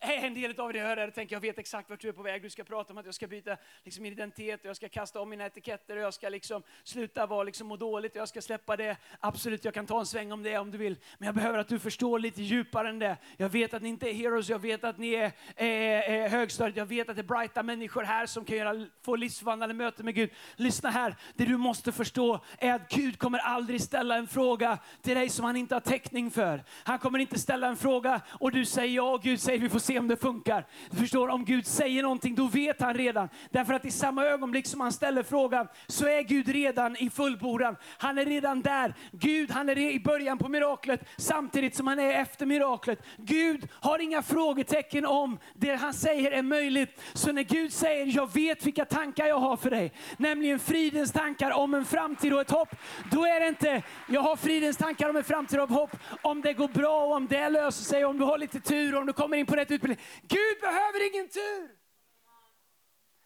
En 0.00 0.34
del 0.34 0.60
av 0.60 0.72
det 0.72 0.78
jag 0.78 0.86
hör 0.86 0.96
är 0.96 1.10
tänker 1.10 1.36
jag 1.36 1.40
vet 1.40 1.58
exakt 1.58 1.90
vart 1.90 2.00
du 2.00 2.08
är 2.08 2.12
på 2.12 2.22
väg. 2.22 2.42
Du 2.42 2.50
ska 2.50 2.64
prata 2.64 2.92
om 2.92 2.98
att 2.98 3.04
jag 3.04 3.14
ska 3.14 3.26
byta 3.26 3.56
liksom, 3.84 4.06
identitet, 4.06 4.60
och 4.60 4.66
jag 4.66 4.76
ska 4.76 4.88
kasta 4.88 5.20
om 5.20 5.30
mina 5.30 5.46
etiketter 5.46 5.96
och 5.96 6.02
jag 6.02 6.14
ska 6.14 6.28
liksom, 6.28 6.62
sluta 6.84 7.26
vara, 7.26 7.42
liksom, 7.42 7.66
må 7.66 7.76
dåligt 7.76 8.12
och 8.12 8.20
jag 8.20 8.28
ska 8.28 8.42
släppa 8.42 8.76
det. 8.76 8.96
Absolut, 9.20 9.64
jag 9.64 9.74
kan 9.74 9.86
ta 9.86 10.00
en 10.00 10.06
sväng 10.06 10.32
om 10.32 10.42
det 10.42 10.58
om 10.58 10.70
du 10.70 10.78
vill. 10.78 10.96
Men 11.18 11.26
jag 11.26 11.34
behöver 11.34 11.58
att 11.58 11.68
du 11.68 11.78
förstår 11.78 12.18
lite 12.18 12.42
djupare 12.42 12.88
än 12.88 12.98
det. 12.98 13.16
Jag 13.36 13.48
vet 13.48 13.74
att 13.74 13.82
ni 13.82 13.88
inte 13.88 14.10
är 14.10 14.14
heroes, 14.14 14.48
jag 14.48 14.58
vet 14.58 14.84
att 14.84 14.98
ni 14.98 15.14
är, 15.14 15.32
eh, 15.56 15.66
är 16.10 16.28
högstadiet, 16.28 16.76
jag 16.76 16.86
vet 16.86 17.08
att 17.08 17.16
det 17.16 17.22
är 17.22 17.24
brighta 17.24 17.62
människor 17.62 18.02
här 18.02 18.26
som 18.26 18.44
kan 18.44 18.56
göra, 18.56 18.86
få 19.04 19.16
livsvandlande 19.16 19.74
möten 19.74 20.04
med 20.04 20.14
Gud. 20.14 20.30
Lyssna 20.56 20.90
här, 20.90 21.16
det 21.34 21.44
du 21.44 21.56
måste 21.56 21.92
förstå 21.92 22.40
är 22.58 22.74
att 22.74 22.88
Gud 22.88 23.18
kommer 23.18 23.38
aldrig 23.38 23.82
ställa 23.82 24.16
en 24.16 24.28
fråga 24.28 24.78
till 25.02 25.14
dig 25.14 25.28
som 25.28 25.44
han 25.44 25.56
inte 25.56 25.74
har 25.74 25.80
täckning 25.80 26.30
för. 26.30 26.64
Han 26.84 26.98
kommer 26.98 27.18
inte 27.18 27.38
ställa 27.38 27.66
en 27.66 27.76
fråga 27.76 28.20
och 28.28 28.52
du 28.52 28.64
säger 28.64 28.94
ja 28.94 29.10
och 29.10 29.22
Gud 29.22 29.40
säger 29.40 29.58
vi 29.58 29.68
får 29.68 29.78
se 29.88 29.98
om 29.98 30.08
det 30.08 30.16
funkar. 30.16 30.66
Du 30.90 30.96
förstår, 30.96 31.28
om 31.28 31.44
Gud 31.44 31.66
säger 31.66 32.02
någonting, 32.02 32.34
då 32.34 32.46
vet 32.46 32.80
han 32.80 32.94
redan. 32.94 33.28
Därför 33.50 33.74
att 33.74 33.84
i 33.84 33.90
samma 33.90 34.24
ögonblick 34.24 34.66
som 34.66 34.80
han 34.80 34.92
ställer 34.92 35.22
frågan, 35.22 35.68
så 35.86 36.06
är 36.06 36.22
Gud 36.22 36.48
redan 36.48 36.96
i 36.96 37.10
fullbordan. 37.10 37.76
Han 37.98 38.18
är 38.18 38.24
redan 38.24 38.60
där. 38.60 38.94
Gud, 39.12 39.50
han 39.50 39.68
är 39.68 39.78
i 39.78 40.00
början 40.00 40.38
på 40.38 40.48
miraklet, 40.48 41.00
samtidigt 41.16 41.76
som 41.76 41.86
han 41.86 41.98
är 41.98 42.10
efter 42.10 42.46
miraklet. 42.46 43.02
Gud 43.16 43.68
har 43.72 43.98
inga 43.98 44.22
frågetecken 44.22 45.06
om 45.06 45.38
det 45.54 45.74
han 45.74 45.94
säger 45.94 46.30
är 46.32 46.42
möjligt. 46.42 47.02
Så 47.12 47.32
när 47.32 47.42
Gud 47.42 47.72
säger, 47.72 48.16
jag 48.16 48.34
vet 48.34 48.66
vilka 48.66 48.84
tankar 48.84 49.26
jag 49.26 49.38
har 49.38 49.56
för 49.56 49.70
dig, 49.70 49.92
nämligen 50.16 50.58
fridens 50.58 51.12
tankar 51.12 51.50
om 51.50 51.74
en 51.74 51.84
framtid 51.84 52.32
och 52.32 52.40
ett 52.40 52.50
hopp, 52.50 52.74
då 53.10 53.26
är 53.26 53.40
det 53.40 53.48
inte, 53.48 53.82
jag 54.08 54.20
har 54.20 54.36
fridens 54.36 54.76
tankar 54.76 55.08
om 55.08 55.16
en 55.16 55.24
framtid 55.24 55.60
och 55.60 55.68
hopp, 55.68 55.96
om 56.22 56.40
det 56.40 56.52
går 56.52 56.68
bra 56.68 57.04
och 57.04 57.12
om 57.12 57.26
det 57.26 57.48
löser 57.48 57.84
sig, 57.84 58.04
om 58.04 58.18
du 58.18 58.24
har 58.24 58.38
lite 58.38 58.60
tur, 58.60 58.96
om 58.96 59.06
du 59.06 59.12
kommer 59.12 59.36
in 59.36 59.46
på 59.46 59.56
rätt 59.56 59.70
utbildning. 59.78 60.06
Gud 60.22 60.60
behöver 60.60 61.14
ingen 61.14 61.28
tur. 61.28 61.78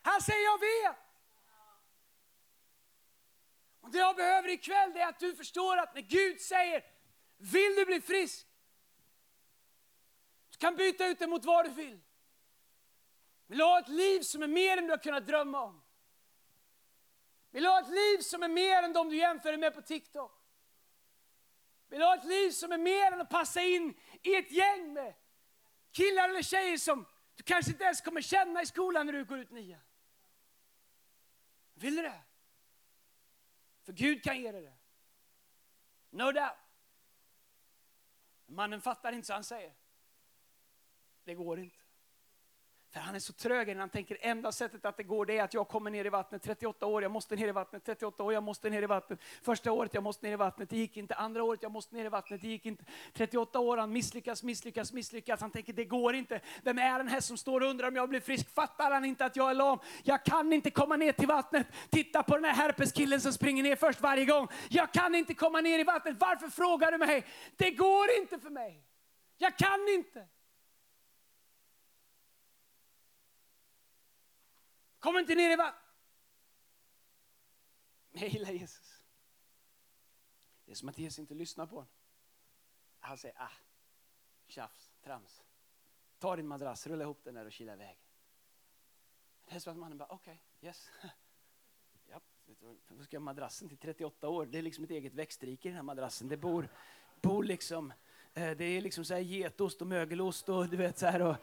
Han 0.02 0.20
säger, 0.20 0.44
jag 0.44 0.60
vet. 0.60 0.96
Och 3.80 3.90
det 3.90 3.98
jag 3.98 4.16
behöver 4.16 4.48
ikväll 4.48 4.96
är 4.96 5.06
att 5.06 5.20
du 5.20 5.34
förstår 5.34 5.76
att 5.76 5.94
när 5.94 6.02
Gud 6.02 6.40
säger, 6.40 6.84
vill 7.36 7.74
du 7.74 7.84
bli 7.84 8.00
frisk? 8.00 8.46
Du 10.50 10.58
kan 10.58 10.76
byta 10.76 11.06
ut 11.06 11.18
det 11.18 11.26
mot 11.26 11.44
vad 11.44 11.64
du 11.64 11.70
vill. 11.70 12.00
Vill 13.46 13.58
du 13.58 13.64
ha 13.64 13.78
ett 13.78 13.88
liv 13.88 14.20
som 14.20 14.42
är 14.42 14.46
mer 14.46 14.76
än 14.76 14.86
du 14.86 14.90
har 14.90 14.98
kunnat 14.98 15.26
drömma 15.26 15.62
om? 15.62 15.82
Vill 17.50 17.62
du 17.62 17.68
ha 17.68 17.80
ett 17.80 17.90
liv 17.90 18.18
som 18.18 18.42
är 18.42 18.48
mer 18.48 18.82
än 18.82 18.92
de 18.92 19.08
du 19.08 19.16
jämför 19.16 19.48
dig 19.48 19.58
med 19.58 19.74
på 19.74 19.82
TikTok? 19.82 20.42
Vill 21.88 21.98
du 21.98 22.06
ha 22.06 22.14
ett 22.14 22.24
liv 22.24 22.50
som 22.50 22.72
är 22.72 22.78
mer 22.78 23.12
än 23.12 23.20
att 23.20 23.30
passa 23.30 23.62
in 23.62 23.94
i 24.22 24.34
ett 24.34 24.50
gäng 24.50 24.92
med 24.92 25.14
killar 25.92 26.28
eller 26.28 26.42
tjejer 26.42 26.78
som 26.78 27.06
du 27.34 27.42
kanske 27.42 27.72
inte 27.72 27.84
ens 27.84 28.00
kommer 28.00 28.20
känna 28.20 28.62
i 28.62 28.66
skolan 28.66 29.06
när 29.06 29.12
du 29.12 29.24
går 29.24 29.38
ut 29.38 29.50
nian. 29.50 29.80
Vill 31.74 31.96
du 31.96 32.02
det? 32.02 32.22
För 33.82 33.92
Gud 33.92 34.24
kan 34.24 34.40
ge 34.40 34.52
dig 34.52 34.62
det. 34.62 34.76
No 36.10 36.32
doubt. 36.32 36.58
Mannen 38.46 38.80
fattar 38.80 39.12
inte 39.12 39.26
så 39.26 39.32
han 39.32 39.44
säger. 39.44 39.74
Det 41.24 41.34
går 41.34 41.58
inte. 41.58 41.81
För 42.92 43.00
han 43.00 43.14
är 43.14 43.18
så 43.18 43.32
trög 43.32 43.76
han 43.76 43.88
tänker 43.88 44.18
enda 44.20 44.52
sättet 44.52 44.84
att 44.84 44.96
det 44.96 45.02
går 45.02 45.26
det 45.26 45.38
är 45.38 45.42
att 45.42 45.54
jag 45.54 45.68
kommer 45.68 45.90
ner 45.90 46.04
i 46.04 46.08
vattnet 46.08 46.42
38 46.42 46.86
år, 46.86 47.02
jag 47.02 47.10
måste 47.10 47.36
ner 47.36 47.48
i 47.48 47.52
vattnet 47.52 47.84
38 47.84 48.22
år, 48.22 48.32
jag 48.32 48.42
måste 48.42 48.70
ner 48.70 48.82
i 48.82 48.86
vattnet. 48.86 49.20
Första 49.42 49.72
året 49.72 49.94
jag 49.94 50.02
måste 50.02 50.26
ner 50.26 50.32
i 50.32 50.36
vattnet, 50.36 50.70
det 50.70 50.76
gick 50.76 50.96
inte. 50.96 51.14
Andra 51.14 51.44
året 51.44 51.62
jag 51.62 51.72
måste 51.72 51.94
ner 51.94 52.04
i 52.04 52.08
vattnet, 52.08 52.40
det 52.40 52.48
gick 52.48 52.66
inte. 52.66 52.84
38 53.12 53.58
år 53.58 53.76
han 53.76 53.92
misslyckas, 53.92 54.42
misslyckas, 54.42 54.92
misslyckas. 54.92 55.40
Han 55.40 55.50
tänker 55.50 55.72
det 55.72 55.84
går 55.84 56.14
inte. 56.14 56.40
Vem 56.62 56.78
är 56.78 56.98
den 56.98 57.08
här 57.08 57.20
som 57.20 57.36
står 57.36 57.60
och 57.60 57.68
undrar 57.68 57.88
om 57.88 57.96
jag 57.96 58.08
blir 58.08 58.20
frisk? 58.20 58.54
Fattar 58.54 58.90
han 58.90 59.04
inte 59.04 59.24
att 59.24 59.36
jag 59.36 59.50
är 59.50 59.54
lam? 59.54 59.78
Jag 60.02 60.24
kan 60.24 60.52
inte 60.52 60.70
komma 60.70 60.96
ner 60.96 61.12
till 61.12 61.28
vattnet. 61.28 61.66
Titta 61.90 62.22
på 62.22 62.34
den 62.34 62.44
här 62.44 62.54
herpeskillen 62.54 63.20
som 63.20 63.32
springer 63.32 63.62
ner 63.62 63.76
först 63.76 64.00
varje 64.00 64.24
gång. 64.24 64.48
Jag 64.68 64.92
kan 64.92 65.14
inte 65.14 65.34
komma 65.34 65.60
ner 65.60 65.78
i 65.78 65.84
vattnet. 65.84 66.16
Varför 66.18 66.48
frågar 66.48 66.92
du 66.92 66.98
mig? 66.98 67.26
Det 67.56 67.70
går 67.70 68.10
inte 68.20 68.38
för 68.38 68.50
mig. 68.50 68.84
Jag 69.38 69.56
kan 69.56 69.88
inte. 69.88 70.26
Kom 75.02 75.18
inte 75.18 75.34
ner 75.34 75.50
i 75.50 75.56
vattnet. 75.56 75.82
Jag 78.12 78.28
gillar 78.28 78.50
Jesus. 78.50 79.02
Det 80.64 80.70
är 80.70 80.76
som 80.76 80.88
att 80.88 80.98
Jesus 80.98 81.18
inte 81.18 81.34
lyssnar 81.34 81.66
på 81.66 81.74
honom. 81.74 81.90
Han 83.00 83.18
säger, 83.18 83.42
ah, 83.42 83.52
tjafs, 84.46 84.92
trams. 85.04 85.42
Ta 86.18 86.36
din 86.36 86.46
madrass, 86.46 86.86
rulla 86.86 87.04
ihop 87.04 87.20
den 87.24 87.34
där 87.34 87.46
och 87.46 87.52
kila 87.52 87.72
iväg. 87.72 87.98
Det 89.44 89.54
är 89.54 89.58
som 89.58 89.72
att 89.72 89.78
mannen 89.78 89.98
bara, 89.98 90.08
okej, 90.08 90.42
okay, 90.58 90.68
yes. 90.68 90.90
Ja, 92.08 92.20
då 92.88 93.04
ska 93.04 93.16
jag 93.16 93.22
madrassen 93.22 93.68
till 93.68 93.78
38 93.78 94.28
år. 94.28 94.46
Det 94.46 94.58
är 94.58 94.62
liksom 94.62 94.84
ett 94.84 94.90
eget 94.90 95.14
växtrike 95.14 95.68
i 95.68 95.70
den 95.70 95.76
här 95.76 95.82
madrassen. 95.82 96.28
Det 96.28 96.36
bor, 96.36 96.68
bor 97.20 97.44
liksom 97.44 97.92
eh, 98.34 98.50
det 98.50 98.64
är 98.64 98.80
liksom 98.80 99.04
så 99.04 99.14
här 99.14 99.20
getost 99.20 99.80
och 99.80 99.86
mögelost 99.86 100.48
och 100.48 100.68
du 100.68 100.76
vet 100.76 100.98
så 100.98 101.06
här. 101.06 101.22
Och, 101.22 101.36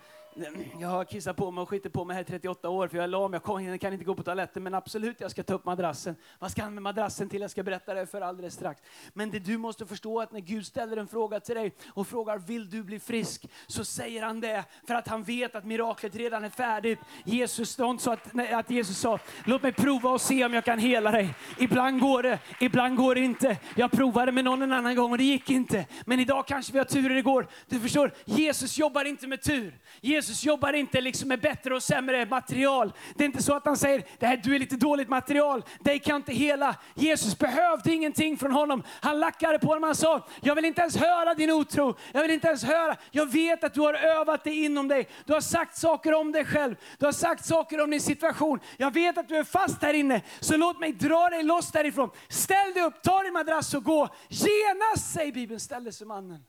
jag 0.79 0.87
har 0.87 1.05
kissat 1.05 1.37
på 1.37 1.51
mig 1.51 1.61
och 1.61 1.69
skitit 1.69 1.93
på 1.93 2.05
mig 2.05 2.15
här 2.15 2.21
i 2.21 2.25
38 2.25 2.69
år 2.69 2.87
för 2.87 2.97
jag 2.97 3.03
är 3.03 3.07
lam, 3.07 3.33
jag 3.33 3.81
kan 3.81 3.93
inte 3.93 4.05
gå 4.05 4.15
på 4.15 4.23
toaletten 4.23 4.63
men 4.63 4.73
absolut 4.73 5.21
jag 5.21 5.31
ska 5.31 5.43
ta 5.43 5.53
upp 5.53 5.65
madrassen. 5.65 6.15
Vad 6.39 6.51
ska 6.51 6.61
han 6.61 6.73
med 6.73 6.83
madrassen 6.83 7.29
till? 7.29 7.41
Jag 7.41 7.51
ska 7.51 7.63
berätta 7.63 7.93
det 7.93 8.05
för 8.05 8.21
alldeles 8.21 8.53
strax. 8.53 8.81
Men 9.13 9.31
det 9.31 9.39
du 9.39 9.57
måste 9.57 9.85
förstå 9.85 10.19
är 10.19 10.23
att 10.23 10.31
när 10.31 10.39
Gud 10.39 10.65
ställer 10.65 10.97
en 10.97 11.07
fråga 11.07 11.39
till 11.39 11.55
dig 11.55 11.73
och 11.87 12.07
frågar 12.07 12.37
vill 12.37 12.69
du 12.69 12.83
bli 12.83 12.99
frisk? 12.99 13.49
Så 13.67 13.85
säger 13.85 14.23
han 14.23 14.39
det 14.39 14.63
för 14.87 14.95
att 14.95 15.07
han 15.07 15.23
vet 15.23 15.55
att 15.55 15.65
miraklet 15.65 16.15
redan 16.15 16.43
är 16.43 16.49
färdigt. 16.49 16.99
Jesus, 17.25 17.75
sa 17.99 18.13
att, 18.13 18.53
att 18.53 18.69
Jesus 18.69 18.97
sa 18.97 19.19
låt 19.45 19.63
mig 19.63 19.71
prova 19.71 20.09
och 20.09 20.21
se 20.21 20.45
om 20.45 20.53
jag 20.53 20.65
kan 20.65 20.79
hela 20.79 21.11
dig. 21.11 21.35
Ibland 21.59 22.01
går 22.01 22.23
det, 22.23 22.39
ibland 22.59 22.97
går 22.97 23.15
det 23.15 23.21
inte. 23.21 23.57
Jag 23.75 23.91
provade 23.91 24.31
med 24.31 24.43
någon 24.43 24.61
en 24.61 24.71
annan 24.71 24.95
gång 24.95 25.11
och 25.11 25.17
det 25.17 25.23
gick 25.23 25.49
inte. 25.49 25.85
Men 26.05 26.19
idag 26.19 26.47
kanske 26.47 26.73
vi 26.73 26.77
har 26.77 26.85
tur 26.85 27.17
igår. 27.17 27.47
Du 27.67 27.79
förstår, 27.79 28.13
Jesus 28.25 28.77
jobbar 28.77 29.05
inte 29.05 29.27
med 29.27 29.41
tur. 29.41 29.79
Jesus 30.01 30.28
Jesus 30.29 30.45
jobbar 30.45 30.73
inte 30.73 31.01
liksom 31.01 31.27
med 31.27 31.41
bättre 31.41 31.75
och 31.75 31.83
sämre 31.83 32.25
material. 32.25 32.93
Det 33.15 33.23
är 33.23 33.25
inte 33.25 33.43
så 33.43 33.55
att 33.55 33.65
han 33.65 33.77
säger, 33.77 34.03
det 34.19 34.25
här, 34.25 34.37
du 34.37 34.55
är 34.55 34.59
lite 34.59 34.75
dåligt 34.75 35.09
material, 35.09 35.63
dig 35.79 35.99
kan 35.99 36.15
inte 36.15 36.33
hela. 36.33 36.75
Jesus 36.95 37.37
behövde 37.37 37.93
ingenting 37.93 38.37
från 38.37 38.51
honom. 38.51 38.83
Han 39.01 39.19
lackade 39.19 39.59
på 39.59 39.67
honom, 39.67 39.83
han 39.83 39.95
sa, 39.95 40.27
jag 40.41 40.55
vill 40.55 40.65
inte 40.65 40.81
ens 40.81 40.97
höra 40.97 41.33
din 41.33 41.51
otro. 41.51 41.95
Jag 42.11 42.21
vill 42.21 42.31
inte 42.31 42.47
ens 42.47 42.63
höra, 42.63 42.95
jag 43.11 43.31
vet 43.31 43.63
att 43.63 43.73
du 43.73 43.81
har 43.81 43.93
övat 43.93 44.43
det 44.43 44.53
inom 44.53 44.87
dig. 44.87 45.07
Du 45.25 45.33
har 45.33 45.41
sagt 45.41 45.77
saker 45.77 46.13
om 46.13 46.31
dig 46.31 46.45
själv, 46.45 46.75
du 46.97 47.05
har 47.05 47.11
sagt 47.11 47.45
saker 47.45 47.83
om 47.83 47.89
din 47.91 48.01
situation. 48.01 48.59
Jag 48.77 48.93
vet 48.93 49.17
att 49.17 49.27
du 49.27 49.35
är 49.35 49.43
fast 49.43 49.81
här 49.81 49.93
inne, 49.93 50.21
så 50.39 50.57
låt 50.57 50.79
mig 50.79 50.91
dra 50.91 51.29
dig 51.29 51.43
loss 51.43 51.71
därifrån. 51.71 52.09
Ställ 52.27 52.73
dig 52.73 52.83
upp, 52.83 53.01
ta 53.01 53.23
din 53.23 53.33
madrass 53.33 53.73
och 53.73 53.83
gå. 53.83 54.09
Genast, 54.29 55.13
säger 55.13 55.31
Bibeln, 55.31 55.59
ställde 55.59 55.91
sig 55.91 56.07
mannen 56.07 56.43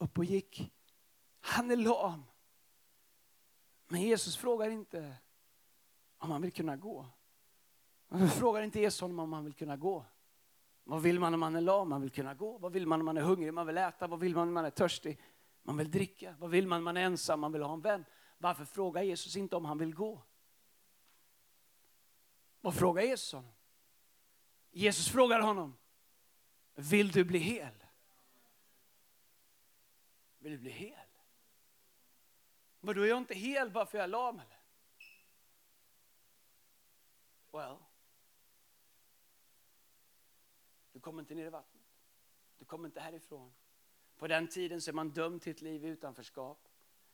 upp 0.00 0.18
och 0.18 0.24
gick. 0.24 0.70
Han 1.40 1.70
är 1.70 1.76
lam. 1.76 2.24
Men 3.92 4.02
Jesus 4.02 4.36
frågar 4.36 4.70
inte 4.70 5.16
om 6.18 6.30
han 6.30 6.42
vill 6.42 6.52
kunna 6.52 6.76
gå. 6.76 7.06
Han 8.08 8.28
frågar 8.28 8.62
inte 8.62 8.80
Jesus 8.80 9.00
honom 9.00 9.18
om 9.18 9.32
han 9.32 9.44
vill 9.44 9.54
kunna 9.54 9.76
gå. 9.76 10.04
Vad 10.84 11.02
vill 11.02 11.20
man 11.20 11.34
om 11.34 11.40
man 11.40 11.56
är 11.56 11.60
lam? 11.60 11.88
Man 11.88 12.00
vill 12.00 12.10
kunna 12.10 12.34
gå. 12.34 12.58
Vad 12.58 12.72
vill 12.72 12.86
man 12.86 13.00
om 13.00 13.06
man 13.06 13.16
är 13.16 13.22
hungrig? 13.22 13.54
Man 13.54 13.66
vill 13.66 13.78
äta. 13.78 14.06
Vad 14.06 14.20
vill 14.20 14.34
man 14.34 14.48
om 14.48 14.54
man 14.54 14.64
är 14.64 14.70
törstig? 14.70 15.20
Man 15.62 15.76
vill 15.76 15.90
dricka. 15.90 16.34
Vad 16.38 16.50
vill 16.50 16.66
man 16.66 16.78
om 16.78 16.84
man 16.84 16.96
är 16.96 17.00
ensam? 17.04 17.40
Man 17.40 17.52
vill 17.52 17.62
ha 17.62 17.72
en 17.72 17.80
vän. 17.80 18.04
Varför 18.38 18.64
frågar 18.64 19.02
Jesus 19.02 19.36
inte 19.36 19.56
om 19.56 19.64
han 19.64 19.78
vill 19.78 19.94
gå? 19.94 20.22
Vad 22.60 22.74
frågar 22.74 23.02
Jesus 23.02 23.32
honom? 23.32 23.52
Jesus 24.70 25.08
frågar 25.08 25.40
honom, 25.40 25.76
vill 26.74 27.10
du 27.10 27.24
bli 27.24 27.38
hel? 27.38 27.84
Vill 30.38 30.52
du 30.52 30.58
bli 30.58 30.70
hel? 30.70 31.11
Vadå, 32.84 33.02
är 33.02 33.06
jag 33.06 33.18
inte 33.18 33.34
hel 33.34 33.70
bara 33.70 33.86
för 33.86 33.98
jag 33.98 34.04
är 34.04 34.08
lam 34.08 34.40
eller? 34.40 34.60
Well. 37.50 37.76
Du 40.92 41.00
kommer 41.00 41.22
inte 41.22 41.34
ner 41.34 41.46
i 41.46 41.50
vattnet. 41.50 41.82
Du 42.58 42.64
kommer 42.64 42.88
inte 42.88 43.00
härifrån. 43.00 43.52
På 44.16 44.26
den 44.26 44.48
tiden 44.48 44.80
så 44.80 44.90
är 44.90 44.92
man 44.92 45.10
dömd 45.10 45.42
till 45.42 45.52
ett 45.52 45.60
liv 45.60 45.84
i 45.84 45.88
utanförskap. 45.88 46.68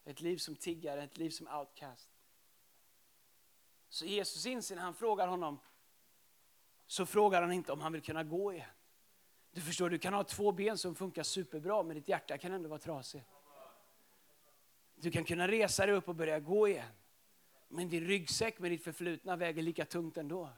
Ett 0.05 0.21
liv 0.21 0.37
som 0.37 0.57
tiggare, 0.57 1.03
ett 1.03 1.19
liv 1.19 1.31
som 1.31 1.49
outcast. 1.49 2.11
Så 3.89 4.07
Jesus 4.07 4.47
inser 4.47 4.77
när 4.77 4.83
han 4.83 4.95
frågar 4.95 5.29
honom, 5.29 5.59
så 6.87 7.07
frågar 7.07 7.43
han 7.43 7.53
inte 7.53 7.73
om 7.73 7.81
han 7.81 7.93
vill 7.93 8.03
kunna 8.03 8.25
gå 8.25 8.53
igen. 8.53 8.71
Du 9.51 9.61
förstår, 9.61 9.91
du 9.91 9.99
kan 9.99 10.15
ha 10.15 10.25
två 10.25 10.53
ben 10.53 10.79
som 10.79 10.95
funkar 10.95 11.23
superbra, 11.23 11.83
men 11.83 11.97
ditt 11.97 12.09
hjärta 12.09 12.39
kan 12.39 12.53
ändå 12.53 12.69
vara 12.69 12.79
trasigt. 12.79 13.27
Du 15.01 15.11
kan 15.11 15.25
kunna 15.25 15.49
resa 15.49 15.87
dig 15.87 15.95
upp 15.95 16.09
och 16.09 16.15
börja 16.15 16.41
gå 16.41 16.69
igen. 16.69 16.85
Men 17.69 17.89
din 17.89 18.07
ryggsäck 18.07 18.59
med 18.59 18.71
ditt 18.71 18.85
förflutna 18.85 19.37
väger 19.37 19.63
lika 19.63 19.85
tungt 19.85 20.17
ändå. 20.17 20.51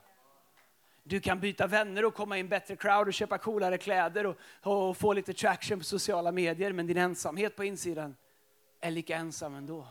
Du 1.03 1.19
kan 1.19 1.39
byta 1.39 1.67
vänner 1.67 2.05
och 2.05 2.13
komma 2.13 2.37
i 2.37 2.39
en 2.39 2.49
bättre 2.49 2.75
crowd 2.75 3.07
och 3.07 3.13
köpa 3.13 3.37
coolare 3.37 3.77
kläder 3.77 4.25
och, 4.25 4.37
och 4.61 4.97
få 4.97 5.13
lite 5.13 5.33
traction 5.33 5.79
på 5.79 5.85
sociala 5.85 6.31
medier. 6.31 6.73
Men 6.73 6.87
din 6.87 6.97
ensamhet 6.97 7.55
på 7.55 7.63
insidan 7.63 8.15
är 8.79 8.91
lika 8.91 9.15
ensam 9.15 9.55
ändå. 9.55 9.87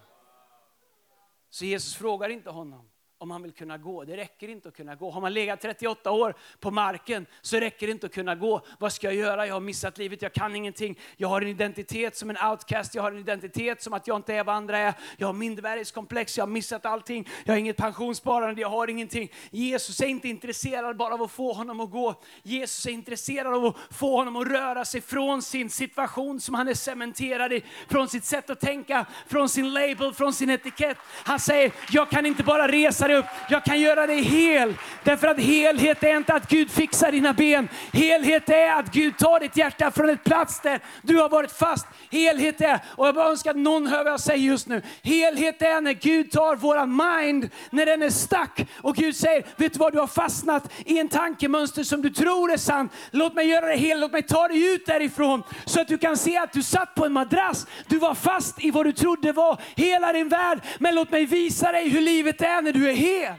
Så 1.51 1.65
Jesus 1.65 1.97
frågar 1.97 2.29
inte 2.29 2.51
honom 2.51 2.91
om 3.21 3.31
han 3.31 3.43
vill 3.43 3.53
kunna 3.53 3.79
gå. 3.79 4.05
Det 4.05 4.17
räcker 4.17 4.49
inte 4.49 4.69
att 4.69 4.77
kunna 4.77 4.95
gå. 4.95 5.11
Har 5.11 5.21
man 5.21 5.35
legat 5.35 5.61
38 5.61 6.11
år 6.11 6.35
på 6.61 6.71
marken 6.71 7.27
så 7.41 7.57
räcker 7.57 7.87
det 7.87 7.91
inte 7.91 8.07
att 8.07 8.13
kunna 8.13 8.35
gå. 8.35 8.61
Vad 8.79 8.93
ska 8.93 9.07
jag 9.07 9.15
göra? 9.15 9.47
Jag 9.47 9.55
har 9.55 9.61
missat 9.61 9.99
livet, 9.99 10.23
jag 10.23 10.33
kan 10.33 10.57
ingenting. 10.57 10.99
Jag 11.17 11.29
har 11.29 11.43
en 11.43 11.49
identitet 11.49 12.17
som 12.17 12.31
en 12.31 12.37
outcast, 12.51 12.95
jag 12.95 13.03
har 13.03 13.13
en 13.13 13.19
identitet 13.19 13.83
som 13.83 13.93
att 13.93 14.07
jag 14.07 14.17
inte 14.17 14.35
är 14.35 14.45
vad 14.45 14.55
andra 14.55 14.79
är. 14.79 14.95
Jag 15.17 15.29
har 15.29 15.33
mindervärdeskomplex, 15.33 16.39
jag 16.39 16.43
har 16.47 16.51
missat 16.51 16.87
allting. 16.87 17.29
Jag 17.45 17.53
har 17.53 17.59
inget 17.59 17.77
pensionssparande, 17.77 18.61
jag 18.61 18.69
har 18.69 18.89
ingenting. 18.89 19.33
Jesus 19.51 20.01
är 20.01 20.07
inte 20.07 20.29
intresserad 20.29 20.97
bara 20.97 21.15
av 21.15 21.23
att 21.23 21.31
få 21.31 21.53
honom 21.53 21.81
att 21.81 21.91
gå. 21.91 22.15
Jesus 22.43 22.87
är 22.87 22.91
intresserad 22.91 23.55
av 23.55 23.65
att 23.65 23.77
få 23.91 24.17
honom 24.17 24.37
att 24.37 24.49
röra 24.49 24.85
sig 24.85 25.01
från 25.01 25.43
sin 25.43 25.71
situation 25.71 26.41
som 26.41 26.55
han 26.55 26.69
är 26.69 26.75
cementerad 26.75 27.53
i, 27.53 27.65
från 27.89 28.09
sitt 28.09 28.25
sätt 28.25 28.51
att 28.51 28.61
tänka, 28.61 29.07
från 29.27 29.49
sin 29.49 29.73
label, 29.73 30.13
från 30.13 30.33
sin 30.33 30.51
etikett. 30.51 30.99
Han 31.25 31.41
säger, 31.41 31.73
jag 31.91 32.11
kan 32.11 32.27
inte 32.27 32.43
bara 32.43 32.69
resa 32.69 33.10
dig 33.11 33.19
upp. 33.19 33.27
Jag 33.49 33.65
kan 33.65 33.81
göra 33.81 34.07
dig 34.07 34.23
hel. 34.23 34.75
Därför 35.05 35.27
att 35.27 35.41
helhet 35.41 36.03
är 36.03 36.17
inte 36.17 36.35
att 36.35 36.49
Gud 36.49 36.71
fixar 36.71 37.13
dina 37.13 37.33
ben. 37.33 37.69
Helhet 37.93 38.49
är 38.49 38.71
att 38.71 38.93
Gud 38.93 39.19
tar 39.19 39.41
ditt 39.41 39.57
hjärta 39.57 39.91
från 39.91 40.11
ett 40.11 40.25
plats 40.25 40.61
där 40.61 40.81
du 41.03 41.17
har 41.17 41.29
varit 41.29 41.53
fast. 41.53 41.87
Helhet 42.11 42.61
är, 42.61 42.79
och 42.97 43.07
jag 43.07 43.15
bara 43.15 43.29
önskar 43.29 43.51
att 43.51 43.57
någon 43.57 43.87
hör 43.87 44.05
vad 44.05 44.13
jag 44.13 44.21
säger 44.21 44.45
just 44.45 44.69
nu. 44.69 44.83
Helhet 45.03 45.63
är 45.63 45.81
när 45.81 45.93
Gud 45.93 46.31
tar 46.31 46.57
våran 46.57 46.97
mind, 46.97 47.51
när 47.71 47.87
den 47.87 48.03
är 48.03 48.11
stack 48.11 48.67
och 48.83 48.97
Gud 48.97 49.17
säger, 49.17 49.45
vet 49.57 49.73
du 49.73 49.79
vad, 49.79 49.93
du 49.93 49.99
har 49.99 50.07
fastnat 50.07 50.73
i 50.85 50.99
en 50.99 51.09
tankemönster 51.09 51.83
som 51.83 52.03
du 52.03 52.11
tror 52.11 52.53
är 52.53 52.57
sant. 52.57 52.93
Låt 53.11 53.35
mig 53.35 53.47
göra 53.47 53.67
dig 53.67 53.79
hel, 53.79 54.01
låt 54.01 54.13
mig 54.13 54.23
ta 54.23 54.49
dig 54.49 54.75
ut 54.75 54.87
därifrån 54.87 55.43
så 55.65 55.81
att 55.81 55.89
du 55.89 55.99
kan 55.99 56.17
se 56.17 56.37
att 56.37 56.53
du 56.53 56.63
satt 56.63 56.95
på 56.95 57.05
en 57.05 57.13
madrass. 57.13 57.67
Du 57.89 57.99
var 57.99 58.15
fast 58.15 58.65
i 58.65 58.71
vad 58.71 58.87
du 58.87 58.93
trodde 58.93 59.33
var 59.33 59.61
hela 59.77 60.13
din 60.13 60.29
värld. 60.29 60.61
Men 60.79 60.95
låt 60.95 61.11
mig 61.11 61.27
visa 61.27 61.73
dig 61.73 61.89
hur 61.89 62.01
livet 62.01 62.43
är 62.43 62.63
när 62.63 62.73
du 62.73 62.91
är 62.91 62.95
hel. 63.01 63.37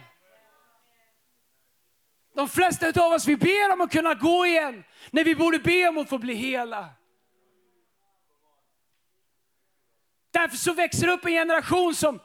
De 2.35 2.49
flesta 2.49 3.05
av 3.05 3.11
oss 3.13 3.27
vi 3.27 3.35
ber 3.35 3.73
om 3.73 3.81
att 3.81 3.91
kunna 3.91 4.13
gå 4.13 4.45
igen, 4.45 4.83
när 5.11 5.23
vi 5.23 5.35
borde 5.35 5.59
be 5.59 5.87
om 5.87 5.97
att 5.97 6.09
få 6.09 6.17
bli 6.17 6.33
hela. 6.33 6.89
Därför 10.31 10.57
så 10.57 10.73
växer 10.73 11.07
upp 11.07 11.25
en 11.25 11.31
generation 11.31 11.95
som 11.95 12.19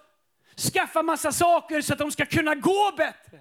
skaffar 0.73 1.03
massa 1.03 1.33
saker 1.33 1.81
så 1.81 1.93
att 1.93 1.99
de 1.99 2.13
ska 2.13 2.27
kunna 2.27 2.55
gå 2.55 2.93
bättre. 2.97 3.41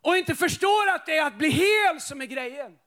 Och 0.00 0.16
inte 0.16 0.34
förstår 0.34 0.88
att 0.88 1.06
det 1.06 1.16
är 1.16 1.26
att 1.26 1.38
bli 1.38 1.48
hel 1.48 2.00
som 2.00 2.20
är 2.20 2.26
grejen. 2.26 2.78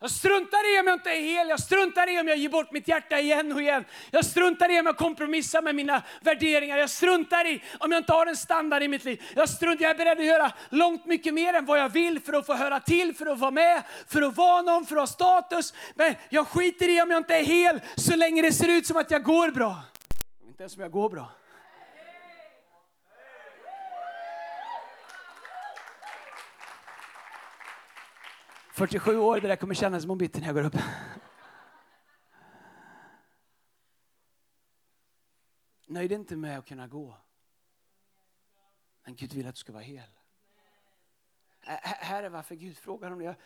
Jag 0.00 0.10
struntar 0.10 0.74
i 0.76 0.80
om 0.80 0.86
jag 0.86 0.94
inte 0.94 1.10
är 1.10 1.20
hel, 1.20 1.48
jag 1.48 1.60
struntar 1.60 2.14
i 2.14 2.20
om 2.20 2.28
jag 2.28 2.36
ger 2.36 2.48
bort 2.48 2.72
mitt 2.72 2.88
hjärta 2.88 3.20
igen 3.20 3.52
och 3.52 3.62
igen. 3.62 3.84
Jag 4.10 4.24
struntar 4.24 4.76
i 4.76 4.80
om 4.80 4.86
jag 4.86 4.96
kompromissar 4.96 5.62
med 5.62 5.74
mina 5.74 6.02
värderingar. 6.20 6.78
Jag 6.78 6.90
struntar 6.90 7.46
i 7.46 7.62
om 7.78 7.92
jag 7.92 8.00
inte 8.00 8.12
har 8.12 8.26
en 8.26 8.36
standard 8.36 8.82
i 8.82 8.88
mitt 8.88 9.04
liv. 9.04 9.22
Jag, 9.34 9.48
struntar, 9.48 9.82
jag 9.84 9.90
är 9.90 9.98
beredd 9.98 10.18
att 10.18 10.24
göra 10.24 10.52
långt 10.68 11.06
mycket 11.06 11.34
mer 11.34 11.54
än 11.54 11.64
vad 11.64 11.78
jag 11.78 11.88
vill 11.88 12.20
för 12.20 12.32
att 12.32 12.46
få 12.46 12.54
höra 12.54 12.80
till, 12.80 13.14
för 13.14 13.26
att 13.26 13.38
vara 13.38 13.50
med, 13.50 13.82
för 14.08 14.22
att 14.22 14.36
vara 14.36 14.62
någon, 14.62 14.86
för 14.86 14.96
att 14.96 15.02
ha 15.02 15.06
status. 15.06 15.74
Men 15.94 16.14
jag 16.28 16.48
skiter 16.48 16.88
i 16.88 17.02
om 17.02 17.10
jag 17.10 17.18
inte 17.18 17.34
är 17.34 17.44
hel 17.44 17.80
så 17.96 18.16
länge 18.16 18.42
det 18.42 18.52
ser 18.52 18.68
ut 18.68 18.86
som 18.86 18.96
att 18.96 19.10
jag 19.10 19.22
går 19.22 19.50
bra. 19.50 19.76
Inte 20.46 20.62
ens 20.62 20.76
om 20.76 20.82
jag 20.82 20.90
går 20.90 21.08
bra. 21.08 21.30
47 28.76 29.18
år, 29.18 29.40
det 29.40 29.48
där 29.48 29.56
kommer 29.56 29.74
kännas 29.74 30.02
som 30.02 30.18
bitter 30.18 30.40
när 30.40 30.46
jag 30.46 30.54
går 30.54 30.64
upp. 30.64 30.76
Nöjd 35.86 36.12
inte 36.12 36.36
med 36.36 36.58
att 36.58 36.66
kunna 36.66 36.86
gå. 36.86 37.16
Men 39.04 39.16
Gud 39.16 39.32
vill 39.32 39.46
att 39.46 39.54
du 39.54 39.58
ska 39.58 39.72
vara 39.72 39.82
hel. 39.82 40.08
Här 41.60 42.22
är 42.22 42.28
varför 42.28 42.54
Gud 42.54 42.76
frågar 42.76 43.10
om 43.10 43.18
det. 43.18 43.24
Jag 43.24 43.36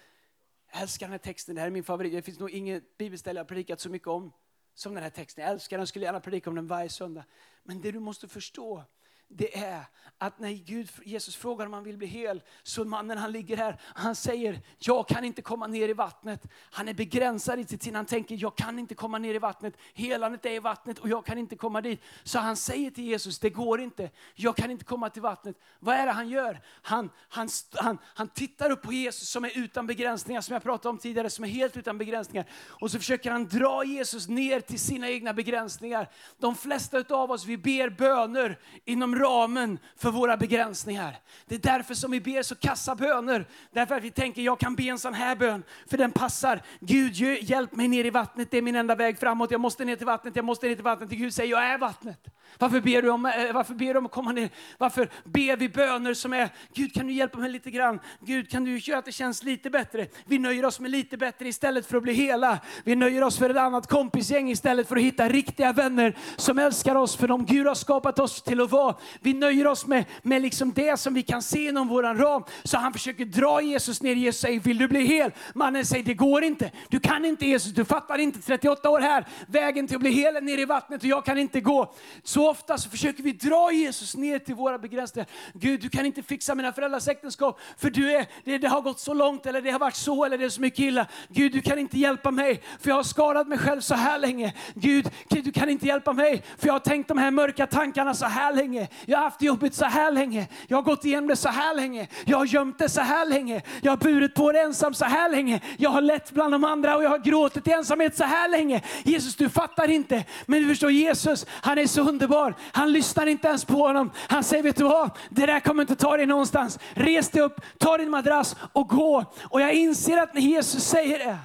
älskar 0.69 1.07
den 1.07 1.13
här 1.13 1.19
texten, 1.19 1.55
det 1.55 1.61
här 1.61 1.69
är 1.69 1.73
min 1.73 1.85
favorit. 1.85 2.13
Det 2.13 2.23
finns 2.23 2.39
nog 2.39 2.51
inget 2.51 2.99
bibelställe 2.99 3.41
jag 3.41 3.49
predikat 3.49 3.81
så 3.81 3.91
mycket 3.91 4.09
om 4.09 4.33
som 4.75 4.95
den 4.95 5.03
här 5.03 5.11
texten. 5.11 5.45
Jag 5.45 5.53
älskar 5.53 5.79
den, 5.79 5.87
skulle 5.87 6.05
gärna 6.05 6.21
predika 6.21 6.51
om 6.51 6.57
den 6.57 6.67
varje 6.67 6.89
söndag. 6.89 7.25
Men 7.63 7.81
det 7.81 7.93
du 7.93 7.99
måste 7.99 8.29
förstå 8.29 8.85
det 9.31 9.59
är 9.59 9.85
att 10.23 10.39
när 10.39 10.51
Gud, 10.51 10.91
Jesus 11.05 11.37
frågar 11.37 11.67
om 11.67 11.73
han 11.73 11.85
vill 11.85 11.97
bli 11.97 12.07
hel, 12.07 12.43
så 12.63 12.85
mannen 12.85 13.19
han 13.19 13.33
ligger 13.33 13.57
här, 13.57 13.81
han 13.83 14.15
säger, 14.15 14.61
jag 14.79 15.09
kan 15.09 15.25
inte 15.25 15.43
komma 15.43 15.67
ner 15.67 15.89
i 15.89 15.93
vattnet. 15.93 16.43
Han 16.71 16.89
är 16.89 16.95
begränsad 16.95 17.59
i 17.59 17.65
sitt 17.65 17.83
sinne, 17.83 17.99
han 17.99 18.07
tänker, 18.07 18.37
jag 18.41 18.57
kan 18.57 18.79
inte 18.79 18.95
komma 18.95 19.19
ner 19.19 19.35
i 19.35 19.39
vattnet. 19.39 19.75
Helandet 19.95 20.47
är 20.47 20.51
i 20.51 20.59
vattnet 20.59 20.99
och 20.99 21.09
jag 21.09 21.27
kan 21.27 21.39
inte 21.39 21.57
komma 21.57 21.81
dit. 21.81 22.03
Så 22.23 22.39
han 22.39 22.57
säger 22.57 22.91
till 22.91 23.05
Jesus, 23.05 23.39
det 23.39 23.51
går 23.51 23.81
inte, 23.81 24.11
jag 24.35 24.57
kan 24.57 24.71
inte 24.71 24.85
komma 24.85 25.11
till 25.11 25.23
vattnet. 25.23 25.57
Vad 25.79 25.95
är 25.95 26.07
det 26.07 26.13
han 26.13 26.29
gör? 26.29 26.61
Han, 26.83 27.11
han, 27.29 27.49
han, 27.75 27.99
han 28.05 28.29
tittar 28.29 28.71
upp 28.71 28.83
på 28.83 28.93
Jesus 28.93 29.29
som 29.29 29.45
är 29.45 29.59
utan 29.59 29.87
begränsningar, 29.87 30.41
som 30.41 30.53
jag 30.53 30.63
pratade 30.63 30.89
om 30.89 30.99
tidigare, 30.99 31.31
som 31.31 31.45
är 31.45 31.49
helt 31.49 31.77
utan 31.77 31.99
begränsningar. 31.99 32.47
Och 32.53 32.91
så 32.91 32.99
försöker 32.99 33.31
han 33.31 33.49
dra 33.49 33.85
Jesus 33.85 34.29
ner 34.29 34.61
till 34.61 34.81
sina 34.81 35.09
egna 35.09 35.33
begränsningar. 35.33 36.09
De 36.39 36.55
flesta 36.55 37.05
av 37.11 37.31
oss, 37.31 37.45
vi 37.45 37.57
ber 37.57 37.91
böner 37.91 38.59
inom 38.85 39.20
ramen 39.21 39.79
för 39.97 40.11
våra 40.11 40.37
begränsningar. 40.37 41.17
Det 41.47 41.55
är 41.55 41.59
därför 41.59 41.95
som 41.95 42.11
vi 42.11 42.21
ber 42.21 42.43
så 42.43 42.55
kassa 42.55 42.95
böner. 42.95 43.47
Därför 43.73 43.95
att 43.95 44.03
vi 44.03 44.11
tänker, 44.11 44.43
jag 44.43 44.61
kan 44.61 44.75
be 44.75 44.83
en 44.83 44.99
sån 44.99 45.15
här 45.15 45.37
bön, 45.37 45.63
för 45.91 45.99
den 45.99 46.13
passar. 46.13 46.63
Gud, 46.81 47.15
hjälp 47.43 47.77
mig 47.77 47.89
ner 47.89 48.05
i 48.05 48.11
vattnet, 48.11 48.51
det 48.51 48.59
är 48.59 48.63
min 48.63 48.77
enda 48.77 48.95
väg 48.95 49.19
framåt. 49.19 49.51
Jag 49.51 49.61
måste 49.61 49.85
ner 49.85 49.97
till 49.97 50.07
vattnet, 50.07 50.37
jag 50.37 50.45
måste 50.45 50.67
ner 50.67 50.75
till 50.75 50.85
vattnet. 50.85 51.11
Gud 51.11 51.35
säger, 51.35 51.51
jag 51.51 51.65
är 51.65 51.79
vattnet. 51.79 52.27
Varför 52.59 52.81
ber 52.81 53.03
du 53.03 53.11
om, 53.11 53.27
eh, 53.27 53.53
varför 53.53 53.75
ber 53.75 53.95
du 53.95 53.99
om 53.99 54.07
att 54.07 54.13
komma 54.13 54.33
ner? 54.33 54.49
Varför 54.79 55.09
ber 55.25 55.57
vi 55.57 55.69
böner 55.69 56.15
som 56.15 56.33
är, 56.33 56.49
Gud 56.75 56.95
kan 56.95 57.07
du 57.07 57.13
hjälpa 57.13 57.39
mig 57.39 57.51
lite 57.51 57.71
grann? 57.71 58.01
Gud 58.21 58.51
kan 58.51 58.65
du 58.65 58.79
göra 58.79 58.99
att 58.99 59.05
det 59.05 59.13
känns 59.13 59.43
lite 59.43 59.71
bättre? 59.71 60.07
Vi 60.25 60.39
nöjer 60.39 60.65
oss 60.65 60.81
med 60.81 60.91
lite 60.91 61.17
bättre 61.17 61.49
istället 61.49 61.87
för 61.87 61.97
att 61.97 62.03
bli 62.03 62.13
hela. 62.13 62.59
Vi 62.85 62.97
nöjer 62.97 63.25
oss 63.25 63.39
för 63.39 63.51
ett 63.51 63.57
annat 63.57 63.87
kompisgäng 63.87 64.51
istället 64.51 64.89
för 64.89 64.97
att 64.97 65.03
hitta 65.03 65.29
riktiga 65.29 65.73
vänner 65.73 66.17
som 66.37 66.59
älskar 66.59 66.95
oss 66.95 67.17
för 67.17 67.29
de 67.29 67.47
Gud 67.47 67.67
har 67.67 67.75
skapat 67.75 68.19
oss 68.19 68.43
till 68.43 68.61
att 68.61 68.71
vara. 68.71 68.97
Vi 69.21 69.35
nöjer 69.35 69.67
oss 69.67 69.87
med, 69.87 70.05
med 70.23 70.43
liksom 70.43 70.73
det 70.73 71.01
som 71.01 71.15
vi 71.15 71.23
kan 71.23 71.43
se 71.43 71.69
inom 71.69 71.89
vår 71.89 72.03
ram. 72.03 72.45
Så 72.65 72.79
han 72.79 72.93
försöker 72.93 73.25
dra 73.25 73.63
Jesus 73.63 74.03
ner. 74.03 74.15
Jesus 74.15 74.41
säger, 74.41 74.61
vill 74.61 74.79
du 74.79 74.89
bli 74.89 75.07
hel? 75.07 75.33
Mannen 75.55 75.87
säger, 75.87 76.05
det 76.05 76.15
går 76.15 76.45
inte. 76.45 76.71
Du 76.89 77.01
kan 77.01 77.25
inte 77.25 77.47
Jesus, 77.47 77.73
du 77.73 77.85
fattar 77.85 78.19
inte. 78.19 78.39
38 78.39 78.91
år 78.91 79.01
här, 79.01 79.27
vägen 79.49 79.87
till 79.87 79.97
att 79.97 80.01
bli 80.01 80.11
hel 80.11 80.37
är 80.37 80.41
ner 80.41 80.59
i 80.59 80.65
vattnet 80.65 81.03
och 81.03 81.09
jag 81.09 81.25
kan 81.25 81.39
inte 81.39 81.61
gå. 81.61 81.95
Så 82.23 82.51
ofta 82.51 82.79
så 82.79 82.91
försöker 82.91 83.23
vi 83.23 83.33
dra 83.33 83.73
Jesus 83.73 84.17
ner 84.17 84.39
till 84.39 84.55
våra 84.55 84.79
begränsningar. 84.79 85.29
Gud, 85.55 85.81
du 85.81 85.89
kan 85.89 86.07
inte 86.07 86.23
fixa 86.23 86.55
mina 86.55 86.73
föräldrars 86.73 87.09
äktenskap 87.09 87.61
för 87.77 87.91
du 87.91 88.13
är, 88.13 88.27
det, 88.45 88.59
det 88.59 88.69
har 88.69 88.81
gått 88.81 89.01
så 89.01 89.15
långt 89.15 89.47
eller 89.47 89.63
det 89.63 89.71
har 89.71 89.79
varit 89.79 89.97
så 89.97 90.25
eller 90.25 90.39
det 90.39 90.45
är 90.45 90.49
så 90.49 90.61
mycket 90.61 90.81
illa. 90.81 91.07
Gud, 91.29 91.53
du 91.53 91.61
kan 91.61 91.79
inte 91.79 91.99
hjälpa 91.99 92.31
mig 92.31 92.63
för 92.81 92.89
jag 92.89 92.97
har 92.97 93.03
skadat 93.03 93.49
mig 93.49 93.59
själv 93.59 93.81
så 93.81 93.95
här 93.95 94.19
länge. 94.19 94.55
Gud 94.75 95.11
du 95.29 95.53
kan 95.53 95.69
inte 95.69 95.87
hjälpa 95.87 96.13
mig 96.13 96.43
för 96.59 96.67
jag 96.67 96.75
har 96.75 96.81
tänkt 96.81 97.09
de 97.09 97.19
här 97.19 97.31
mörka 97.31 97.67
tankarna 97.67 98.15
så 98.15 98.27
här 98.27 98.55
länge. 98.55 98.89
Jag 99.07 99.19
har 99.19 99.25
haft 99.25 99.39
det 99.39 99.47
jobbigt 99.47 99.75
så 99.75 99.85
här 99.85 100.11
länge. 100.11 100.49
Jag 100.69 100.77
har 100.77 100.83
gått 100.83 101.05
igenom 101.05 101.27
det 101.27 101.37
så 101.37 101.49
här 101.49 101.75
länge. 101.75 102.09
Jag 102.25 102.39
har 102.39 102.47
gömt 102.47 102.79
det 102.79 102.89
så 102.89 103.01
här 103.01 103.27
länge. 103.27 103.63
Jag 103.83 103.93
har 103.93 103.97
burit 103.97 104.35
på 104.35 104.53
det 104.53 104.61
ensam 104.61 104.95
så 104.95 105.05
här 105.05 105.31
länge. 105.31 105.61
Jag 105.79 105.91
har 105.91 106.01
lett 106.01 106.31
bland 106.33 106.55
de 106.55 106.65
andra 106.65 106.97
och 106.97 107.05
jag 107.05 107.11
har 107.11 107.19
gråtit 107.19 107.69
i 107.69 107.73
ensamhet 107.73 108.17
så 108.17 108.25
här 108.25 108.49
länge. 108.49 108.83
Jesus, 109.05 109.37
du 109.37 109.49
fattar 109.49 109.91
inte. 109.91 110.25
Men 110.47 110.63
du 110.63 110.69
förstår, 110.69 110.91
Jesus, 110.91 111.47
han 111.51 111.79
är 111.79 111.87
så 111.87 112.09
underbar. 112.09 112.55
Han 112.73 112.93
lyssnar 112.93 113.27
inte 113.27 113.49
ens 113.49 113.65
på 113.65 113.75
honom. 113.75 114.11
Han 114.17 114.45
säger, 114.45 114.63
vet 114.63 114.77
du 114.77 114.85
vad? 114.85 115.11
Det 115.31 115.47
där 115.47 115.61
kommer 115.61 115.83
inte 115.83 115.97
ta 115.97 116.17
dig 116.17 116.27
någonstans. 116.27 116.79
Res 116.95 117.29
dig 117.29 117.43
upp, 117.43 117.61
ta 117.79 117.99
din 117.99 118.11
madrass 118.11 118.57
och 118.73 118.89
gå. 118.89 119.25
Och 119.43 119.61
jag 119.61 119.75
inser 119.75 120.17
att 120.17 120.35
när 120.35 120.41
Jesus 120.41 120.85
säger 120.85 121.19
det, 121.19 121.39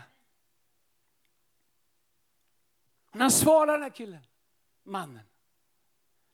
när 3.13 3.21
han 3.21 3.31
svarar 3.31 3.73
den 3.73 3.83
här 3.83 3.89
killen, 3.89 4.21
mannen, 4.85 5.24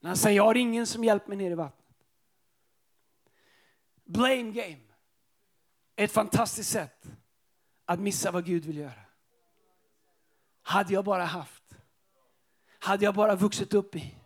när 0.02 0.10
han 0.10 0.18
säger, 0.18 0.38
jag 0.38 0.44
har 0.44 0.56
ingen 0.56 0.88
som 0.88 1.04
hjälper 1.04 1.28
mig 1.28 1.38
ner 1.38 1.52
i 1.52 1.56
vattnet. 1.56 1.86
Blame 4.04 4.52
game 4.52 4.82
är 5.96 6.04
ett 6.04 6.12
fantastiskt 6.12 6.72
sätt 6.72 7.08
att 7.86 8.00
missa 8.00 8.32
vad 8.32 8.46
Gud 8.46 8.66
vill 8.66 8.78
göra. 8.78 9.02
Hade 10.62 10.94
jag 10.94 11.06
bara 11.06 11.26
haft, 11.26 11.64
hade 12.80 13.06
jag 13.06 13.16
bara 13.16 13.36
vuxit 13.36 13.74
upp 13.74 13.96
i 13.96 14.21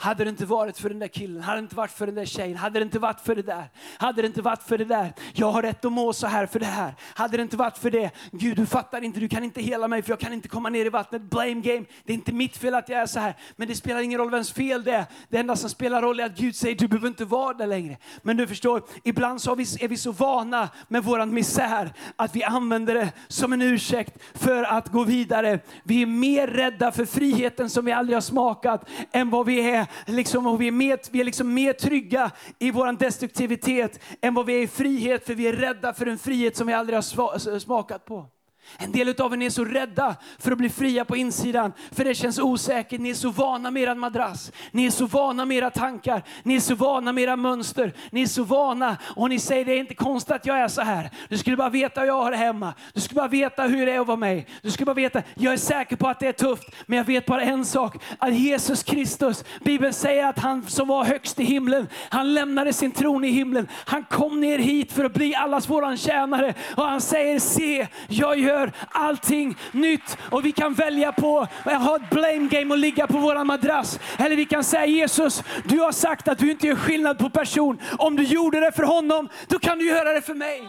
hade 0.00 0.24
det 0.24 0.30
inte 0.30 0.46
varit 0.46 0.78
för 0.78 0.88
den 0.88 0.98
där 0.98 1.08
killen, 1.08 1.42
hade 1.42 1.60
det 1.60 1.62
inte 1.62 1.76
varit 1.76 1.90
för 1.90 2.06
den 2.06 2.14
där 2.14 2.24
tjejen, 2.24 2.56
hade 2.56 2.78
det 2.78 2.82
inte 2.82 2.98
varit 2.98 3.20
för 3.20 3.34
det 3.34 3.42
där, 3.42 3.70
hade 3.98 4.22
det 4.22 4.26
inte 4.26 4.42
varit 4.42 4.62
för 4.62 4.78
det 4.78 4.84
där. 4.84 5.12
Jag 5.32 5.50
har 5.50 5.62
rätt 5.62 5.84
att 5.84 5.92
må 5.92 6.12
så 6.12 6.26
här 6.26 6.46
för 6.46 6.60
det 6.60 6.66
här. 6.66 6.94
Hade 7.14 7.36
det 7.36 7.42
inte 7.42 7.56
varit 7.56 7.78
för 7.78 7.90
det, 7.90 8.10
Gud 8.32 8.56
du 8.56 8.66
fattar 8.66 9.04
inte, 9.04 9.20
du 9.20 9.28
kan 9.28 9.44
inte 9.44 9.60
hela 9.60 9.88
mig 9.88 10.02
för 10.02 10.10
jag 10.10 10.20
kan 10.20 10.32
inte 10.32 10.48
komma 10.48 10.68
ner 10.68 10.86
i 10.86 10.88
vattnet. 10.88 11.22
Blame 11.22 11.54
game, 11.54 11.84
det 12.04 12.12
är 12.12 12.14
inte 12.14 12.32
mitt 12.32 12.56
fel 12.56 12.74
att 12.74 12.88
jag 12.88 13.00
är 13.00 13.06
så 13.06 13.20
här. 13.20 13.34
Men 13.56 13.68
det 13.68 13.74
spelar 13.74 14.00
ingen 14.00 14.18
roll 14.18 14.30
vems 14.30 14.52
fel 14.52 14.84
det 14.84 14.92
är. 14.92 15.04
Det 15.28 15.36
enda 15.36 15.56
som 15.56 15.70
spelar 15.70 16.02
roll 16.02 16.20
är 16.20 16.24
att 16.24 16.36
Gud 16.36 16.56
säger 16.56 16.76
du 16.76 16.88
behöver 16.88 17.08
inte 17.08 17.24
vara 17.24 17.54
där 17.54 17.66
längre. 17.66 17.96
Men 18.22 18.36
du 18.36 18.46
förstår, 18.46 18.82
ibland 19.04 19.42
så 19.42 19.52
är 19.52 19.88
vi 19.88 19.96
så 19.96 20.12
vana 20.12 20.68
med 20.88 21.04
våran 21.04 21.34
misär 21.34 21.92
att 22.16 22.36
vi 22.36 22.44
använder 22.44 22.94
det 22.94 23.12
som 23.28 23.52
en 23.52 23.62
ursäkt 23.62 24.22
för 24.34 24.64
att 24.64 24.88
gå 24.88 25.04
vidare. 25.04 25.60
Vi 25.82 26.02
är 26.02 26.06
mer 26.06 26.46
rädda 26.46 26.92
för 26.92 27.04
friheten 27.04 27.70
som 27.70 27.84
vi 27.84 27.92
aldrig 27.92 28.16
har 28.16 28.20
smakat 28.20 28.88
än 29.12 29.30
vad 29.30 29.46
vi 29.46 29.70
är 29.70 29.87
liksom, 30.06 30.46
och 30.46 30.60
vi 30.60 30.68
är, 30.68 30.72
mer, 30.72 30.98
vi 31.10 31.20
är 31.20 31.24
liksom 31.24 31.54
mer 31.54 31.72
trygga 31.72 32.30
i 32.58 32.70
vår 32.70 32.92
destruktivitet 32.92 34.00
än 34.20 34.34
vad 34.34 34.46
vi 34.46 34.58
är 34.58 34.62
i 34.62 34.68
frihet, 34.68 35.26
för 35.26 35.34
vi 35.34 35.46
är 35.46 35.52
rädda 35.52 35.94
för 35.94 36.06
en 36.06 36.18
frihet 36.18 36.56
som 36.56 36.66
vi 36.66 36.72
aldrig 36.72 36.96
har 36.96 37.58
smakat 37.58 38.04
på. 38.04 38.26
En 38.76 38.92
del 38.92 39.20
av 39.20 39.32
er 39.34 39.42
är 39.42 39.50
så 39.50 39.64
rädda 39.64 40.16
för 40.38 40.52
att 40.52 40.58
bli 40.58 40.68
fria 40.68 41.04
på 41.04 41.16
insidan, 41.16 41.72
för 41.92 42.04
det 42.04 42.14
känns 42.14 42.38
osäkert. 42.38 43.00
Ni 43.00 43.10
är 43.10 43.14
så 43.14 43.30
vana 43.30 43.70
med 43.70 43.82
er 43.82 43.94
madrass, 43.94 44.52
ni 44.70 44.86
är 44.86 44.90
så 44.90 45.06
vana 45.06 45.44
med 45.44 45.56
era 45.56 45.70
tankar, 45.70 46.22
ni 46.42 46.56
är 46.56 46.60
så 46.60 46.74
vana 46.74 47.12
med 47.12 47.24
era 47.24 47.36
mönster, 47.36 47.92
ni 48.10 48.22
är 48.22 48.26
så 48.26 48.42
vana 48.42 48.96
och 49.16 49.28
ni 49.28 49.38
säger 49.38 49.64
det 49.64 49.72
är 49.72 49.78
inte 49.78 49.94
konstigt 49.94 50.36
att 50.36 50.46
jag 50.46 50.58
är 50.58 50.68
så 50.68 50.82
här. 50.82 51.10
Du 51.28 51.38
skulle 51.38 51.56
bara 51.56 51.70
veta 51.70 52.00
hur 52.00 52.06
jag 52.06 52.22
har 52.22 52.30
det 52.30 52.36
hemma, 52.36 52.74
du 52.92 53.00
skulle 53.00 53.16
bara 53.16 53.28
veta 53.28 53.62
hur 53.62 53.86
det 53.86 53.92
är 53.92 54.00
att 54.00 54.06
vara 54.06 54.16
mig. 54.16 54.46
Du 54.62 54.70
skulle 54.70 54.86
bara 54.86 54.94
veta, 54.94 55.22
jag 55.34 55.52
är 55.52 55.56
säker 55.56 55.96
på 55.96 56.08
att 56.08 56.20
det 56.20 56.26
är 56.26 56.32
tufft, 56.32 56.68
men 56.86 56.98
jag 56.98 57.04
vet 57.04 57.26
bara 57.26 57.42
en 57.42 57.64
sak, 57.64 57.96
att 58.18 58.34
Jesus 58.34 58.82
Kristus, 58.82 59.44
Bibeln 59.64 59.92
säger 59.92 60.26
att 60.26 60.38
han 60.38 60.66
som 60.66 60.88
var 60.88 61.04
högst 61.04 61.40
i 61.40 61.44
himlen, 61.44 61.86
han 62.08 62.34
lämnade 62.34 62.72
sin 62.72 62.92
tron 62.92 63.24
i 63.24 63.30
himlen. 63.30 63.68
Han 63.72 64.04
kom 64.04 64.40
ner 64.40 64.58
hit 64.58 64.92
för 64.92 65.04
att 65.04 65.14
bli 65.14 65.34
allas 65.34 65.70
våran 65.70 65.96
tjänare 65.96 66.54
och 66.76 66.84
han 66.84 67.00
säger, 67.00 67.38
se, 67.38 67.86
jag 68.08 68.38
gör 68.38 68.57
gör 68.58 68.72
allting 68.88 69.56
nytt. 69.72 70.18
Och 70.30 70.44
vi 70.44 70.52
kan 70.52 70.74
välja 70.74 71.12
på 71.12 71.46
att 71.64 71.82
ha 71.82 71.96
ett 71.96 72.10
blame 72.10 72.48
game 72.50 72.74
och 72.74 72.78
ligga 72.78 73.06
på 73.06 73.18
våran 73.18 73.46
madrass. 73.46 74.00
Eller 74.18 74.36
vi 74.36 74.44
kan 74.44 74.64
säga 74.64 74.86
Jesus, 74.86 75.42
du 75.64 75.78
har 75.78 75.92
sagt 75.92 76.28
att 76.28 76.38
du 76.38 76.50
inte 76.50 76.66
gör 76.66 76.76
skillnad 76.76 77.18
på 77.18 77.30
person. 77.30 77.80
Om 77.98 78.16
du 78.16 78.22
gjorde 78.22 78.60
det 78.60 78.72
för 78.72 78.82
honom, 78.82 79.28
då 79.48 79.58
kan 79.58 79.78
du 79.78 79.86
göra 79.86 80.12
det 80.12 80.22
för 80.22 80.34
mig. 80.34 80.62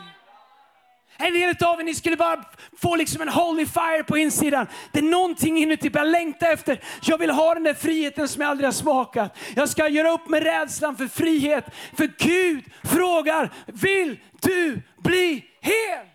En 1.21 1.33
del 1.33 1.55
av 1.63 1.79
er 1.79 1.83
ni 1.83 1.95
skulle 1.95 2.17
bara 2.17 2.43
få 2.81 2.95
liksom 2.95 3.21
en 3.21 3.29
holy 3.29 3.65
fire 3.65 4.03
på 4.03 4.17
insidan. 4.17 4.67
Det 4.91 4.99
är 4.99 5.03
någonting 5.03 5.57
inuti, 5.57 5.91
jag 5.93 6.07
längtar 6.07 6.51
efter. 6.51 6.83
Jag 7.01 7.17
vill 7.17 7.29
ha 7.29 7.53
den 7.53 7.63
där 7.63 7.73
friheten 7.73 8.27
som 8.27 8.41
jag 8.41 8.49
aldrig 8.51 8.67
har 8.67 8.71
smakat. 8.71 9.37
Jag 9.55 9.69
ska 9.69 9.87
göra 9.87 10.11
upp 10.11 10.29
med 10.29 10.43
rädslan 10.43 10.97
för 10.97 11.07
frihet. 11.07 11.65
För 11.97 12.09
Gud 12.17 12.63
frågar, 12.83 13.53
vill 13.65 14.19
du 14.41 14.81
bli 15.03 15.43
hel? 15.61 16.08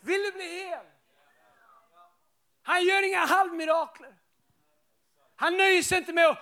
Vill 0.00 0.22
du 0.22 0.32
bli 0.32 0.64
hel? 0.64 0.86
Han 2.62 2.84
gör 2.84 3.08
inga 3.08 3.26
halvmirakler. 3.26 4.14
Han 5.36 5.56
nöjer 5.56 5.82
sig 5.82 5.98
inte 5.98 6.12
med 6.12 6.26
att 6.26 6.38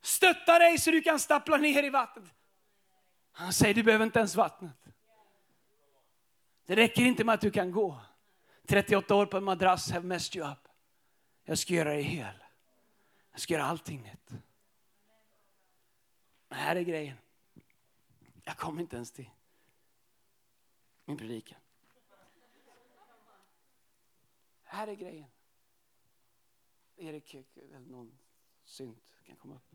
stötta 0.00 0.58
dig 0.58 0.78
så 0.78 0.90
du 0.90 1.02
kan 1.02 1.18
stappla 1.18 1.56
ner 1.56 1.82
i 1.82 1.90
vattnet. 1.90 2.34
Han 3.32 3.52
säger 3.52 3.74
du 3.74 3.82
behöver 3.82 4.04
inte 4.04 4.18
ens 4.18 4.34
vattnet. 4.36 4.84
Det 6.66 6.76
räcker 6.76 7.02
inte 7.02 7.24
med 7.24 7.34
att 7.34 7.40
du 7.40 7.50
kan 7.50 7.70
gå. 7.70 8.00
38 8.66 9.14
år 9.14 9.26
på 9.26 9.36
en 9.36 9.44
madrass 9.44 9.90
have 9.90 10.06
messed 10.06 10.36
you 10.36 10.52
up. 10.52 10.68
Jag 11.44 11.58
ska 11.58 11.74
göra 11.74 11.88
dig 11.88 12.02
hel. 12.02 12.44
Jag 13.30 13.40
ska 13.40 13.54
göra 13.54 13.64
allting 13.64 14.02
nytt. 14.02 14.30
Men 16.48 16.58
här 16.58 16.76
är 16.76 16.82
grejen. 16.82 17.16
Jag 18.42 18.56
kommer 18.56 18.80
inte 18.80 18.96
ens 18.96 19.12
till 19.12 19.30
min 21.04 21.16
predikan. 21.16 21.58
Här 24.74 24.88
är 24.88 24.94
grejen. 24.94 25.30
Erik 26.96 27.34
eller 27.34 27.80
någon 27.80 28.18
synt 28.64 29.20
kan 29.24 29.36
komma 29.36 29.54
upp. 29.54 29.74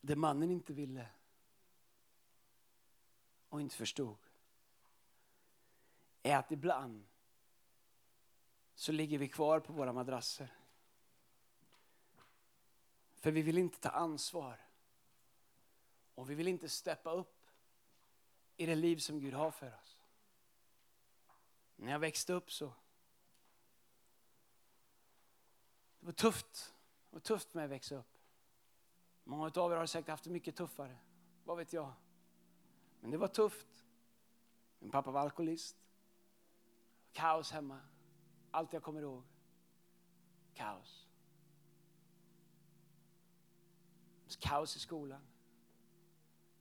Det 0.00 0.16
mannen 0.16 0.50
inte 0.50 0.72
ville 0.72 1.08
och 3.48 3.60
inte 3.60 3.76
förstod 3.76 4.16
är 6.22 6.36
att 6.36 6.52
ibland 6.52 7.06
så 8.74 8.92
ligger 8.92 9.18
vi 9.18 9.28
kvar 9.28 9.60
på 9.60 9.72
våra 9.72 9.92
madrasser. 9.92 10.56
För 13.14 13.30
vi 13.30 13.42
vill 13.42 13.58
inte 13.58 13.80
ta 13.80 13.88
ansvar. 13.88 14.60
Och 16.14 16.30
vi 16.30 16.34
vill 16.34 16.48
inte 16.48 16.68
steppa 16.68 17.10
upp 17.10 17.46
i 18.56 18.66
det 18.66 18.74
liv 18.74 18.96
som 18.96 19.20
Gud 19.20 19.34
har 19.34 19.50
för 19.50 19.78
oss. 19.78 19.99
När 21.80 21.92
jag 21.92 21.98
växte 21.98 22.32
upp 22.32 22.52
så. 22.52 22.72
Det 26.00 26.06
var 26.06 26.12
tufft. 26.12 26.74
Det 27.10 27.16
var 27.16 27.20
tufft 27.20 27.54
med 27.54 27.64
att 27.64 27.70
växa 27.70 27.96
upp. 27.96 28.18
Många 29.24 29.50
av 29.54 29.72
er 29.72 29.76
har 29.76 29.86
säkert 29.86 30.08
haft 30.08 30.24
det 30.24 30.30
mycket 30.30 30.56
tuffare. 30.56 30.98
Vad 31.44 31.56
vet 31.56 31.72
jag? 31.72 31.92
Men 33.00 33.10
det 33.10 33.16
var 33.16 33.28
tufft. 33.28 33.84
Min 34.78 34.90
pappa 34.90 35.10
var 35.10 35.20
alkoholist. 35.20 35.76
Kaos 37.12 37.50
hemma. 37.50 37.80
Allt 38.50 38.72
jag 38.72 38.82
kommer 38.82 39.02
ihåg. 39.02 39.22
Kaos. 40.54 41.06
Kaos 44.38 44.76
i 44.76 44.78
skolan. 44.78 45.26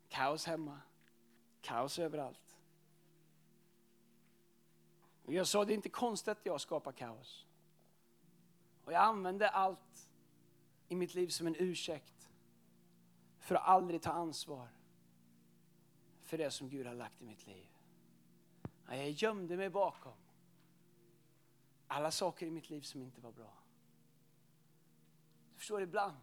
Kaos 0.09 0.45
hemma. 0.45 0.81
Kaos 1.61 1.99
överallt. 1.99 2.48
Och 5.29 5.35
jag 5.35 5.47
sa, 5.47 5.65
det 5.65 5.73
är 5.73 5.75
inte 5.75 5.89
konstigt 5.89 6.27
att 6.27 6.45
jag 6.45 6.61
skapar 6.61 6.91
kaos. 6.91 7.45
Och 8.83 8.93
jag 8.93 9.01
använde 9.01 9.49
allt 9.49 10.09
i 10.87 10.95
mitt 10.95 11.13
liv 11.13 11.27
som 11.27 11.47
en 11.47 11.55
ursäkt 11.59 12.29
för 13.39 13.55
att 13.55 13.67
aldrig 13.67 14.01
ta 14.01 14.11
ansvar 14.11 14.67
för 16.21 16.37
det 16.37 16.51
som 16.51 16.69
Gud 16.69 16.87
har 16.87 16.93
lagt 16.93 17.21
i 17.21 17.25
mitt 17.25 17.47
liv. 17.47 17.67
Jag 18.87 19.09
gömde 19.09 19.57
mig 19.57 19.69
bakom 19.69 20.13
alla 21.87 22.11
saker 22.11 22.45
i 22.45 22.51
mitt 22.51 22.69
liv 22.69 22.81
som 22.81 23.01
inte 23.01 23.21
var 23.21 23.31
bra. 23.31 23.53
Du 25.51 25.57
förstår, 25.57 25.81
ibland 25.81 26.17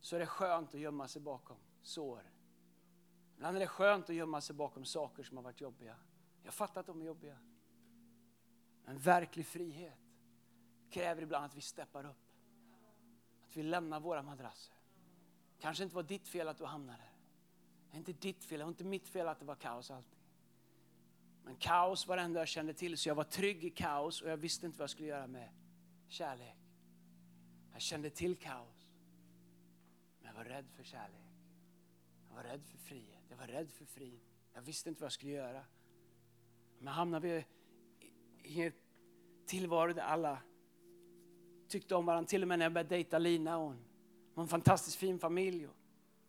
så 0.00 0.16
är 0.16 0.20
det 0.20 0.26
skönt 0.26 0.74
att 0.74 0.80
gömma 0.80 1.08
sig 1.08 1.22
bakom 1.22 1.56
sår. 1.82 2.30
Ibland 3.36 3.56
är 3.56 3.60
det 3.60 3.66
skönt 3.66 4.10
att 4.10 4.16
gömma 4.16 4.40
sig 4.40 4.56
bakom 4.56 4.84
saker 4.84 5.22
som 5.22 5.36
har 5.36 5.44
varit 5.44 5.60
jobbiga. 5.60 5.96
Jag 6.42 6.54
fattar 6.54 6.80
att 6.80 6.86
de 6.86 7.00
är 7.02 7.06
jobbiga. 7.06 7.38
Men 8.88 8.98
verklig 8.98 9.46
frihet 9.46 9.98
kräver 10.90 11.22
ibland 11.22 11.44
att 11.44 11.54
vi 11.54 11.60
steppar 11.60 12.06
upp. 12.06 12.32
Att 13.44 13.56
vi 13.56 13.62
lämnar 13.62 14.00
våra 14.00 14.22
madrasser. 14.22 14.74
Kanske 15.60 15.84
inte 15.84 15.96
var 15.96 16.02
ditt 16.02 16.28
fel 16.28 16.48
att 16.48 16.58
du 16.58 16.64
hamnade 16.64 16.98
där. 16.98 17.12
Det 17.90 17.96
är 17.96 17.98
inte 17.98 18.12
ditt 18.12 18.44
fel, 18.44 18.58
det 18.58 18.64
var 18.64 18.68
inte 18.70 18.84
mitt 18.84 19.08
fel 19.08 19.28
att 19.28 19.38
det 19.38 19.44
var 19.44 19.54
kaos 19.54 19.90
alltid. 19.90 20.18
Men 21.44 21.56
kaos 21.56 22.06
var 22.06 22.16
det 22.16 22.22
enda 22.22 22.40
jag 22.40 22.48
kände 22.48 22.74
till, 22.74 22.98
så 22.98 23.08
jag 23.08 23.14
var 23.14 23.24
trygg 23.24 23.64
i 23.64 23.70
kaos 23.70 24.22
och 24.22 24.30
jag 24.30 24.36
visste 24.36 24.66
inte 24.66 24.78
vad 24.78 24.82
jag 24.82 24.90
skulle 24.90 25.08
göra 25.08 25.26
med 25.26 25.48
kärlek. 26.06 26.56
Jag 27.72 27.80
kände 27.82 28.10
till 28.10 28.36
kaos, 28.36 28.88
men 30.18 30.26
jag 30.26 30.34
var 30.34 30.44
rädd 30.44 30.70
för 30.70 30.84
kärlek. 30.84 31.32
Jag 32.28 32.34
var 32.34 32.42
rädd 32.42 32.64
för 32.64 32.78
frihet, 32.78 33.24
jag 33.28 33.36
var 33.36 33.46
rädd 33.46 33.70
för 33.70 33.84
frid. 33.84 34.20
Jag 34.54 34.62
visste 34.62 34.88
inte 34.88 35.00
vad 35.00 35.06
jag 35.06 35.12
skulle 35.12 35.32
göra. 35.32 35.64
Men 36.78 36.94
hamnade 36.94 37.28
vi 37.28 37.44
i 38.48 38.62
en 38.62 38.72
tillvaro 39.46 39.92
där 39.92 40.02
alla 40.02 40.38
tyckte 41.68 41.94
om 41.94 42.06
varandra. 42.06 42.28
Till 42.28 42.42
och 42.42 42.48
med 42.48 42.58
när 42.58 42.66
jag 42.66 42.72
började 42.72 42.88
dejta 42.88 43.18
Lina. 43.18 43.56
Hon 43.56 43.76
var 44.34 44.42
en 44.42 44.48
fantastiskt 44.48 44.96
fin 44.96 45.18
familj. 45.18 45.68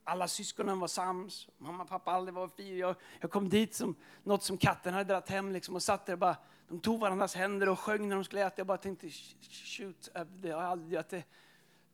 Alla 0.03 0.27
syskonen 0.27 0.79
var 0.79 0.88
sams. 0.88 1.49
Mamma 1.58 1.84
och 1.84 1.89
pappa 1.89 2.12
aldrig 2.12 2.36
var 2.36 2.47
fina. 2.47 2.77
Jag, 2.77 2.95
jag 3.19 3.32
kom 3.32 3.49
dit 3.49 3.75
som 3.75 3.95
något 4.23 4.43
som 4.43 4.58
katten 4.58 4.93
hade 4.93 5.13
dragit 5.13 5.29
hem 5.29 5.51
liksom 5.51 5.75
och 5.75 5.84
satt 5.84 6.05
där 6.05 6.13
och 6.13 6.19
bara, 6.19 6.38
de 6.67 6.79
tog 6.79 6.99
varandras 6.99 7.36
händer 7.36 7.69
och 7.69 7.79
sjöng 7.79 8.10
när 8.10 8.15
de 8.15 8.23
skulle 8.23 8.45
äta. 8.45 8.53
Jag 8.58 8.67
bara 8.67 8.77
tänkte, 8.77 9.10
shoot, 9.49 10.10
äh, 10.15 10.25
det 10.25 10.51
har 10.51 10.62
aldrig, 10.62 10.99
att 10.99 11.10
det, 11.10 11.23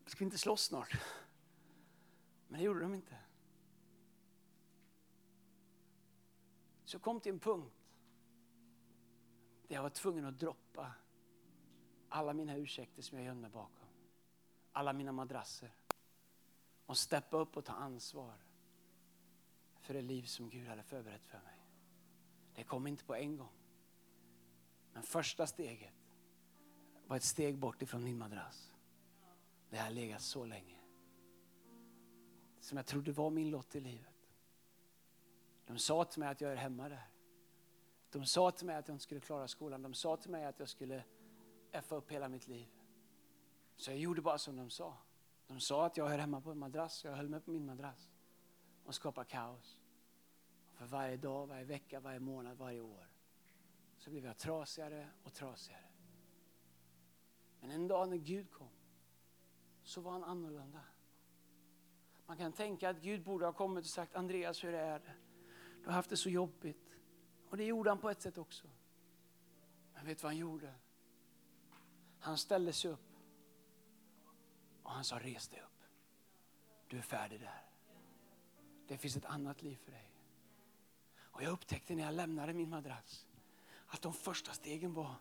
ska 0.05 0.19
vi 0.19 0.25
inte 0.25 0.38
slåss 0.38 0.63
snart? 0.63 0.97
Men 2.47 2.59
det 2.59 2.65
gjorde 2.65 2.79
de 2.79 2.93
inte. 2.93 3.15
Så 6.85 6.95
jag 6.95 7.01
kom 7.01 7.19
till 7.19 7.31
en 7.31 7.39
punkt 7.39 7.74
där 9.67 9.75
jag 9.75 9.84
var 9.84 9.89
tvungen 9.89 10.25
att 10.25 10.39
droppa 10.39 10.93
alla 12.10 12.34
mina 12.34 12.56
ursäkter 12.56 13.01
som 13.01 13.17
jag 13.17 13.25
gömde 13.25 13.49
bakom. 13.49 13.88
Alla 14.71 14.93
mina 14.93 15.12
madrasser. 15.12 15.75
Och 16.86 16.97
steppa 16.97 17.38
upp 17.38 17.58
och 17.58 17.65
ta 17.65 17.73
ansvar 17.73 18.34
för 19.80 19.93
det 19.93 20.01
liv 20.01 20.23
som 20.23 20.49
Gud 20.49 20.67
hade 20.67 20.84
förberett 20.84 21.25
för 21.25 21.38
mig. 21.38 21.60
Det 22.56 22.63
kom 22.63 22.88
inte 22.88 23.04
på 23.04 23.15
en 23.15 23.38
gång. 23.38 23.54
Men 24.93 25.04
första 25.04 25.47
steget 25.47 25.93
var 27.08 27.17
ett 27.17 27.23
steg 27.23 27.58
bort 27.58 27.82
ifrån 27.82 28.04
min 28.04 28.17
madrass. 28.17 28.73
Där 29.69 29.78
jag 29.78 29.93
legat 29.93 30.21
så 30.21 30.45
länge. 30.45 30.80
Som 32.60 32.78
jag 32.78 32.86
trodde 32.86 33.12
var 33.12 33.30
min 33.30 33.49
lott 33.49 33.75
i 33.75 33.80
livet. 33.80 34.30
De 35.65 35.80
sa 35.80 36.06
till 36.06 36.19
mig 36.19 36.30
att 36.30 36.41
jag 36.41 36.51
är 36.51 36.56
hemma 36.56 36.89
där. 36.89 37.08
De 38.15 38.25
sa 38.25 38.51
till 38.51 38.65
mig 38.65 38.75
att 38.75 38.88
jag 38.88 38.95
inte 38.95 39.04
skulle 39.04 39.21
klara 39.21 39.47
skolan. 39.47 39.82
De 39.82 39.93
sa 39.93 40.17
till 40.17 40.32
mig 40.32 40.45
att 40.45 40.60
jag 40.60 40.69
skulle 40.69 41.04
effa 41.71 41.95
upp 41.95 42.12
hela 42.12 42.30
mitt 42.30 42.47
liv. 42.47 42.67
Så 43.75 43.91
jag 43.91 43.97
gjorde 43.97 44.21
bara 44.21 44.38
som 44.38 44.56
de 44.56 44.69
sa. 44.69 44.97
De 45.47 45.60
sa 45.60 45.86
att 45.86 45.97
jag 45.97 46.08
hör 46.08 46.17
hemma 46.17 46.41
på 46.41 46.51
en 46.51 46.60
madrass, 46.60 47.04
jag 47.06 47.12
höll 47.12 47.30
mig 47.30 47.39
på 47.39 47.51
min 47.51 47.65
madrass 47.65 48.12
och 48.86 48.95
skapade 48.95 49.30
kaos. 49.30 49.82
Och 50.71 50.78
för 50.78 50.86
varje 50.86 51.17
dag, 51.17 51.47
varje 51.47 51.63
vecka, 51.63 51.99
varje 51.99 52.19
månad, 52.19 52.58
varje 52.58 52.82
år 52.82 53.08
så 53.97 54.10
blev 54.10 54.25
jag 54.25 54.38
trasigare 54.38 55.10
och 55.23 55.34
trasigare. 55.34 55.88
Men 57.60 57.71
en 57.71 57.88
dag 57.88 58.10
när 58.10 58.17
Gud 58.17 58.51
kom 58.51 58.69
så 59.84 60.01
var 60.01 60.12
han 60.12 60.23
annorlunda. 60.23 60.82
Man 62.25 62.38
kan 62.38 62.51
tänka 62.51 62.89
att 62.89 63.01
Gud 63.01 63.23
borde 63.23 63.45
ha 63.45 63.54
kommit 63.54 63.84
och 63.84 63.89
sagt 63.89 64.15
Andreas 64.15 64.63
hur 64.63 64.73
är 64.73 64.99
det? 64.99 65.13
Du 65.82 65.86
har 65.86 65.93
haft 65.93 66.10
det 66.10 66.17
så 66.17 66.30
jobbigt. 66.30 66.84
Och 67.55 67.59
det 67.59 67.65
gjorde 67.65 67.89
han 67.89 67.97
på 67.97 68.09
ett 68.09 68.21
sätt 68.21 68.37
också. 68.37 68.67
Men 69.93 70.05
vet 70.05 70.17
du 70.17 70.21
vad 70.21 70.31
han 70.31 70.37
gjorde? 70.37 70.73
Han 72.19 72.37
ställde 72.37 72.73
sig 72.73 72.91
upp 72.91 73.15
och 74.83 74.91
han 74.91 75.03
sa 75.03 75.19
res 75.19 75.47
dig 75.47 75.61
upp. 75.61 75.83
Du 76.87 76.97
är 76.97 77.01
färdig 77.01 77.39
där. 77.39 77.65
Det 78.87 78.97
finns 78.97 79.15
ett 79.15 79.25
annat 79.25 79.61
liv 79.61 79.75
för 79.75 79.91
dig. 79.91 80.11
Och 81.17 81.43
jag 81.43 81.51
upptäckte 81.51 81.95
när 81.95 82.03
jag 82.03 82.13
lämnade 82.13 82.53
min 82.53 82.69
madrass 82.69 83.25
att 83.87 84.01
de 84.01 84.13
första 84.13 84.51
stegen 84.51 84.93
var, 84.93 85.15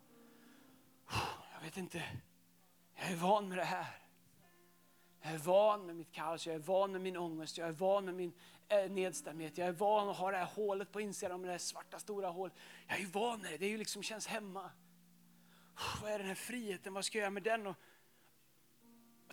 jag 1.53 1.61
vet 1.61 1.77
inte, 1.77 2.21
jag 2.95 3.11
är 3.11 3.17
van 3.17 3.49
med 3.49 3.59
det 3.59 3.65
här. 3.65 4.04
Jag 5.27 5.33
är 5.33 5.39
van 5.39 5.87
med 5.87 5.97
mitt 5.97 6.13
kaos, 6.13 6.47
jag 6.47 6.55
är 6.55 6.59
van 6.59 6.93
med 6.93 7.01
min 7.01 7.17
ångest, 7.17 7.59
jag 7.59 7.69
är 7.69 7.73
van 7.73 8.05
med 8.05 8.15
min 8.15 8.33
eh, 8.69 8.91
nedstämdhet. 8.91 9.59
Jag 9.59 9.69
är 9.69 9.73
van 9.73 10.09
att 10.09 10.17
ha 10.17 10.31
det 10.31 10.37
här 10.37 10.45
hålet 10.45 10.93
på 10.93 11.01
insidan, 11.01 11.41
med 11.41 11.49
det 11.49 11.53
här 11.53 11.59
svarta 11.59 11.99
stora 11.99 12.29
hålet. 12.29 12.55
Jag 12.87 13.01
är 13.01 13.07
van 13.07 13.41
med 13.41 13.51
det, 13.51 13.57
det 13.57 13.67
är 13.67 13.71
ju 13.71 13.79
liksom, 13.79 14.03
känns 14.03 14.27
hemma. 14.27 14.71
Vad 16.03 16.11
är 16.11 16.19
den 16.19 16.29
här 16.29 16.35
friheten, 16.35 16.95
vad 16.95 17.05
ska 17.05 17.19
jag 17.19 17.23
göra 17.23 17.31
med 17.31 17.43
den? 17.43 17.67
Och 17.67 17.77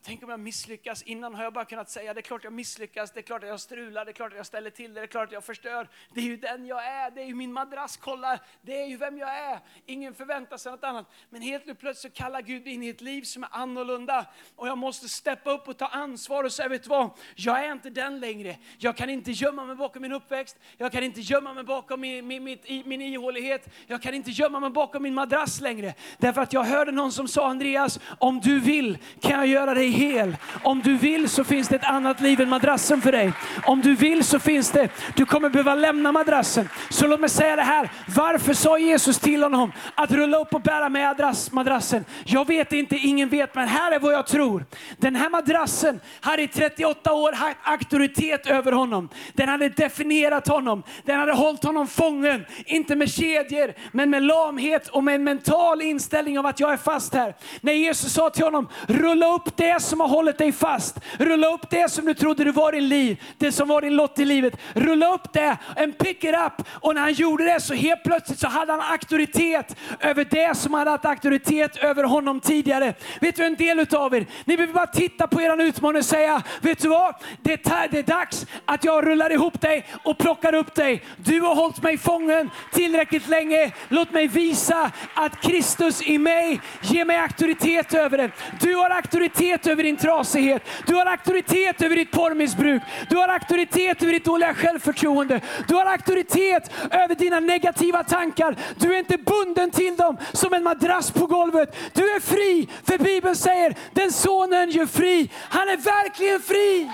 Tänk 0.03 0.23
om 0.23 0.29
jag 0.29 0.39
misslyckas. 0.39 1.03
Innan 1.03 1.35
har 1.35 1.43
jag 1.43 1.53
bara 1.53 1.65
kunnat 1.65 1.89
säga, 1.89 2.13
det 2.13 2.19
är 2.19 2.21
klart 2.21 2.43
jag 2.43 2.53
misslyckas, 2.53 3.11
det 3.11 3.19
är 3.19 3.21
klart 3.21 3.43
att 3.43 3.49
jag 3.49 3.59
strular, 3.59 4.05
det 4.05 4.11
är 4.11 4.13
klart 4.13 4.31
att 4.31 4.37
jag 4.37 4.45
ställer 4.45 4.69
till 4.69 4.93
det, 4.93 4.99
det 4.99 5.05
är 5.05 5.07
klart 5.07 5.27
att 5.27 5.33
jag 5.33 5.43
förstör. 5.43 5.89
Det 6.13 6.21
är 6.21 6.25
ju 6.25 6.37
den 6.37 6.65
jag 6.65 6.85
är, 6.85 7.11
det 7.11 7.21
är 7.21 7.25
ju 7.25 7.35
min 7.35 7.53
madrass, 7.53 7.97
kolla, 7.97 8.39
det 8.61 8.81
är 8.81 8.85
ju 8.85 8.97
vem 8.97 9.17
jag 9.17 9.37
är. 9.37 9.59
Ingen 9.85 10.13
förväntar 10.13 10.57
sig 10.57 10.71
något 10.71 10.83
annat. 10.83 11.05
Men 11.29 11.41
helt 11.41 11.79
plötsligt 11.79 12.13
kallar 12.13 12.41
Gud 12.41 12.67
in 12.67 12.83
i 12.83 12.89
ett 12.89 13.01
liv 13.01 13.21
som 13.21 13.43
är 13.43 13.49
annorlunda. 13.51 14.25
Och 14.55 14.67
jag 14.67 14.77
måste 14.77 15.09
steppa 15.09 15.51
upp 15.51 15.67
och 15.67 15.77
ta 15.77 15.85
ansvar 15.85 16.43
och 16.43 16.51
säga, 16.51 16.67
vet 16.69 16.83
du 16.83 16.89
vad? 16.89 17.09
Jag 17.35 17.65
är 17.65 17.71
inte 17.71 17.89
den 17.89 18.19
längre. 18.19 18.57
Jag 18.77 18.97
kan 18.97 19.09
inte 19.09 19.31
gömma 19.31 19.65
mig 19.65 19.75
bakom 19.75 20.01
min 20.01 20.11
uppväxt, 20.11 20.57
jag 20.77 20.91
kan 20.91 21.03
inte 21.03 21.21
gömma 21.21 21.53
mig 21.53 21.63
bakom 21.63 22.01
min, 22.01 22.27
min, 22.27 22.43
min, 22.43 22.59
min 22.85 23.01
ihålighet, 23.01 23.69
jag 23.87 24.01
kan 24.01 24.13
inte 24.13 24.31
gömma 24.31 24.59
mig 24.59 24.69
bakom 24.69 25.03
min 25.03 25.13
madrass 25.13 25.61
längre. 25.61 25.93
Därför 26.17 26.41
att 26.41 26.53
jag 26.53 26.63
hörde 26.63 26.91
någon 26.91 27.11
som 27.11 27.27
sa, 27.27 27.47
Andreas, 27.47 27.99
om 28.19 28.39
du 28.39 28.59
vill 28.59 28.97
kan 29.19 29.31
jag 29.31 29.47
göra 29.47 29.73
dig 29.73 29.90
hel. 29.91 30.38
Om 30.63 30.82
du 30.82 30.97
vill 30.97 31.30
så 31.30 31.43
finns 31.43 31.67
det 31.67 31.75
ett 31.75 31.84
annat 31.84 32.21
liv 32.21 32.41
än 32.41 32.49
madrassen 32.49 33.01
för 33.01 33.12
dig. 33.12 33.34
Om 33.63 33.82
du 33.82 33.95
vill 33.95 34.23
så 34.23 34.39
finns 34.39 34.71
det, 34.71 34.89
du 35.15 35.25
kommer 35.25 35.49
behöva 35.49 35.75
lämna 35.75 36.12
madrassen. 36.12 36.69
Så 36.89 37.08
låt 37.08 37.19
mig 37.19 37.30
säga 37.30 37.56
det 37.56 37.62
här, 37.62 37.91
varför 38.15 38.54
sa 38.54 38.77
Jesus 38.77 39.19
till 39.19 39.43
honom 39.43 39.71
att 39.95 40.12
rulla 40.12 40.38
upp 40.38 40.54
och 40.54 40.62
bära 40.62 40.89
med 40.89 41.36
madrassen? 41.51 42.06
Jag 42.25 42.47
vet 42.47 42.73
inte, 42.73 42.95
ingen 42.95 43.30
vet, 43.30 43.56
men 43.56 43.67
här 43.67 43.91
är 43.91 43.99
vad 43.99 44.13
jag 44.13 44.27
tror. 44.27 44.65
Den 44.97 45.15
här 45.15 45.30
madrassen 45.30 45.99
hade 46.21 46.41
i 46.41 46.47
38 46.47 47.13
år 47.13 47.32
haft 47.32 47.58
auktoritet 47.63 48.47
över 48.47 48.71
honom. 48.71 49.10
Den 49.34 49.49
hade 49.49 49.69
definierat 49.69 50.47
honom. 50.47 50.84
Den 51.06 51.19
hade 51.19 51.34
hållit 51.34 51.63
honom 51.63 51.88
fången, 51.88 52.45
inte 52.65 52.95
med 52.95 53.12
kedjor, 53.12 53.73
men 53.91 54.10
med 54.10 54.23
lamhet 54.23 54.88
och 54.88 55.04
med 55.04 55.15
en 55.15 55.23
mental 55.23 55.82
inställning 55.82 56.39
av 56.39 56.45
att 56.45 56.60
jag 56.60 56.73
är 56.73 56.77
fast 56.77 57.13
här. 57.13 57.36
När 57.62 57.73
Jesus 57.73 58.13
sa 58.13 58.30
till 58.30 58.43
honom, 58.43 58.67
rulla 58.88 59.36
upp 59.36 59.58
det 59.58 59.80
som 59.81 59.99
har 59.99 60.07
hållit 60.07 60.37
dig 60.37 60.51
fast. 60.51 60.99
Rulla 61.17 61.47
upp 61.47 61.69
det 61.69 61.91
som 61.91 62.05
du 62.05 62.13
trodde 62.13 62.43
du 62.43 62.51
var 62.51 62.71
din 62.71 62.87
liv, 62.87 63.23
det 63.37 63.51
som 63.51 63.67
var 63.67 63.81
din 63.81 63.95
lott 63.95 64.19
i 64.19 64.25
livet. 64.25 64.53
Rulla 64.73 65.13
upp 65.13 65.33
det, 65.33 65.57
en 65.75 65.93
pick 65.93 66.23
it 66.23 66.35
up. 66.35 66.67
Och 66.69 66.95
när 66.95 67.01
han 67.01 67.13
gjorde 67.13 67.43
det 67.43 67.59
så 67.59 67.73
helt 67.73 68.03
plötsligt 68.03 68.39
så 68.39 68.47
hade 68.47 68.71
han 68.71 68.81
auktoritet 68.81 69.75
över 69.99 70.25
det 70.29 70.57
som 70.57 70.73
hade 70.73 70.91
haft 70.91 71.05
auktoritet 71.05 71.77
över 71.77 72.03
honom 72.03 72.39
tidigare. 72.39 72.93
Vet 73.21 73.35
du 73.35 73.45
en 73.45 73.55
del 73.55 73.79
utav 73.79 74.15
er, 74.15 74.25
ni 74.45 74.57
behöver 74.57 74.73
bara 74.73 74.87
titta 74.87 75.27
på 75.27 75.41
er 75.41 75.61
utmaning 75.61 75.99
och 75.99 76.05
säga, 76.05 76.41
vet 76.61 76.81
du 76.81 76.87
vad? 76.87 77.15
Det 77.41 77.53
är, 77.53 77.87
det 77.91 77.99
är 77.99 78.03
dags 78.03 78.45
att 78.65 78.83
jag 78.83 79.07
rullar 79.07 79.31
ihop 79.31 79.61
dig 79.61 79.85
och 80.03 80.17
plockar 80.17 80.55
upp 80.55 80.75
dig. 80.75 81.03
Du 81.17 81.41
har 81.41 81.55
hållit 81.55 81.83
mig 81.83 81.97
fången 81.97 82.49
tillräckligt 82.73 83.27
länge. 83.27 83.71
Låt 83.89 84.11
mig 84.11 84.27
visa 84.27 84.91
att 85.13 85.41
Kristus 85.41 86.01
i 86.01 86.17
mig 86.17 86.61
ger 86.81 87.05
mig 87.05 87.17
auktoritet 87.17 87.93
över 87.93 88.17
det. 88.17 88.31
Du 88.59 88.75
har 88.75 88.89
auktoritet 88.89 89.67
över 89.71 89.84
din 89.84 89.97
trasighet. 89.97 90.63
Du 90.86 90.95
har 90.95 91.05
auktoritet 91.05 91.81
över 91.81 91.95
ditt 91.95 92.12
porrmissbruk. 92.12 92.81
Du 93.10 93.17
har 93.17 93.27
auktoritet 93.27 94.03
över 94.03 94.13
ditt 94.13 94.25
dåliga 94.25 94.53
självförtroende. 94.53 95.41
Du 95.67 95.75
har 95.75 95.86
auktoritet 95.86 96.71
över 96.91 97.15
dina 97.15 97.39
negativa 97.39 98.03
tankar. 98.03 98.55
Du 98.75 98.93
är 98.95 98.99
inte 98.99 99.17
bunden 99.17 99.71
till 99.71 99.95
dem 99.95 100.17
som 100.34 100.53
en 100.53 100.63
madrass 100.63 101.12
på 101.12 101.25
golvet. 101.25 101.75
Du 101.93 102.15
är 102.15 102.19
fri, 102.19 102.69
för 102.84 102.97
Bibeln 102.97 103.36
säger 103.36 103.75
den 103.93 104.12
sonen 104.12 104.69
gör 104.69 104.86
fri. 104.86 105.29
Han 105.49 105.69
är 105.69 105.77
verkligen 105.77 106.39
fri. 106.39 106.91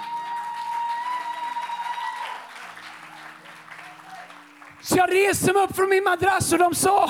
Så 4.82 4.98
jag 4.98 5.14
reste 5.14 5.54
mig 5.54 5.64
upp 5.64 5.76
från 5.76 5.90
min 5.90 6.04
madrass 6.04 6.54
och 6.54 6.60
de 6.60 6.76
sa, 6.76 7.10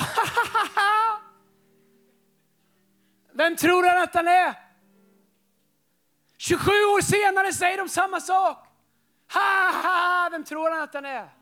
vem 3.32 3.56
tror 3.56 3.88
han 3.88 4.02
att 4.02 4.14
han 4.14 4.28
är? 4.28 4.67
27 6.38 6.70
år 6.70 7.00
senare 7.00 7.52
säger 7.52 7.78
de 7.78 7.88
samma 7.88 8.20
sak. 8.20 8.66
Ha-ha-ha! 9.32 10.28
vem 10.30 10.44
tror 10.44 10.70
han 10.70 10.82
att 10.82 10.94
han 10.94 11.04
är? 11.04 11.34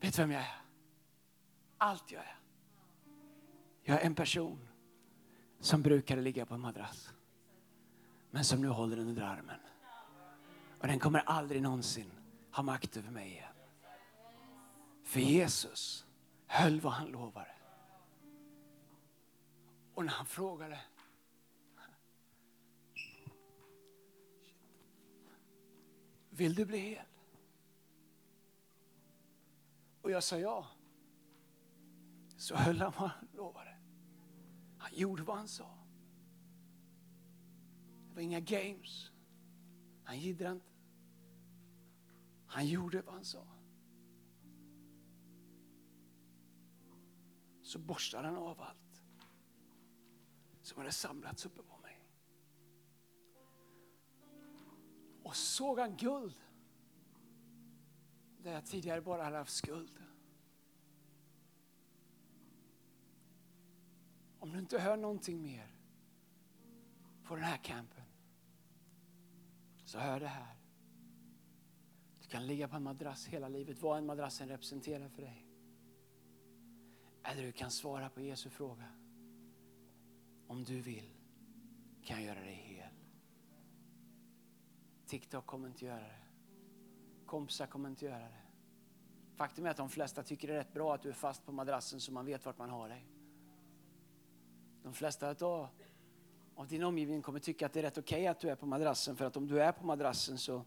Vet 0.00 0.16
du 0.16 0.22
vem 0.22 0.30
jag 0.30 0.42
är? 0.42 0.60
Allt 1.78 2.12
jag 2.12 2.22
är. 2.22 2.38
Jag 3.82 4.00
är 4.00 4.06
en 4.06 4.14
person 4.14 4.68
som 5.60 5.82
brukade 5.82 6.22
ligga 6.22 6.46
på 6.46 6.54
en 6.54 6.60
madrass. 6.60 7.10
Men 8.30 8.44
som 8.44 8.60
nu 8.60 8.68
håller 8.68 8.96
den 8.96 9.08
under 9.08 9.22
armen. 9.22 9.60
Och 10.80 10.86
den 10.86 10.98
kommer 10.98 11.18
aldrig 11.18 11.62
någonsin 11.62 12.10
ha 12.52 12.62
makt 12.62 12.96
över 12.96 13.10
mig 13.10 13.30
igen. 13.30 13.54
För 15.04 15.20
Jesus 15.20 16.06
höll 16.46 16.80
vad 16.80 16.92
han 16.92 17.06
lovade. 17.06 17.50
Och 19.94 20.04
när 20.04 20.12
han 20.12 20.26
frågade 20.26 20.80
Vill 26.36 26.54
du 26.54 26.64
bli 26.64 26.78
hel? 26.78 27.06
Och 30.02 30.10
jag 30.10 30.22
sa 30.22 30.38
ja. 30.38 30.66
Så 32.36 32.56
höll 32.56 32.80
han 32.80 32.92
vad 32.98 33.10
han 33.10 33.28
lovade. 33.32 33.76
Han 34.78 34.90
gjorde 34.94 35.22
vad 35.22 35.36
han 35.36 35.48
sa. 35.48 35.78
Det 38.08 38.14
var 38.14 38.22
inga 38.22 38.40
games. 38.40 39.10
Han 40.04 40.18
jiddrade 40.18 40.52
inte. 40.52 40.72
Han 42.46 42.66
gjorde 42.66 43.02
vad 43.02 43.14
han 43.14 43.24
sa. 43.24 43.46
Så 47.62 47.78
borstade 47.78 48.28
han 48.28 48.36
av 48.36 48.60
allt 48.60 49.02
som 50.62 50.78
hade 50.78 50.92
samlats 50.92 51.46
uppe 51.46 51.62
på 51.62 51.75
Och 55.26 55.36
såg 55.36 55.78
han 55.78 55.96
guld 55.96 56.34
där 58.42 58.52
jag 58.52 58.66
tidigare 58.66 59.00
bara 59.00 59.24
hade 59.24 59.36
haft 59.36 59.52
skuld. 59.52 59.98
Om 64.38 64.52
du 64.52 64.58
inte 64.58 64.78
hör 64.78 64.96
någonting 64.96 65.42
mer 65.42 65.70
på 67.24 67.34
den 67.34 67.44
här 67.44 67.56
campen 67.56 68.04
så 69.84 69.98
hör 69.98 70.20
det 70.20 70.26
här. 70.26 70.56
Du 72.20 72.28
kan 72.28 72.46
ligga 72.46 72.68
på 72.68 72.76
en 72.76 72.82
madrass 72.82 73.26
hela 73.26 73.48
livet, 73.48 73.82
vad 73.82 73.98
en 73.98 74.06
madrassen 74.06 74.48
representerar 74.48 75.08
för 75.08 75.22
dig. 75.22 75.46
Eller 77.22 77.42
du 77.42 77.52
kan 77.52 77.70
svara 77.70 78.10
på 78.10 78.20
Jesu 78.20 78.50
fråga. 78.50 78.88
Om 80.46 80.64
du 80.64 80.80
vill 80.80 81.10
kan 82.02 82.16
jag 82.16 82.26
göra 82.26 82.40
dig. 82.40 82.65
TikTok 85.16 85.46
kommer 85.46 85.68
inte 85.68 85.84
göra 85.84 86.00
det. 86.00 86.18
Kompisar 87.26 87.66
kommer 87.66 87.88
inte 87.88 88.04
göra 88.04 88.18
det. 88.18 88.42
Faktum 89.36 89.66
är 89.66 89.70
att 89.70 89.76
de 89.76 89.88
flesta 89.88 90.22
tycker 90.22 90.48
det 90.48 90.54
är 90.54 90.58
rätt 90.58 90.72
bra 90.72 90.94
att 90.94 91.02
du 91.02 91.08
är 91.08 91.12
fast 91.12 91.46
på 91.46 91.52
madrassen 91.52 92.00
så 92.00 92.12
man 92.12 92.26
vet 92.26 92.44
vart 92.44 92.58
man 92.58 92.70
har 92.70 92.88
dig. 92.88 93.06
De 94.82 94.94
flesta 94.94 95.46
av, 95.46 95.68
av 96.54 96.68
din 96.68 96.82
omgivning 96.82 97.22
kommer 97.22 97.38
tycka 97.38 97.66
att 97.66 97.72
det 97.72 97.80
är 97.80 97.82
rätt 97.82 97.98
okej 97.98 98.16
okay 98.16 98.26
att 98.26 98.40
du 98.40 98.50
är 98.50 98.56
på 98.56 98.66
madrassen 98.66 99.16
för 99.16 99.24
att 99.24 99.36
om 99.36 99.46
du 99.46 99.62
är 99.62 99.72
på 99.72 99.86
madrassen 99.86 100.38
så 100.38 100.64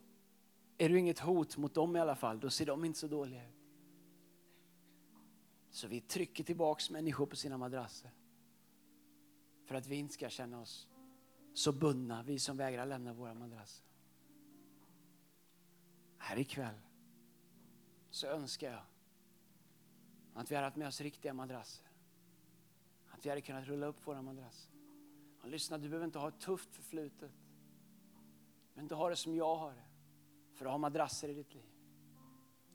är 0.77 0.89
du 0.89 0.99
inget 0.99 1.19
hot 1.19 1.57
mot 1.57 1.73
dem 1.73 1.95
i 1.95 1.99
alla 1.99 2.15
fall. 2.15 2.39
Då 2.39 2.49
ser 2.49 2.65
de 2.65 2.85
inte 2.85 2.99
så 2.99 3.07
dåliga 3.07 3.47
ut. 3.47 3.55
Så 5.69 5.87
vi 5.87 6.01
trycker 6.01 6.43
tillbaks 6.43 6.89
människor 6.89 7.25
på 7.25 7.35
sina 7.35 7.57
madrasser. 7.57 8.11
För 9.65 9.75
att 9.75 9.87
vi 9.87 9.95
inte 9.95 10.13
ska 10.13 10.29
känna 10.29 10.61
oss 10.61 10.87
så 11.53 11.71
bundna, 11.71 12.23
vi 12.23 12.39
som 12.39 12.57
vägrar 12.57 12.85
lämna 12.85 13.13
våra 13.13 13.33
madrasser. 13.33 13.88
Här 16.19 16.37
ikväll 16.37 16.75
så 18.09 18.27
önskar 18.27 18.71
jag 18.71 18.81
att 20.33 20.51
vi 20.51 20.55
hade 20.55 20.67
haft 20.67 20.77
med 20.77 20.87
oss 20.87 21.01
riktiga 21.01 21.33
madrasser. 21.33 21.87
Att 23.09 23.25
vi 23.25 23.29
hade 23.29 23.41
kunnat 23.41 23.67
rulla 23.67 23.85
upp 23.85 24.07
våra 24.07 24.21
madrasser. 24.21 24.71
Och 25.41 25.49
lyssna, 25.49 25.77
du 25.77 25.89
behöver 25.89 26.05
inte 26.05 26.19
ha 26.19 26.27
ett 26.27 26.39
tufft 26.39 26.75
förflutet. 26.75 27.31
Men 28.73 28.87
du 28.87 28.95
har 28.95 29.09
det 29.09 29.15
som 29.15 29.35
jag 29.35 29.55
har 29.55 29.73
det. 29.73 29.85
För 30.53 30.65
att 30.65 30.71
ha 30.71 30.77
madrasser 30.77 31.29
i 31.29 31.33
ditt 31.33 31.53
liv. 31.53 31.69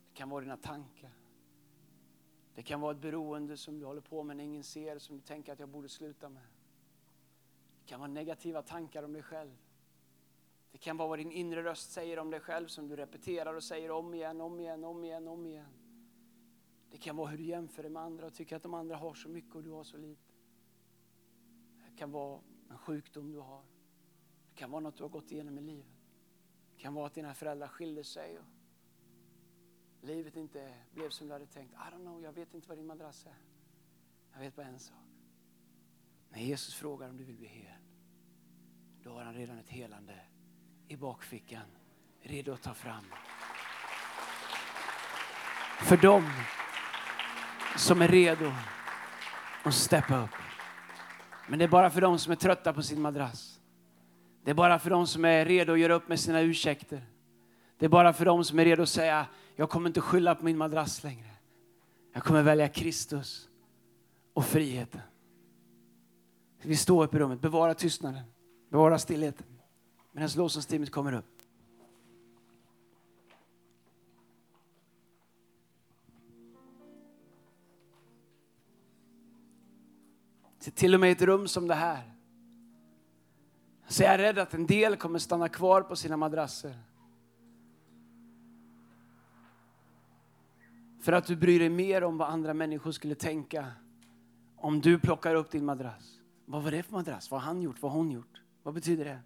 Det 0.09 0.15
kan 0.15 0.29
vara 0.29 0.41
dina 0.41 0.57
tankar. 0.57 1.13
Det 2.55 2.63
kan 2.63 2.81
vara 2.81 2.93
ett 2.93 3.01
beroende 3.01 3.57
som 3.57 3.79
du 3.79 3.85
håller 3.85 4.01
på 4.01 4.23
med 4.23 4.37
när 4.37 4.45
ingen 4.45 4.65
ser, 4.65 4.99
som 4.99 5.17
du 5.17 5.23
tänker 5.23 5.53
att 5.53 5.59
jag 5.59 5.69
borde 5.69 5.89
sluta 5.89 6.29
med. 6.29 6.47
Det 7.79 7.87
kan 7.87 8.01
vara 8.01 8.11
negativa 8.11 8.63
tankar 8.63 9.03
om 9.03 9.13
dig 9.13 9.23
själv. 9.23 9.57
Det 10.75 10.79
kan 10.79 10.97
vara 10.97 11.09
vad 11.09 11.19
din 11.19 11.33
inre 11.33 11.65
röst 11.65 11.93
säger 11.93 12.19
om 12.19 12.31
dig 12.31 12.41
själv 12.41 12.67
som 12.67 12.89
du 12.89 12.97
repeterar 12.97 13.55
och 13.55 13.63
säger 13.65 13.91
om 13.91 14.15
igen, 14.15 14.41
om 14.41 14.61
igen, 14.61 14.85
om 14.85 15.05
igen, 15.05 15.29
om 15.29 15.47
igen. 15.47 15.73
Det 16.91 16.99
kan 16.99 17.17
vara 17.17 17.29
hur 17.29 17.39
du 17.39 17.45
jämför 17.45 17.83
dig 17.83 17.93
med 17.93 18.03
andra 18.03 18.27
och 18.27 18.35
tycker 18.35 18.57
att 18.57 18.63
de 18.63 18.75
andra 18.75 18.97
har 18.97 19.15
så 19.15 19.29
mycket 19.29 19.55
och 19.55 19.63
du 19.63 19.71
har 19.71 19.85
så 19.85 19.97
lite. 19.97 20.33
Det 21.91 21.97
kan 21.97 22.11
vara 22.11 22.41
en 22.71 22.79
sjukdom 22.79 23.33
du 23.33 23.39
har. 23.39 23.63
Det 24.49 24.55
kan 24.55 24.71
vara 24.71 24.81
något 24.81 24.97
du 24.97 25.03
har 25.03 25.09
gått 25.09 25.33
igenom 25.33 25.59
i 25.59 25.63
livet. 25.63 25.97
Det 26.71 26.83
kan 26.83 26.95
vara 26.95 27.07
att 27.07 27.15
dina 27.15 27.35
föräldrar 27.35 27.69
skilde 27.69 28.05
sig 28.05 28.39
och 28.39 28.45
livet 30.01 30.37
inte 30.37 30.75
blev 30.95 31.11
som 31.11 31.27
du 31.27 31.33
hade 31.33 31.47
tänkt. 31.47 31.73
I 31.73 31.77
don't 31.77 32.01
know, 32.01 32.23
jag 32.23 32.33
vet 32.33 32.55
inte 32.55 32.69
vad 32.69 32.79
din 32.79 32.87
madrass 32.87 33.27
är. 33.27 33.37
Jag 34.33 34.41
vet 34.41 34.57
bara 34.57 34.67
en 34.67 34.79
sak. 34.79 35.07
När 36.29 36.41
Jesus 36.41 36.75
frågar 36.75 37.11
om 37.11 37.17
du 37.17 37.25
vill 37.25 37.37
bli 37.37 37.49
hel, 37.49 37.79
då 39.03 39.11
har 39.11 39.23
han 39.23 39.35
redan 39.35 39.59
ett 39.59 39.69
helande 39.69 40.21
i 40.89 40.97
bakfickan, 40.97 41.67
redo 42.23 42.53
att 42.53 42.63
ta 42.63 42.75
fram. 42.75 43.05
För 45.81 45.97
dem 45.97 46.31
som 47.77 48.03
är 48.03 48.09
redo 48.09 48.53
att 49.63 49.75
steppa 49.75 50.25
upp. 50.25 50.31
Men 51.49 51.59
det 51.59 51.65
är 51.65 51.69
bara 51.69 51.91
för 51.91 52.01
dem 52.01 52.19
som 52.19 52.33
är 52.33 52.37
trötta 52.37 52.73
på 52.73 52.83
sin 52.83 53.01
madrass. 53.01 53.61
Det 54.45 54.51
är 54.51 54.55
bara 54.55 54.79
för 54.79 54.91
dem 54.91 55.07
som 55.07 55.25
är 55.25 55.45
redo 55.45 55.73
att 55.73 55.79
göra 55.79 55.95
upp 55.95 56.09
med 56.09 56.21
sina 56.21 56.41
ursäkter. 56.41 57.03
Det 57.79 57.85
är 57.85 57.91
bara 57.91 58.13
för 58.13 58.25
dem 58.25 58.45
som 58.45 58.59
är 58.59 58.65
redo 58.65 58.83
att 58.83 58.89
säga, 58.89 59.27
jag 59.57 59.71
kommer 59.71 59.89
inte 59.89 60.01
skylla 60.01 60.35
på 60.35 60.45
min 60.45 60.59
madrass 60.59 61.03
längre. 61.03 61.31
Jag 62.13 62.25
kommer 62.25 62.43
välja 62.43 62.69
Kristus 62.69 63.49
och 64.35 64.45
friheten. 64.45 65.01
Vi 66.63 66.77
står 66.77 67.05
upp 67.05 67.15
i 67.15 67.19
rummet, 67.19 67.41
bevara 67.41 67.75
tystnaden, 67.75 68.23
bevara 68.71 68.99
stillheten. 68.99 69.47
Medan 70.17 70.29
lovsångsteamet 70.37 70.91
kommer 70.91 71.13
upp. 71.13 71.43
Så 80.59 80.71
till 80.71 80.95
och 80.95 81.01
med 81.01 81.09
i 81.09 81.13
ett 81.13 81.23
rum 81.23 81.49
som 81.49 81.69
det 81.69 81.75
här 81.75 82.13
så 83.89 84.03
är 84.03 84.07
jag 84.07 84.19
rädd 84.19 84.39
att 84.39 84.55
en 84.55 84.67
del 84.67 84.97
kommer 84.97 85.19
stanna 85.19 85.49
kvar 85.49 85.83
på 85.83 85.97
sina 85.97 86.17
madrasser. 86.17 86.79
För 91.01 91.13
att 91.13 91.27
du 91.27 91.37
bryr 91.37 91.59
dig 91.59 91.69
mer 91.69 92.05
om 92.05 92.19
vad 92.19 92.29
andra 92.29 92.55
människor 92.55 92.93
skulle 92.93 93.15
tänka 93.15 93.67
om 94.57 94.81
du 94.81 94.99
plockar 94.99 95.35
upp 95.35 95.51
din 95.51 95.65
madrass. 95.65 96.21
Vad 96.45 96.63
var 96.63 96.71
det 96.71 96.83
för 96.83 96.93
madrass? 96.93 97.31
Vad 97.31 97.41
har 97.41 97.47
han 97.47 97.63
gjort? 97.63 97.83
Vad 97.83 97.93
har 97.93 97.99
hon 97.99 98.11
gjort? 98.11 98.43
Vad 98.63 98.75
betyder 98.75 99.05
det? 99.05 99.21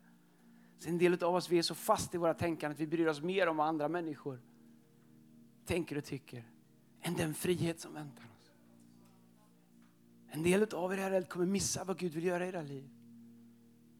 Så 0.78 0.88
en 0.88 0.98
del 0.98 1.24
av 1.24 1.34
oss 1.34 1.50
vi 1.50 1.58
är 1.58 1.62
så 1.62 1.74
fast 1.74 2.14
i 2.14 2.18
våra 2.18 2.34
tänkande 2.34 2.74
att 2.74 2.80
vi 2.80 2.86
bryr 2.86 3.06
oss 3.06 3.22
mer 3.22 3.46
om 3.46 3.56
vad 3.56 3.66
andra 3.66 3.88
människor 3.88 4.40
tänker 5.66 5.98
och 5.98 6.04
tycker 6.04 6.44
än 7.00 7.14
den 7.14 7.34
frihet 7.34 7.80
som 7.80 7.94
väntar 7.94 8.24
oss. 8.24 8.52
En 10.28 10.42
del 10.42 10.74
av 10.74 10.92
er 10.92 10.96
här 10.96 11.22
kommer 11.22 11.46
missa 11.46 11.84
vad 11.84 11.98
Gud 11.98 12.12
vill 12.12 12.24
göra 12.24 12.46
i 12.46 12.48
era 12.48 12.62
liv. 12.62 12.88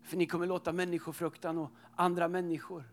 För 0.03 0.17
ni 0.17 0.27
kommer 0.27 0.47
låta 0.47 0.73
människofruktan 0.73 1.59
och 1.59 1.71
andra 1.97 2.29
människor 2.29 2.85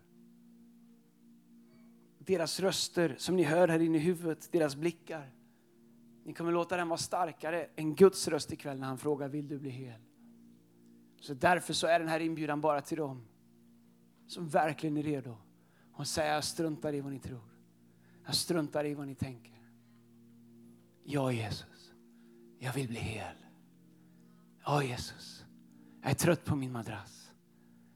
deras 2.26 2.60
röster 2.60 3.16
som 3.18 3.36
ni 3.36 3.44
hör 3.44 3.68
här 3.68 3.80
inne 3.80 3.98
i 3.98 4.02
huvudet, 4.02 4.52
deras 4.52 4.76
blickar. 4.76 5.32
Ni 6.24 6.34
kommer 6.34 6.52
låta 6.52 6.78
den 6.78 6.88
vara 6.88 6.98
starkare 6.98 7.68
än 7.76 7.96
Guds 7.96 8.28
röst 8.28 8.54
ikväll 8.54 8.80
när 8.80 8.88
han 8.88 8.98
frågar, 8.98 9.30
vill 9.30 9.48
du 9.48 9.60
bli 9.60 9.70
hel? 9.70 10.02
Så 11.20 11.34
därför 11.34 11.74
så 11.74 11.88
är 11.88 12.00
den 12.00 12.08
här 12.08 12.20
inbjudan 12.20 12.62
bara 12.62 12.82
till 12.82 12.98
dem 12.98 13.28
som 14.28 14.50
verkligen 14.50 14.98
är 14.98 15.04
redo 15.04 15.38
och 15.94 16.08
säga 16.08 16.34
jag 16.34 16.44
struntar 16.44 16.94
i 16.94 17.02
vad 17.02 17.12
ni 17.12 17.20
tror. 17.20 17.56
Jag 18.26 18.36
struntar 18.36 18.86
i 18.86 18.94
vad 18.94 19.08
ni 19.08 19.16
tänker. 19.16 19.56
Ja 21.04 21.32
Jesus, 21.32 21.92
jag 22.60 22.74
vill 22.74 22.88
bli 22.88 23.00
hel. 23.00 23.36
Ja 24.66 24.84
Jesus, 24.84 25.46
jag 26.02 26.12
är 26.12 26.16
trött 26.16 26.46
på 26.46 26.56
min 26.56 26.72
madrass. 26.72 27.32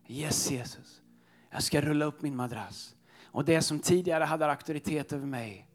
Yes 0.08 0.52
Jesus, 0.52 1.02
jag 1.50 1.64
ska 1.64 1.82
rulla 1.82 2.06
upp 2.06 2.22
min 2.22 2.36
madrass. 2.36 2.96
Och 3.24 3.46
det 3.46 3.62
som 3.62 3.80
tidigare 3.80 4.24
hade 4.24 4.52
auktoritet 4.52 5.14
över 5.14 5.28
mig 5.28 5.70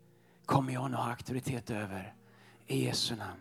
kommer 0.47 0.73
jag 0.73 0.91
nu 0.91 0.97
ha 0.97 1.11
auktoritet 1.11 1.71
över. 1.71 2.15
I 2.67 2.85
Jesu 2.85 3.17
namn. 3.17 3.41